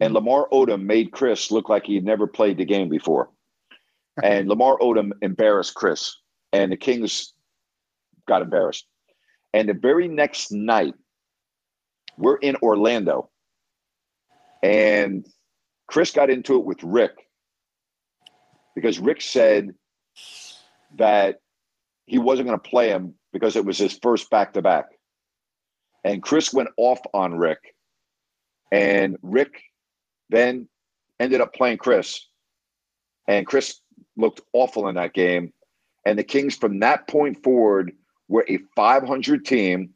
and 0.00 0.14
Lamar 0.14 0.48
Odom 0.52 0.84
made 0.84 1.12
Chris 1.12 1.50
look 1.50 1.68
like 1.68 1.86
he'd 1.86 2.04
never 2.04 2.26
played 2.26 2.58
the 2.58 2.64
game 2.64 2.88
before. 2.88 3.30
and 4.22 4.48
Lamar 4.48 4.78
Odom 4.78 5.12
embarrassed 5.22 5.74
Chris, 5.74 6.16
and 6.52 6.72
the 6.72 6.76
Kings 6.76 7.32
got 8.26 8.42
embarrassed. 8.42 8.86
And 9.52 9.68
the 9.68 9.74
very 9.74 10.08
next 10.08 10.52
night, 10.52 10.94
we're 12.18 12.36
in 12.36 12.56
Orlando, 12.62 13.30
and 14.62 15.26
Chris 15.86 16.10
got 16.10 16.30
into 16.30 16.56
it 16.56 16.64
with 16.64 16.82
Rick 16.82 17.28
because 18.74 18.98
Rick 18.98 19.22
said 19.22 19.74
that 20.96 21.40
he 22.06 22.18
wasn't 22.18 22.48
going 22.48 22.58
to 22.58 22.70
play 22.70 22.88
him 22.88 23.14
because 23.32 23.56
it 23.56 23.64
was 23.64 23.78
his 23.78 23.98
first 24.02 24.30
back 24.30 24.52
to 24.54 24.62
back. 24.62 24.86
And 26.04 26.22
Chris 26.22 26.52
went 26.52 26.68
off 26.76 27.00
on 27.12 27.36
Rick. 27.36 27.74
And 28.70 29.16
Rick 29.22 29.62
then 30.30 30.68
ended 31.18 31.40
up 31.40 31.54
playing 31.54 31.78
Chris. 31.78 32.26
And 33.26 33.46
Chris 33.46 33.80
looked 34.16 34.40
awful 34.52 34.88
in 34.88 34.94
that 34.96 35.14
game. 35.14 35.52
And 36.04 36.18
the 36.18 36.24
Kings, 36.24 36.54
from 36.54 36.78
that 36.80 37.08
point 37.08 37.42
forward, 37.42 37.92
were 38.28 38.44
a 38.48 38.58
500 38.76 39.44
team. 39.44 39.90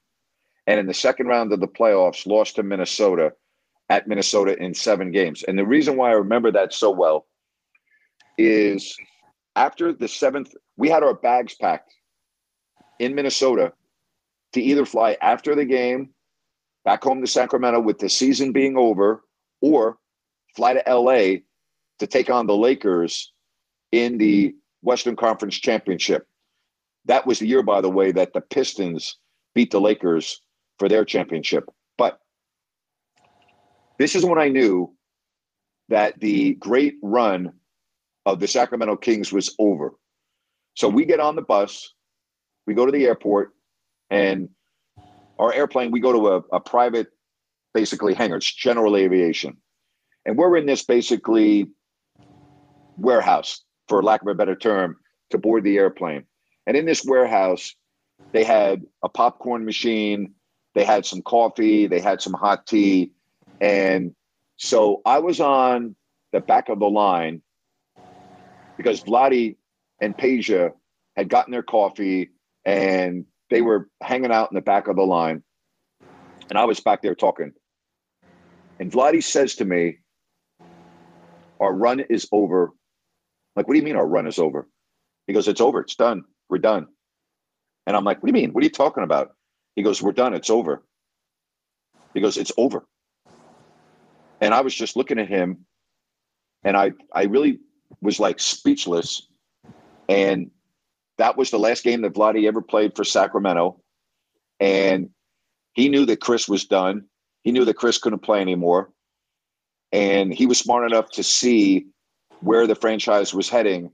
And 0.67 0.81
in 0.81 0.87
the 0.87 0.95
second 0.95 1.29
round 1.29 1.53
of 1.53 1.61
the 1.61 1.69
playoffs, 1.69 2.27
lost 2.27 2.57
to 2.57 2.63
Minnesota 2.63 3.33
at 3.91 4.07
Minnesota 4.07 4.57
in 4.63 4.73
seven 4.73 5.11
games. 5.11 5.43
And 5.43 5.59
the 5.59 5.67
reason 5.67 5.97
why 5.97 6.11
I 6.11 6.15
remember 6.15 6.53
that 6.53 6.73
so 6.73 6.91
well 6.91 7.27
is 8.39 8.97
after 9.57 9.93
the 9.93 10.09
seventh, 10.09 10.55
we 10.77 10.89
had 10.89 11.03
our 11.03 11.13
bags 11.13 11.55
packed 11.55 11.93
in 13.01 13.17
Minnesota 13.17 13.73
to 14.53 14.63
either 14.63 14.87
fly 14.87 15.17
after 15.21 15.57
the 15.57 15.65
game 15.65 16.11
back 16.85 17.03
home 17.03 17.21
to 17.21 17.27
Sacramento 17.27 17.81
with 17.81 17.99
the 17.99 18.09
season 18.09 18.53
being 18.53 18.77
over 18.77 19.25
or 19.61 19.99
fly 20.57 20.73
to 20.73 20.83
LA 20.95 21.41
to 21.99 22.07
take 22.07 22.31
on 22.31 22.47
the 22.47 22.57
Lakers 22.57 23.33
in 23.91 24.19
the 24.19 24.55
Western 24.83 25.17
Conference 25.17 25.57
championship. 25.57 26.27
That 27.07 27.27
was 27.27 27.41
the 27.41 27.49
year, 27.49 27.63
by 27.63 27.81
the 27.81 27.91
way, 27.91 28.13
that 28.13 28.33
the 28.33 28.41
Pistons 28.41 29.19
beat 29.55 29.73
the 29.73 29.81
Lakers 29.81 30.41
for 30.79 30.89
their 30.89 31.05
championship. 31.05 31.69
This 34.01 34.17
is 34.17 34.25
when 34.25 34.39
I 34.39 34.49
knew 34.49 34.95
that 35.91 36.19
the 36.21 36.55
great 36.55 36.95
run 37.03 37.53
of 38.25 38.41
the 38.41 38.49
Sacramento 38.49 38.97
Kings 38.97 39.31
was 39.31 39.55
over. 39.59 39.93
So 40.75 40.89
we 40.89 41.05
get 41.05 41.21
on 41.21 41.37
the 41.37 41.43
bus, 41.43 41.93
we 42.67 42.73
go 42.73 42.87
to 42.87 42.93
the 42.93 43.05
airport, 43.05 43.53
and 44.09 44.49
our 45.39 45.53
airplane, 45.53 45.91
we 45.91 46.01
go 46.01 46.13
to 46.15 46.29
a, 46.29 46.57
a 46.57 46.61
private, 46.61 47.09
basically 47.75 48.15
hangar. 48.15 48.37
It's 48.37 48.51
general 48.51 48.97
aviation. 48.97 49.59
And 50.25 50.39
we're 50.39 50.57
in 50.57 50.65
this 50.65 50.83
basically 50.83 51.69
warehouse, 52.97 53.63
for 53.87 54.03
lack 54.03 54.23
of 54.23 54.29
a 54.29 54.35
better 54.35 54.57
term, 54.57 54.97
to 55.29 55.37
board 55.37 55.63
the 55.63 55.77
airplane. 55.77 56.25
And 56.67 56.75
in 56.75 56.87
this 56.87 57.05
warehouse, 57.05 57.75
they 58.33 58.45
had 58.45 58.83
a 59.05 59.11
popcorn 59.11 59.67
machine, 59.67 60.33
they 60.75 60.85
had 60.85 61.05
some 61.05 61.21
coffee, 61.21 61.87
they 61.87 62.01
had 62.01 62.23
some 62.23 62.33
hot 62.33 62.67
tea. 62.67 63.13
And 63.61 64.15
so 64.57 65.03
I 65.05 65.19
was 65.19 65.41
on 65.41 65.97
the 66.33 66.41
back 66.41 66.69
of 66.69 66.79
the 66.79 66.89
line 66.89 67.43
because 68.77 69.03
Vladdy 69.03 69.57
and 70.01 70.17
Peja 70.17 70.73
had 71.17 71.29
gotten 71.29 71.53
their 71.53 71.63
coffee 71.63 72.31
and 72.65 73.27
they 73.51 73.61
were 73.61 73.89
hanging 74.03 74.33
out 74.33 74.51
in 74.51 74.55
the 74.55 74.63
back 74.63 74.89
of 74.89 74.97
the 74.97 75.03
line. 75.03 75.43
And 76.49 76.59
I 76.59 76.65
was 76.65 76.81
back 76.81 77.03
there 77.03 77.15
talking. 77.15 77.53
And 78.79 78.91
Vladdy 78.91 79.23
says 79.23 79.57
to 79.57 79.65
me, 79.65 79.99
Our 81.61 81.73
run 81.73 82.01
is 82.01 82.29
over. 82.33 82.73
Like, 83.57 83.69
what 83.69 83.75
do 83.75 83.79
you 83.79 83.85
mean 83.85 83.97
our 83.97 84.07
run 84.07 84.27
is 84.27 84.39
over? 84.39 84.69
He 85.27 85.33
goes, 85.33 85.49
It's 85.49 85.61
over. 85.61 85.81
It's 85.81 85.97
done. 85.97 86.25
We're 86.49 86.59
done. 86.59 86.87
And 87.87 87.97
I'm 87.97 88.05
like, 88.05 88.23
What 88.23 88.33
do 88.33 88.39
you 88.39 88.43
mean? 88.43 88.53
What 88.53 88.63
are 88.63 88.65
you 88.65 88.71
talking 88.71 89.05
about? 89.05 89.33
He 89.77 89.83
goes, 89.83 90.03
We're 90.03 90.13
done. 90.13 90.35
It's 90.35 90.51
over. 90.51 90.83
He 92.15 92.21
goes, 92.21 92.37
It's 92.37 92.53
over. 92.57 92.85
And 94.41 94.55
I 94.55 94.61
was 94.63 94.75
just 94.75 94.97
looking 94.97 95.19
at 95.19 95.29
him 95.29 95.67
and 96.65 96.77
I 96.77 96.93
I 97.13 97.25
really 97.25 97.61
was 98.01 98.21
like 98.21 98.41
speechless. 98.41 99.27
And 100.09 100.51
that 101.19 101.37
was 101.37 101.51
the 101.51 101.59
last 101.59 101.85
game 101.85 102.03
that 102.03 102.15
Vladdy 102.15 102.47
ever 102.49 102.63
played 102.63 102.97
for 102.97 103.05
Sacramento. 103.05 103.81
And 104.59 105.11
he 105.73 105.89
knew 105.89 106.07
that 106.07 106.21
Chris 106.21 106.49
was 106.49 106.65
done. 106.65 107.05
He 107.43 107.53
knew 107.53 107.65
that 107.65 107.77
Chris 107.77 107.99
couldn't 107.99 108.21
play 108.21 108.41
anymore. 108.41 108.91
And 109.93 110.33
he 110.33 110.47
was 110.47 110.59
smart 110.59 110.91
enough 110.91 111.11
to 111.13 111.23
see 111.23 111.87
where 112.41 112.67
the 112.67 112.75
franchise 112.75 113.35
was 113.35 113.49
heading. 113.49 113.91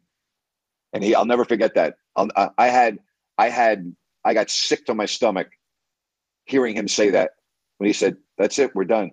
And 0.92 1.03
he, 1.03 1.14
I'll 1.14 1.24
never 1.24 1.44
forget 1.44 1.74
that. 1.74 1.97
I'll, 2.14 2.28
I 2.57 2.68
had, 2.68 2.99
I 3.38 3.49
had, 3.49 3.94
I 4.24 4.34
got 4.34 4.51
sick 4.51 4.86
to 4.86 4.94
my 4.94 5.07
stomach 5.07 5.49
hearing 6.44 6.74
him 6.76 6.88
say 6.88 7.11
that 7.11 7.32
when 7.78 7.86
he 7.86 7.92
said, 7.92 8.16
"That's 8.38 8.59
it, 8.59 8.74
we're 8.74 8.84
done." 8.84 9.12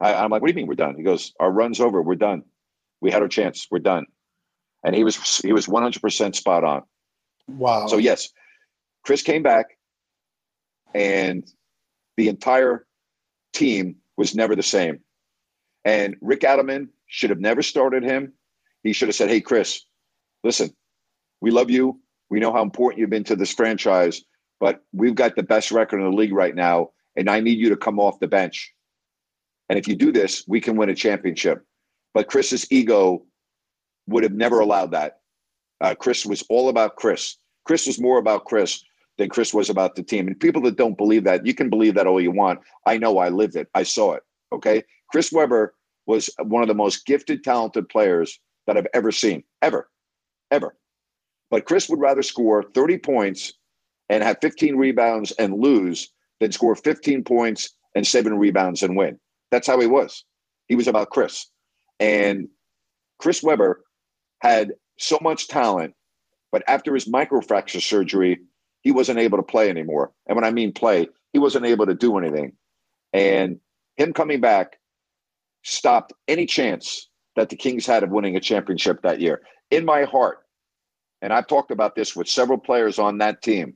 I, 0.00 0.14
I'm 0.14 0.30
like, 0.30 0.42
"What 0.42 0.48
do 0.48 0.52
you 0.52 0.56
mean 0.56 0.66
we're 0.66 0.74
done?" 0.74 0.96
He 0.96 1.02
goes, 1.02 1.32
"Our 1.40 1.50
run's 1.50 1.80
over. 1.80 2.02
We're 2.02 2.14
done. 2.14 2.44
We 3.00 3.10
had 3.10 3.22
our 3.22 3.28
chance. 3.28 3.66
We're 3.70 3.78
done." 3.80 4.06
And 4.82 4.94
he 4.94 5.04
was, 5.04 5.38
he 5.38 5.52
was 5.52 5.66
100% 5.66 6.34
spot 6.34 6.64
on. 6.64 6.82
Wow. 7.46 7.86
So 7.86 7.98
yes, 7.98 8.30
Chris 9.04 9.22
came 9.22 9.42
back, 9.42 9.76
and 10.94 11.44
the 12.16 12.28
entire 12.28 12.86
team 13.52 13.96
was 14.16 14.34
never 14.34 14.56
the 14.56 14.62
same. 14.62 15.00
And 15.84 16.16
Rick 16.20 16.40
Adelman 16.40 16.88
should 17.06 17.30
have 17.30 17.40
never 17.40 17.62
started 17.62 18.02
him. 18.02 18.32
He 18.82 18.92
should 18.92 19.08
have 19.08 19.16
said, 19.16 19.28
"Hey, 19.28 19.40
Chris, 19.40 19.84
listen, 20.44 20.74
we 21.40 21.50
love 21.50 21.70
you. 21.70 22.00
We 22.30 22.40
know 22.40 22.52
how 22.52 22.62
important 22.62 23.00
you've 23.00 23.10
been 23.10 23.24
to 23.24 23.36
this 23.36 23.52
franchise, 23.52 24.22
but 24.60 24.82
we've 24.92 25.14
got 25.14 25.36
the 25.36 25.42
best 25.42 25.72
record 25.72 25.98
in 25.98 26.10
the 26.10 26.16
league 26.16 26.32
right 26.32 26.54
now, 26.54 26.90
and 27.16 27.28
I 27.28 27.40
need 27.40 27.58
you 27.58 27.70
to 27.70 27.76
come 27.76 27.98
off 27.98 28.20
the 28.20 28.28
bench. 28.28 28.72
And 29.70 29.78
if 29.78 29.88
you 29.88 29.96
do 29.96 30.12
this, 30.12 30.44
we 30.46 30.60
can 30.60 30.76
win 30.76 30.90
a 30.90 30.94
championship." 30.94 31.64
But 32.12 32.28
Chris's 32.28 32.70
ego 32.70 33.24
would 34.06 34.22
have 34.22 34.34
never 34.34 34.60
allowed 34.60 34.90
that. 34.90 35.20
Uh, 35.80 35.94
Chris 35.94 36.26
was 36.26 36.44
all 36.50 36.68
about 36.68 36.96
Chris. 36.96 37.36
Chris 37.64 37.86
was 37.86 38.00
more 38.00 38.18
about 38.18 38.44
Chris 38.44 38.84
than 39.16 39.28
Chris 39.28 39.54
was 39.54 39.70
about 39.70 39.94
the 39.94 40.02
team. 40.02 40.26
And 40.26 40.38
people 40.38 40.62
that 40.62 40.76
don't 40.76 40.96
believe 40.96 41.24
that, 41.24 41.46
you 41.46 41.54
can 41.54 41.70
believe 41.70 41.94
that 41.94 42.06
all 42.06 42.20
you 42.20 42.30
want. 42.30 42.60
I 42.86 42.98
know 42.98 43.18
I 43.18 43.28
lived 43.28 43.56
it. 43.56 43.68
I 43.74 43.82
saw 43.82 44.14
it. 44.14 44.22
Okay. 44.52 44.82
Chris 45.10 45.30
Webber 45.32 45.74
was 46.06 46.30
one 46.42 46.62
of 46.62 46.68
the 46.68 46.74
most 46.74 47.06
gifted, 47.06 47.44
talented 47.44 47.88
players 47.88 48.40
that 48.66 48.76
I've 48.76 48.86
ever 48.94 49.12
seen, 49.12 49.44
ever, 49.62 49.88
ever. 50.50 50.76
But 51.50 51.66
Chris 51.66 51.88
would 51.88 52.00
rather 52.00 52.22
score 52.22 52.62
30 52.62 52.98
points 52.98 53.52
and 54.08 54.22
have 54.22 54.38
15 54.40 54.76
rebounds 54.76 55.32
and 55.32 55.54
lose 55.54 56.10
than 56.40 56.52
score 56.52 56.74
15 56.74 57.24
points 57.24 57.70
and 57.94 58.06
seven 58.06 58.38
rebounds 58.38 58.82
and 58.82 58.96
win. 58.96 59.18
That's 59.50 59.66
how 59.66 59.80
he 59.80 59.86
was. 59.86 60.24
He 60.68 60.76
was 60.76 60.88
about 60.88 61.10
Chris. 61.10 61.46
And 61.98 62.48
Chris 63.18 63.42
Webber 63.42 63.82
had 64.40 64.72
so 64.98 65.18
much 65.20 65.48
talent, 65.48 65.94
but 66.52 66.62
after 66.66 66.94
his 66.94 67.06
microfracture 67.06 67.82
surgery, 67.82 68.40
he 68.82 68.92
wasn't 68.92 69.18
able 69.18 69.38
to 69.38 69.42
play 69.42 69.68
anymore. 69.68 70.12
And 70.26 70.36
when 70.36 70.44
I 70.44 70.50
mean 70.50 70.72
play, 70.72 71.08
he 71.32 71.38
wasn't 71.38 71.66
able 71.66 71.86
to 71.86 71.94
do 71.94 72.16
anything. 72.18 72.52
And 73.12 73.60
him 73.96 74.12
coming 74.12 74.40
back 74.40 74.78
stopped 75.62 76.12
any 76.28 76.46
chance 76.46 77.08
that 77.36 77.50
the 77.50 77.56
Kings 77.56 77.86
had 77.86 78.02
of 78.02 78.10
winning 78.10 78.36
a 78.36 78.40
championship 78.40 79.02
that 79.02 79.20
year. 79.20 79.42
In 79.70 79.84
my 79.84 80.04
heart, 80.04 80.38
and 81.22 81.32
I've 81.32 81.46
talked 81.46 81.70
about 81.70 81.94
this 81.94 82.16
with 82.16 82.28
several 82.28 82.58
players 82.58 82.98
on 82.98 83.18
that 83.18 83.42
team, 83.42 83.74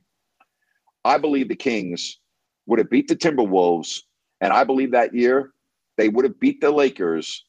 I 1.03 1.19
believe 1.19 1.49
the 1.49 1.55
Kings 1.55 2.19
would 2.65 2.79
have 2.79 2.89
beat 2.89 3.07
the 3.07 3.15
Timberwolves. 3.15 3.99
And 4.41 4.51
I 4.51 4.63
believe 4.63 4.91
that 4.91 5.13
year 5.13 5.51
they 5.97 6.09
would 6.09 6.25
have 6.25 6.39
beat 6.39 6.61
the 6.61 6.71
Lakers 6.71 7.45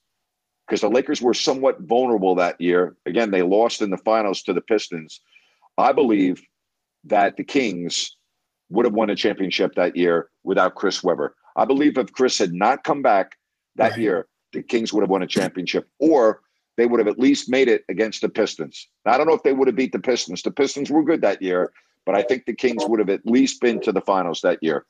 because 0.67 0.81
the 0.81 0.91
Lakers 0.91 1.23
were 1.23 1.35
somewhat 1.35 1.81
vulnerable 1.81 2.35
that 2.35 2.61
year. 2.61 2.97
Again, 3.07 3.31
they 3.31 3.43
lost 3.43 3.83
in 3.83 3.91
the 3.91 3.99
finals 3.99 4.43
to 4.43 4.53
the 4.53 4.61
Pistons. 4.61 5.21
I 5.79 5.93
believe 5.93 6.43
that 7.05 7.37
the 7.37 7.45
Kings 7.45 8.17
would 8.69 8.85
have 8.85 8.95
won 8.95 9.11
a 9.11 9.17
championship 9.17 9.75
that 9.75 9.97
year 9.97 10.29
without 10.43 10.75
Chris 10.75 11.05
Webber. 11.05 11.37
I 11.55 11.65
believe 11.65 11.97
if 11.97 12.13
Chris 12.13 12.39
had 12.39 12.53
not 12.53 12.85
come 12.85 13.01
back 13.01 13.37
that 13.77 13.93
right. 13.93 14.01
year, 14.01 14.27
the 14.53 14.63
Kings 14.63 14.93
would 14.93 15.03
have 15.03 15.11
won 15.11 15.23
a 15.23 15.27
championship, 15.27 15.89
or 16.01 16.41
they 16.77 16.87
would 16.87 16.99
have 16.99 17.09
at 17.09 17.19
least 17.19 17.49
made 17.49 17.69
it 17.69 17.85
against 17.89 18.21
the 18.21 18.29
Pistons. 18.29 18.89
Now, 19.05 19.13
I 19.13 19.19
don't 19.19 19.27
know 19.27 19.35
if 19.35 19.43
they 19.43 19.53
would 19.53 19.69
have 19.69 19.77
beat 19.77 19.93
the 19.93 19.99
Pistons. 19.99 20.43
The 20.43 20.51
Pistons 20.51 20.91
were 20.91 21.05
good 21.05 21.21
that 21.23 21.41
year, 21.41 21.73
but 22.05 22.15
I 22.15 22.23
think 22.23 22.45
the 22.45 22.55
Kings 22.55 22.85
would 22.87 22.99
have 22.99 23.09
at 23.09 23.25
least 23.25 23.61
been 23.61 23.81
to 23.83 23.93
the 23.93 24.01
finals 24.01 24.41
that 24.43 24.59
year. 24.63 24.85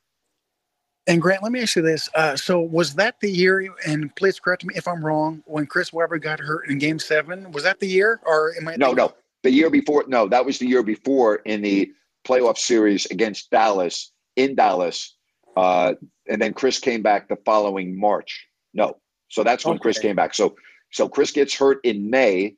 And 1.09 1.23
Grant, 1.23 1.43
let 1.43 1.53
me 1.53 1.61
ask 1.61 1.77
you 1.77 1.83
this: 1.83 2.09
uh, 2.15 2.37
So, 2.37 2.61
was 2.61 2.95
that 2.95 3.21
the 3.21 3.31
year? 3.31 3.73
And 3.87 4.15
please 4.17 4.41
correct 4.41 4.65
me 4.65 4.75
if 4.77 4.89
I'm 4.89 5.05
wrong. 5.05 5.43
When 5.47 5.67
Chris 5.67 5.93
Webber 5.93 6.19
got 6.19 6.41
hurt 6.41 6.69
in 6.69 6.79
Game 6.79 6.99
Seven, 6.99 7.53
was 7.53 7.63
that 7.63 7.79
the 7.79 7.87
year, 7.87 8.21
or 8.25 8.53
am 8.61 8.69
I? 8.69 8.77
No, 8.77 8.93
no, 8.93 9.15
the 9.43 9.51
year 9.51 9.71
before. 9.71 10.05
No, 10.09 10.29
that 10.29 10.45
was 10.45 10.59
the 10.59 10.67
year 10.67 10.83
before 10.83 11.37
in 11.37 11.63
the 11.63 11.93
playoff 12.25 12.59
series 12.59 13.07
against 13.07 13.51
Dallas 13.51 14.11
in 14.35 14.57
Dallas, 14.57 15.15
uh, 15.57 15.95
and 16.29 16.43
then 16.43 16.53
Chris 16.53 16.81
came 16.81 17.03
back 17.03 17.29
the 17.29 17.37
following 17.45 17.99
March. 17.99 18.47
No, 18.75 18.97
so 19.29 19.45
that's 19.45 19.65
when 19.65 19.77
okay. 19.77 19.83
Chris 19.83 19.99
came 19.99 20.17
back. 20.17 20.35
So, 20.35 20.57
so 20.91 21.09
Chris 21.09 21.31
gets 21.31 21.55
hurt 21.55 21.79
in 21.85 22.11
May 22.11 22.57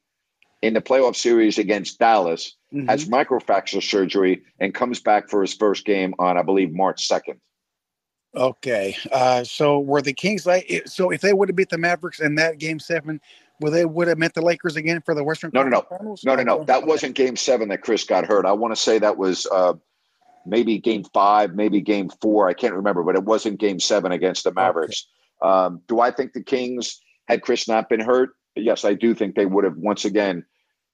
in 0.62 0.74
the 0.74 0.80
playoff 0.80 1.16
series 1.16 1.59
against 1.59 1.99
Dallas, 1.99 2.57
mm-hmm. 2.74 2.88
has 2.88 3.09
microfracture 3.09 3.82
surgery, 3.82 4.42
and 4.59 4.74
comes 4.74 5.01
back 5.01 5.28
for 5.28 5.42
his 5.42 5.55
first 5.55 5.84
game 5.84 6.14
on, 6.18 6.36
I 6.36 6.42
believe, 6.42 6.72
March 6.72 7.07
second. 7.07 7.40
Okay. 8.39 8.97
Uh, 9.11 9.43
so 9.43 9.80
were 9.80 10.01
the 10.01 10.12
Kings 10.12 10.47
like 10.47 10.82
so 10.86 11.11
if 11.11 11.20
they 11.20 11.32
would 11.32 11.49
have 11.49 11.57
beat 11.57 11.70
the 11.70 11.78
Mavericks 11.78 12.20
in 12.20 12.36
that 12.36 12.59
game 12.59 12.78
seven, 12.78 13.20
would 13.61 13.72
they 13.72 13.84
would 13.84 14.07
have 14.07 14.18
met 14.18 14.34
the 14.34 14.43
Lakers 14.43 14.76
again 14.76 15.03
for 15.05 15.14
the 15.14 15.24
Western 15.24 15.51
No, 15.53 15.64
no, 15.64 15.68
no. 15.68 15.82
Finals? 15.82 16.24
No, 16.24 16.36
no, 16.36 16.43
no. 16.45 16.64
That 16.64 16.86
wasn't 16.86 17.16
game 17.16 17.36
seven 17.36 17.68
that 17.70 17.82
Chris 17.82 18.05
got 18.05 18.24
hurt. 18.26 18.47
I 18.47 18.53
want 18.53 18.74
to 18.74 18.80
say 18.80 19.01
that 19.01 19.18
was 19.18 19.47
uh, 19.47 19.74
maybe 20.47 20.78
game 20.78 21.05
five, 21.12 21.55
maybe 21.55 21.80
game 21.80 22.11
four. 22.22 22.49
I 22.49 22.55
can't 22.55 22.74
remember, 22.74 23.03
but 23.03 23.16
it 23.16 23.24
wasn't 23.24 23.59
game 23.59 23.80
seven 23.80 24.12
against 24.12 24.45
the 24.45 24.53
Mavericks. 24.53 25.07
Okay. 25.43 25.51
Um, 25.51 25.82
do 25.89 26.01
I 26.01 26.12
think 26.12 26.32
the 26.32 26.43
Kings, 26.43 27.01
had 27.26 27.43
Chris 27.43 27.66
not 27.66 27.89
been 27.89 28.01
hurt? 28.01 28.30
Yes, 28.55 28.84
I 28.84 28.95
do 28.95 29.14
think 29.14 29.34
they 29.34 29.47
would 29.47 29.64
have 29.64 29.76
once 29.76 30.05
again. 30.05 30.45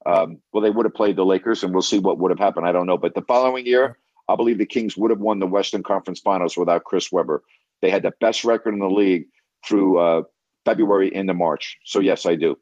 Um, 0.07 0.41
well, 0.53 0.63
they 0.63 0.71
would 0.71 0.85
have 0.85 0.95
played 0.95 1.17
the 1.17 1.25
Lakers, 1.25 1.63
and 1.63 1.73
we'll 1.73 1.83
see 1.83 1.99
what 1.99 2.19
would 2.19 2.31
have 2.31 2.39
happened. 2.39 2.67
I 2.67 2.73
don't 2.73 2.87
know. 2.87 2.99
But 2.99 3.15
the 3.15 3.23
following 3.23 3.67
year, 3.67 3.99
I 4.29 4.37
believe 4.37 4.59
the 4.59 4.67
Kings 4.67 4.97
would 4.97 5.11
have 5.11 5.21
won 5.21 5.39
the 5.39 5.47
Western 5.47 5.83
Conference 5.83 6.21
Finals 6.21 6.57
without 6.57 6.85
Chris 6.85 7.13
Webber. 7.13 7.43
They 7.83 7.91
had 7.91 8.03
the 8.03 8.13
best 8.21 8.45
record 8.45 8.75
in 8.75 8.81
the 8.81 8.89
league 8.89 9.27
through 9.67 9.99
uh, 9.99 10.23
February 10.65 11.15
into 11.15 11.35
March. 11.35 11.79
So 11.85 12.01
yes, 12.01 12.27
I 12.27 12.35
do. 12.35 12.59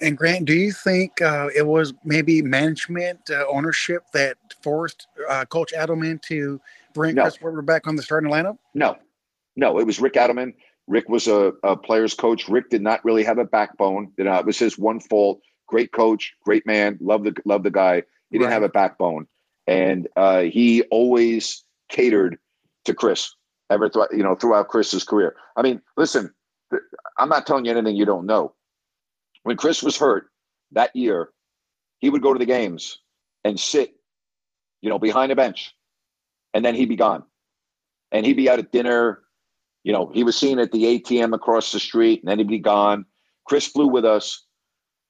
And 0.00 0.16
Grant, 0.16 0.46
do 0.46 0.54
you 0.54 0.72
think 0.72 1.20
uh, 1.20 1.48
it 1.54 1.66
was 1.66 1.92
maybe 2.04 2.42
management 2.42 3.20
uh, 3.30 3.44
ownership 3.50 4.04
that 4.14 4.36
forced 4.62 5.06
uh, 5.28 5.44
Coach 5.44 5.72
Adelman 5.76 6.20
to 6.22 6.60
bring 6.94 7.14
no. 7.14 7.22
Chris 7.22 7.40
Webber 7.40 7.62
back 7.62 7.86
on 7.86 7.96
the 7.96 8.02
starting 8.02 8.30
lineup? 8.30 8.58
No, 8.74 8.96
no, 9.54 9.78
it 9.78 9.86
was 9.86 10.00
Rick 10.00 10.14
Adelman. 10.14 10.54
Rick 10.86 11.08
was 11.08 11.26
a, 11.26 11.52
a 11.62 11.76
player's 11.76 12.14
coach. 12.14 12.48
Rick 12.48 12.70
did 12.70 12.80
not 12.80 13.04
really 13.04 13.24
have 13.24 13.38
a 13.38 13.44
backbone. 13.44 14.12
It 14.16 14.46
was 14.46 14.58
his 14.58 14.78
one 14.78 15.00
fault 15.00 15.40
great 15.66 15.92
coach, 15.92 16.34
great 16.44 16.66
man, 16.66 16.98
love 17.00 17.24
the 17.24 17.34
love 17.44 17.62
the 17.62 17.70
guy. 17.70 18.02
He 18.30 18.38
didn't 18.38 18.52
have 18.52 18.62
a 18.62 18.68
backbone, 18.68 19.26
and 19.66 20.08
uh, 20.16 20.42
he 20.42 20.82
always 20.90 21.64
catered 21.88 22.38
to 22.84 22.94
Chris. 22.94 23.34
Ever, 23.68 23.88
thro- 23.88 24.06
you 24.12 24.22
know, 24.22 24.36
throughout 24.36 24.68
Chris's 24.68 25.02
career. 25.02 25.34
I 25.56 25.62
mean, 25.62 25.82
listen, 25.96 26.32
th- 26.70 26.82
I'm 27.18 27.28
not 27.28 27.46
telling 27.46 27.64
you 27.64 27.72
anything 27.72 27.96
you 27.96 28.04
don't 28.04 28.26
know. 28.26 28.54
When 29.42 29.56
Chris 29.56 29.82
was 29.82 29.96
hurt 29.96 30.28
that 30.72 30.94
year, 30.94 31.30
he 31.98 32.08
would 32.08 32.22
go 32.22 32.32
to 32.32 32.38
the 32.38 32.46
games 32.46 32.98
and 33.44 33.58
sit, 33.58 33.96
you 34.82 34.88
know, 34.88 35.00
behind 35.00 35.32
a 35.32 35.36
bench, 35.36 35.74
and 36.54 36.64
then 36.64 36.76
he'd 36.76 36.88
be 36.88 36.96
gone, 36.96 37.24
and 38.12 38.24
he'd 38.24 38.36
be 38.36 38.48
out 38.48 38.60
at 38.60 38.70
dinner. 38.70 39.22
You 39.82 39.92
know, 39.92 40.10
he 40.14 40.22
was 40.22 40.36
seen 40.36 40.60
at 40.60 40.70
the 40.70 41.00
ATM 41.00 41.34
across 41.34 41.72
the 41.72 41.80
street, 41.80 42.20
and 42.20 42.28
then 42.28 42.38
he'd 42.38 42.48
be 42.48 42.58
gone. 42.60 43.04
Chris 43.46 43.66
flew 43.66 43.88
with 43.88 44.04
us 44.04 44.44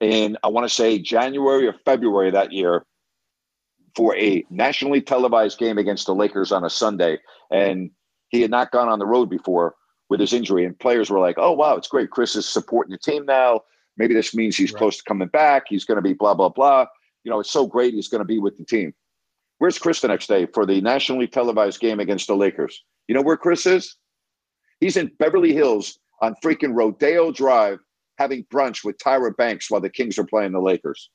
in, 0.00 0.38
I 0.42 0.48
want 0.48 0.66
to 0.66 0.74
say, 0.74 0.98
January 0.98 1.66
or 1.66 1.74
February 1.84 2.30
that 2.30 2.52
year 2.52 2.86
for 3.97 4.14
a 4.16 4.44
nationally 4.51 5.01
televised 5.01 5.59
game 5.59 5.78
against 5.78 6.07
the 6.07 6.14
Lakers 6.14 6.53
on 6.53 6.64
a 6.64 6.70
Sunday. 6.70 7.18
And 7.51 7.90
he 8.28 8.42
had 8.42 8.51
not 8.51 8.70
gone 8.70 8.88
on 8.88 8.99
the 8.99 9.07
road 9.07 9.30
before 9.30 9.74
with 10.11 10.20
his 10.20 10.34
injury. 10.34 10.66
And 10.66 10.78
players 10.78 11.09
were 11.09 11.18
like, 11.18 11.36
oh, 11.38 11.53
wow, 11.53 11.76
it's 11.76 11.88
great. 11.88 12.11
Chris 12.11 12.36
is 12.36 12.47
supporting 12.47 12.92
the 12.92 12.99
team 12.99 13.24
now. 13.24 13.62
Maybe 13.97 14.12
this 14.12 14.34
means 14.34 14.57
he's 14.57 14.70
close 14.70 14.99
to 14.99 15.05
coming 15.05 15.28
back. 15.28 15.64
He's 15.68 15.86
going 15.86 15.97
to 15.97 16.03
be 16.03 16.12
blah, 16.12 16.34
blah, 16.34 16.51
blah. 16.51 16.86
You 17.24 17.30
know, 17.30 17.40
it's 17.40 17.51
so 17.51 17.66
great 17.66 17.94
he's 17.94 18.09
going 18.09 18.20
to 18.20 18.26
be 18.26 18.38
with 18.38 18.59
the 18.59 18.64
team. 18.64 18.92
Where's 19.59 19.78
Chris 19.78 20.03
the 20.03 20.09
next 20.09 20.26
day 20.26 20.47
for 20.53 20.66
the 20.66 20.82
nationally 20.82 21.26
televised 21.26 21.80
game 21.80 21.99
against 21.99 22.26
the 22.26 22.36
Lakers? 22.36 22.84
You 23.09 23.14
know 23.14 23.22
where 23.22 23.38
Chris 23.38 23.64
is? 23.64 23.97
He's 24.80 24.99
in 24.99 25.11
Beverly 25.18 25.55
Hills 25.55 25.99
on 26.20 26.34
freaking 26.44 26.74
Rodeo 26.74 27.32
Drive 27.32 27.78
having 28.18 28.44
brunch 28.44 28.84
with 28.84 28.99
Tyra 28.99 29.34
Banks 29.34 29.70
while 29.70 29.80
the 29.80 29.88
Kings 29.88 30.18
are 30.18 30.24
playing 30.24 30.53
the 30.53 30.61
Lakers. 30.61 31.11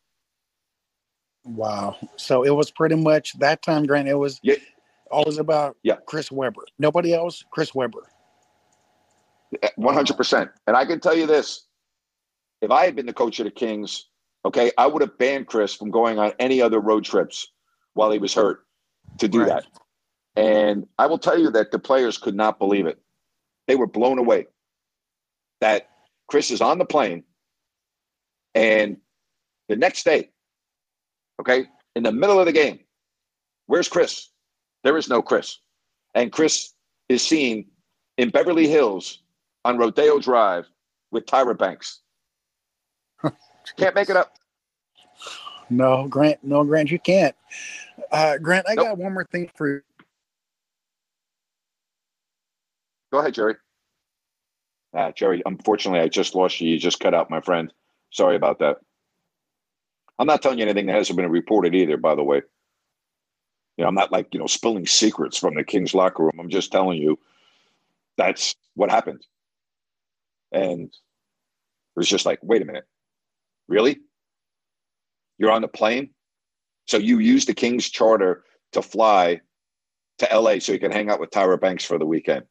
Wow. 1.43 1.97
So 2.17 2.43
it 2.43 2.51
was 2.51 2.71
pretty 2.71 2.95
much 2.95 3.33
that 3.39 3.61
time, 3.61 3.85
Grant. 3.85 4.07
It 4.07 4.15
was 4.15 4.39
Yeah. 4.43 4.55
always 5.09 5.37
about 5.37 5.77
Yeah. 5.83 5.97
Chris 6.05 6.31
Webber. 6.31 6.63
Nobody 6.77 7.13
else. 7.13 7.43
Chris 7.51 7.73
Webber. 7.73 8.11
One 9.75 9.95
hundred 9.95 10.15
percent. 10.17 10.51
And 10.67 10.77
I 10.77 10.85
can 10.85 10.99
tell 10.99 11.15
you 11.15 11.25
this: 11.27 11.67
if 12.61 12.71
I 12.71 12.85
had 12.85 12.95
been 12.95 13.05
the 13.05 13.13
coach 13.13 13.39
of 13.39 13.45
the 13.45 13.51
Kings, 13.51 14.07
okay, 14.45 14.71
I 14.77 14.87
would 14.87 15.01
have 15.01 15.17
banned 15.17 15.47
Chris 15.47 15.73
from 15.73 15.91
going 15.91 16.19
on 16.19 16.33
any 16.39 16.61
other 16.61 16.79
road 16.79 17.03
trips 17.03 17.51
while 17.93 18.11
he 18.11 18.19
was 18.19 18.33
hurt 18.33 18.65
to 19.17 19.27
do 19.27 19.39
Right. 19.39 19.47
that. 19.49 19.65
And 20.37 20.87
I 20.97 21.07
will 21.07 21.17
tell 21.19 21.37
you 21.37 21.51
that 21.51 21.71
the 21.71 21.79
players 21.79 22.17
could 22.17 22.35
not 22.35 22.59
believe 22.59 22.85
it. 22.87 23.01
They 23.67 23.75
were 23.75 23.87
blown 23.87 24.17
away 24.19 24.47
that 25.59 25.89
Chris 26.27 26.49
is 26.49 26.61
on 26.61 26.77
the 26.77 26.85
plane, 26.85 27.25
and 28.55 29.01
the 29.67 29.75
next 29.75 30.05
day, 30.05 30.31
okay, 31.41 31.65
in 31.95 32.03
the 32.03 32.11
middle 32.11 32.39
of 32.39 32.45
the 32.45 32.51
game, 32.51 32.79
where's 33.67 33.89
Chris? 33.89 34.29
There 34.83 34.97
is 34.97 35.09
no 35.09 35.21
Chris, 35.21 35.59
and 36.15 36.31
Chris 36.31 36.73
is 37.09 37.21
seen 37.21 37.65
in 38.17 38.29
Beverly 38.29 38.67
Hills 38.67 39.19
on 39.65 39.77
Rodeo 39.77 40.19
Drive 40.19 40.65
with 41.11 41.25
Tyra 41.25 41.57
Banks. 41.57 41.99
Can't 43.77 43.93
make 43.95 44.09
it 44.09 44.15
up. 44.15 44.33
No, 45.69 46.07
Grant. 46.07 46.43
No, 46.43 46.63
Grant. 46.63 46.91
You 46.91 46.99
can't. 46.99 47.35
Uh, 48.11 48.37
Grant, 48.37 48.65
I 48.67 48.75
Nope. 48.75 48.87
got 48.87 48.97
one 48.97 49.13
more 49.13 49.23
thing 49.25 49.49
for 49.55 49.67
you. 49.69 49.81
Go 53.13 53.19
ahead, 53.19 53.33
Jerry. 53.33 53.55
Ah, 54.93 55.11
Jerry, 55.11 55.41
unfortunately, 55.45 56.01
I 56.01 56.09
just 56.09 56.35
lost 56.35 56.59
you. 56.59 56.69
You 56.69 56.77
just 56.77 56.99
cut 56.99 57.13
out, 57.13 57.29
my 57.29 57.39
friend. 57.39 57.71
Sorry 58.09 58.35
about 58.35 58.59
that. 58.59 58.77
I'm 60.19 60.27
not 60.27 60.41
telling 60.41 60.59
you 60.59 60.65
anything 60.65 60.85
that 60.87 60.95
hasn't 60.95 61.17
been 61.17 61.29
reported 61.29 61.73
either, 61.73 61.97
by 61.97 62.15
the 62.15 62.23
way. 62.23 62.41
You 63.77 63.83
know, 63.83 63.87
I'm 63.87 63.95
not 63.95 64.11
like, 64.11 64.33
you 64.33 64.39
know, 64.39 64.47
spilling 64.47 64.85
secrets 64.85 65.37
from 65.37 65.55
the 65.55 65.63
Kings 65.63 65.93
locker 65.93 66.23
room. 66.23 66.39
I'm 66.39 66.49
just 66.49 66.71
telling 66.71 67.01
you 67.01 67.17
that's 68.17 68.55
what 68.75 68.91
happened. 68.91 69.25
And 70.51 70.81
it 70.83 70.91
was 71.95 72.07
just 72.07 72.25
like, 72.25 72.39
wait 72.43 72.61
a 72.61 72.65
minute. 72.65 72.85
Really? 73.67 73.99
You're 75.37 75.51
on 75.51 75.61
the 75.61 75.67
plane? 75.67 76.11
So 76.87 76.97
you 76.97 77.19
used 77.19 77.47
the 77.47 77.53
Kings 77.53 77.89
charter 77.89 78.43
to 78.73 78.81
fly 78.81 79.41
to 80.19 80.37
LA 80.37 80.59
so 80.59 80.71
you 80.73 80.79
can 80.79 80.91
hang 80.91 81.09
out 81.09 81.19
with 81.19 81.31
Tyra 81.31 81.59
Banks 81.59 81.83
for 81.83 81.97
the 81.97 82.05
weekend. 82.05 82.45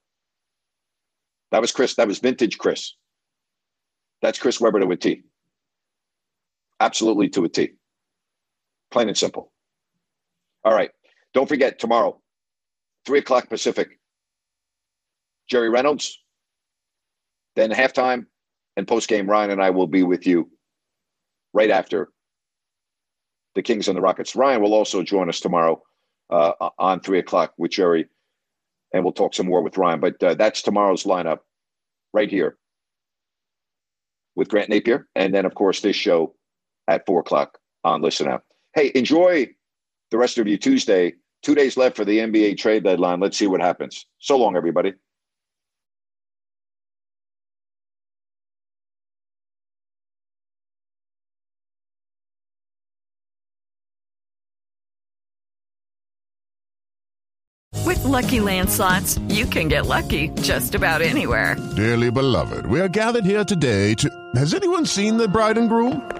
That 1.52 1.60
was 1.60 1.72
Chris. 1.72 1.94
That 1.94 2.08
was 2.08 2.18
vintage 2.18 2.58
Chris. 2.58 2.94
That's 4.22 4.38
Chris 4.38 4.60
Webber 4.60 4.80
to 4.80 4.90
a 4.90 4.96
T. 4.96 5.24
Absolutely 6.80 7.28
to 7.30 7.44
a 7.44 7.48
T. 7.48 7.72
Plain 8.90 9.08
and 9.08 9.16
simple. 9.16 9.52
All 10.64 10.74
right. 10.74 10.90
Don't 11.32 11.48
forget 11.48 11.78
tomorrow, 11.78 12.20
three 13.06 13.20
o'clock 13.20 13.48
Pacific. 13.48 13.98
Jerry 15.48 15.68
Reynolds. 15.68 16.18
Then 17.56 17.70
halftime 17.70 18.26
and 18.76 18.88
post 18.88 19.08
game. 19.08 19.28
Ryan 19.28 19.50
and 19.50 19.62
I 19.62 19.70
will 19.70 19.86
be 19.86 20.02
with 20.02 20.26
you 20.26 20.50
right 21.52 21.70
after 21.70 22.10
the 23.54 23.62
Kings 23.62 23.88
and 23.88 23.96
the 23.96 24.00
Rockets. 24.00 24.36
Ryan 24.36 24.62
will 24.62 24.74
also 24.74 25.02
join 25.02 25.28
us 25.28 25.40
tomorrow 25.40 25.82
uh, 26.30 26.52
on 26.78 27.00
three 27.00 27.18
o'clock 27.18 27.52
with 27.58 27.72
Jerry, 27.72 28.06
and 28.94 29.04
we'll 29.04 29.12
talk 29.12 29.34
some 29.34 29.46
more 29.46 29.62
with 29.62 29.76
Ryan. 29.76 30.00
But 30.00 30.22
uh, 30.22 30.34
that's 30.34 30.62
tomorrow's 30.62 31.04
lineup 31.04 31.40
right 32.12 32.30
here 32.30 32.56
with 34.36 34.48
Grant 34.48 34.70
Napear, 34.70 35.04
and 35.14 35.34
then 35.34 35.44
of 35.44 35.54
course 35.54 35.80
this 35.80 35.96
show 35.96 36.34
at 36.90 37.06
four 37.06 37.20
o'clock 37.20 37.58
on 37.84 38.02
Listen 38.02 38.28
Up. 38.28 38.44
Hey, 38.74 38.90
enjoy 38.94 39.48
the 40.10 40.18
rest 40.18 40.38
of 40.38 40.46
your 40.46 40.58
Tuesday. 40.58 41.14
Two 41.42 41.54
days 41.54 41.76
left 41.76 41.96
for 41.96 42.04
the 42.04 42.18
NBA 42.18 42.58
trade 42.58 42.84
deadline. 42.84 43.20
Let's 43.20 43.38
see 43.38 43.46
what 43.46 43.60
happens. 43.60 44.06
So 44.18 44.36
long, 44.36 44.56
everybody. 44.56 44.92
With 57.86 58.04
Lucky 58.04 58.40
Land 58.40 58.68
slots, 58.70 59.18
you 59.28 59.46
can 59.46 59.68
get 59.68 59.86
lucky 59.86 60.28
just 60.42 60.74
about 60.74 61.02
anywhere. 61.02 61.56
Dearly 61.76 62.10
beloved, 62.10 62.66
we 62.66 62.80
are 62.80 62.88
gathered 62.88 63.24
here 63.24 63.44
today 63.44 63.94
to. 63.94 64.08
Has 64.34 64.54
anyone 64.54 64.86
seen 64.86 65.16
the 65.16 65.26
bride 65.26 65.58
and 65.58 65.68
groom? 65.68 66.19